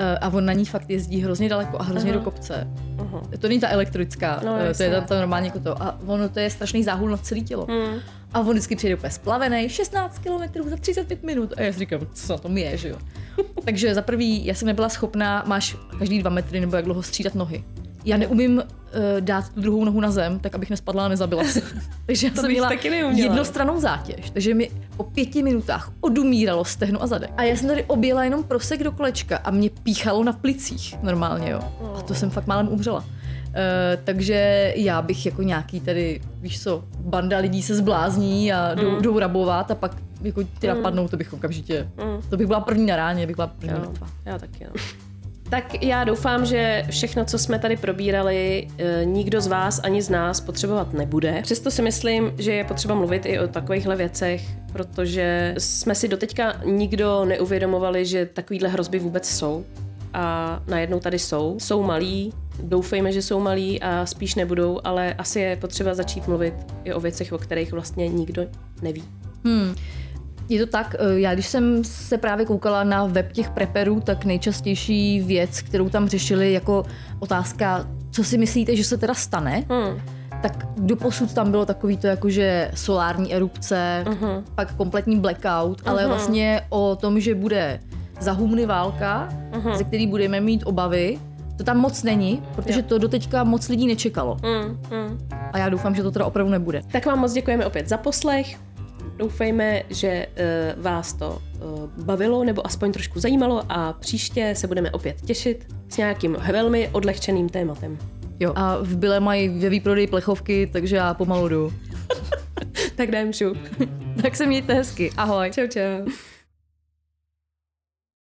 Eh, 0.00 0.18
A 0.18 0.28
on 0.28 0.44
na 0.46 0.52
ní 0.52 0.64
fakt 0.64 0.90
jezdí 0.90 1.20
hrozně 1.20 1.48
daleko 1.48 1.78
a 1.78 1.82
hrozně 1.82 2.12
do 2.12 2.20
kopce. 2.20 2.68
Aha. 2.98 3.22
To 3.38 3.48
není 3.48 3.60
ta 3.60 3.68
elektrická, 3.68 4.40
No, 4.44 4.56
eh, 4.60 4.74
to 4.74 4.82
je 4.82 4.90
ta, 4.90 5.00
ta 5.00 5.18
normální 5.18 5.46
jako 5.46 5.60
to. 5.60 5.82
A 5.82 5.98
ono 6.06 6.28
to 6.28 6.40
je 6.40 6.50
strašný 6.50 6.84
záhul 6.84 7.10
na 7.10 7.16
celé 7.16 7.40
tělo. 7.40 7.66
Hmm. 7.70 7.98
A 8.34 8.40
on 8.40 8.50
vždycky 8.50 8.76
přijde 8.76 8.94
úplně 8.94 9.10
splavený, 9.10 9.68
16 9.68 10.18
km 10.18 10.68
za 10.70 10.76
35 10.76 11.22
minut. 11.22 11.52
A 11.56 11.62
já 11.62 11.72
si 11.72 11.78
říkám, 11.78 12.00
co 12.14 12.32
na 12.32 12.38
tom 12.38 12.58
je, 12.58 12.76
že 12.76 12.88
jo. 12.88 12.96
Takže 13.64 13.94
za 13.94 14.02
prvý, 14.02 14.46
já 14.46 14.54
jsem 14.54 14.66
nebyla 14.66 14.88
schopná, 14.88 15.44
máš 15.46 15.76
každý 15.98 16.18
dva 16.18 16.30
metry 16.30 16.60
nebo 16.60 16.76
jak 16.76 16.84
dlouho 16.84 17.02
střídat 17.02 17.34
nohy. 17.34 17.64
Já 18.04 18.16
neumím 18.16 18.56
uh, 18.56 18.62
dát 19.20 19.48
tu 19.48 19.60
druhou 19.60 19.84
nohu 19.84 20.00
na 20.00 20.10
zem, 20.10 20.38
tak 20.38 20.54
abych 20.54 20.70
nespadla 20.70 21.04
a 21.04 21.08
nezabila 21.08 21.44
se. 21.44 21.62
Takže 22.06 22.26
já 22.26 22.32
To 22.34 22.40
jsem 22.40 22.50
měla 22.50 22.68
taky 22.68 22.90
neuměla. 22.90 23.28
jednostranou 23.28 23.80
zátěž. 23.80 24.30
Takže 24.30 24.54
mi 24.54 24.70
po 24.96 25.04
pěti 25.04 25.42
minutách 25.42 25.92
odumíralo 26.00 26.64
stehno 26.64 27.02
a 27.02 27.06
zadek. 27.06 27.30
A 27.36 27.42
já 27.42 27.56
jsem 27.56 27.68
tady 27.68 27.84
objela 27.84 28.24
jenom 28.24 28.44
prosek 28.44 28.82
do 28.84 28.92
kolečka 28.92 29.36
a 29.36 29.50
mě 29.50 29.70
píchalo 29.82 30.24
na 30.24 30.32
plicích 30.32 30.96
normálně, 31.02 31.50
jo. 31.50 31.60
A 31.98 32.02
to 32.02 32.14
jsem 32.14 32.30
fakt 32.30 32.46
málem 32.46 32.68
umřela. 32.68 32.98
Uh, 32.98 33.04
takže 34.04 34.72
já 34.76 35.02
bych 35.02 35.26
jako 35.26 35.42
nějaký 35.42 35.80
tady, 35.80 36.20
víš 36.40 36.62
co, 36.62 36.84
banda 36.98 37.38
lidí 37.38 37.62
se 37.62 37.74
zblázní 37.74 38.52
a 38.52 38.74
jdou, 38.74 38.90
mm. 38.90 39.02
jdou 39.02 39.18
rabovat 39.18 39.70
a 39.70 39.74
pak 39.74 39.96
jako 40.22 40.44
ty 40.58 40.68
mm. 40.68 40.76
napadnou, 40.76 41.08
to 41.08 41.16
bych 41.16 41.32
okamžitě, 41.32 41.90
mm. 41.96 42.22
to 42.30 42.36
bych 42.36 42.46
byla 42.46 42.60
první 42.60 42.86
na 42.86 42.96
ráně, 42.96 43.26
bych 43.26 43.36
byla 43.36 43.46
první 43.46 43.70
jo, 43.70 43.92
Já 44.24 44.38
taky, 44.38 44.64
jo. 44.64 44.70
Tak 45.50 45.82
já 45.82 46.04
doufám, 46.04 46.46
že 46.46 46.84
všechno, 46.90 47.24
co 47.24 47.38
jsme 47.38 47.58
tady 47.58 47.76
probírali, 47.76 48.68
eh, 48.78 49.04
nikdo 49.04 49.40
z 49.40 49.46
vás 49.46 49.80
ani 49.82 50.02
z 50.02 50.08
nás 50.08 50.40
potřebovat 50.40 50.92
nebude. 50.92 51.40
Přesto 51.42 51.70
si 51.70 51.82
myslím, 51.82 52.32
že 52.38 52.52
je 52.52 52.64
potřeba 52.64 52.94
mluvit 52.94 53.26
i 53.26 53.38
o 53.38 53.48
takovýchhle 53.48 53.96
věcech, 53.96 54.42
protože 54.72 55.54
jsme 55.58 55.94
si 55.94 56.08
doteďka 56.08 56.60
nikdo 56.64 57.24
neuvědomovali, 57.24 58.06
že 58.06 58.26
takovýhle 58.26 58.68
hrozby 58.68 58.98
vůbec 58.98 59.28
jsou. 59.28 59.64
A 60.14 60.62
najednou 60.66 61.00
tady 61.00 61.18
jsou. 61.18 61.56
Jsou 61.58 61.82
malí, 61.82 62.32
doufejme, 62.62 63.12
že 63.12 63.22
jsou 63.22 63.40
malí 63.40 63.82
a 63.82 64.06
spíš 64.06 64.34
nebudou, 64.34 64.80
ale 64.84 65.14
asi 65.14 65.40
je 65.40 65.56
potřeba 65.56 65.94
začít 65.94 66.28
mluvit 66.28 66.54
i 66.84 66.92
o 66.92 67.00
věcech, 67.00 67.32
o 67.32 67.38
kterých 67.38 67.72
vlastně 67.72 68.08
nikdo 68.08 68.46
neví. 68.82 69.04
Hmm. 69.44 69.74
Je 70.48 70.66
to 70.66 70.72
tak, 70.72 70.96
eh, 70.98 71.20
já 71.20 71.34
když 71.34 71.46
jsem 71.46 71.84
se 71.84 72.18
právě 72.18 72.46
koukala 72.46 72.84
na 72.84 73.06
web 73.06 73.32
těch 73.32 73.50
preperů, 73.50 74.00
tak 74.00 74.24
nejčastější 74.24 75.20
věc, 75.20 75.62
kterou 75.62 75.88
tam 75.88 76.08
řešili 76.08 76.52
jako 76.52 76.84
otázka, 77.18 77.86
co 78.10 78.24
si 78.24 78.38
myslíte, 78.38 78.76
že 78.76 78.84
se 78.84 78.96
teda 78.96 79.14
stane, 79.14 79.64
hmm. 79.68 80.00
tak 80.42 80.66
doposud 80.76 81.34
tam 81.34 81.50
bylo 81.50 81.66
takový 81.66 81.96
to 81.96 82.06
jakože 82.06 82.70
solární 82.74 83.34
erupce, 83.34 84.04
uh-huh. 84.06 84.42
pak 84.54 84.74
kompletní 84.74 85.20
blackout, 85.20 85.80
uh-huh. 85.80 85.90
ale 85.90 86.02
mhm. 86.02 86.10
vlastně 86.10 86.60
o 86.68 86.96
tom, 86.96 87.20
že 87.20 87.34
bude 87.34 87.80
za 88.20 88.32
humny 88.32 88.66
válka, 88.66 89.28
uh-huh. 89.52 89.76
ze 89.76 89.84
který 89.84 90.06
budeme 90.06 90.40
mít 90.40 90.62
obavy, 90.66 91.18
to 91.58 91.64
tam 91.64 91.76
moc 91.76 92.02
není, 92.02 92.42
protože 92.54 92.78
jo. 92.78 92.84
to 92.88 92.98
doteďka 92.98 93.44
moc 93.44 93.68
lidí 93.68 93.86
nečekalo. 93.86 94.36
Mm, 94.42 94.78
mm. 94.98 95.28
A 95.52 95.58
já 95.58 95.68
doufám, 95.68 95.94
že 95.94 96.02
to 96.02 96.10
teda 96.10 96.24
opravdu 96.24 96.52
nebude. 96.52 96.82
Tak 96.92 97.06
vám 97.06 97.18
moc 97.18 97.32
děkujeme 97.32 97.66
opět 97.66 97.88
za 97.88 97.96
poslech. 97.96 98.56
Doufejme, 99.18 99.82
že 99.90 100.26
uh, 100.76 100.82
vás 100.82 101.12
to 101.12 101.42
uh, 101.62 102.04
bavilo 102.04 102.44
nebo 102.44 102.66
aspoň 102.66 102.92
trošku 102.92 103.20
zajímalo 103.20 103.62
a 103.68 103.92
příště 103.92 104.54
se 104.56 104.66
budeme 104.66 104.90
opět 104.90 105.20
těšit 105.20 105.66
s 105.88 105.96
nějakým 105.96 106.36
velmi 106.52 106.88
odlehčeným 106.92 107.48
tématem. 107.48 107.98
Jo, 108.40 108.52
a 108.56 108.76
v 108.80 108.96
Byle 108.96 109.20
mají 109.20 109.48
ve 109.48 109.68
výprodeji 109.68 110.06
plechovky, 110.06 110.70
takže 110.72 110.96
já 110.96 111.14
pomalu 111.14 111.48
jdu. 111.48 111.72
tak 112.96 113.08
jdem 113.08 113.32
šup. 113.32 113.56
tak 114.22 114.36
se 114.36 114.46
mějte 114.46 114.74
hezky. 114.74 115.10
Ahoj. 115.16 115.50
Čau, 115.50 115.66
čau. 115.66 116.12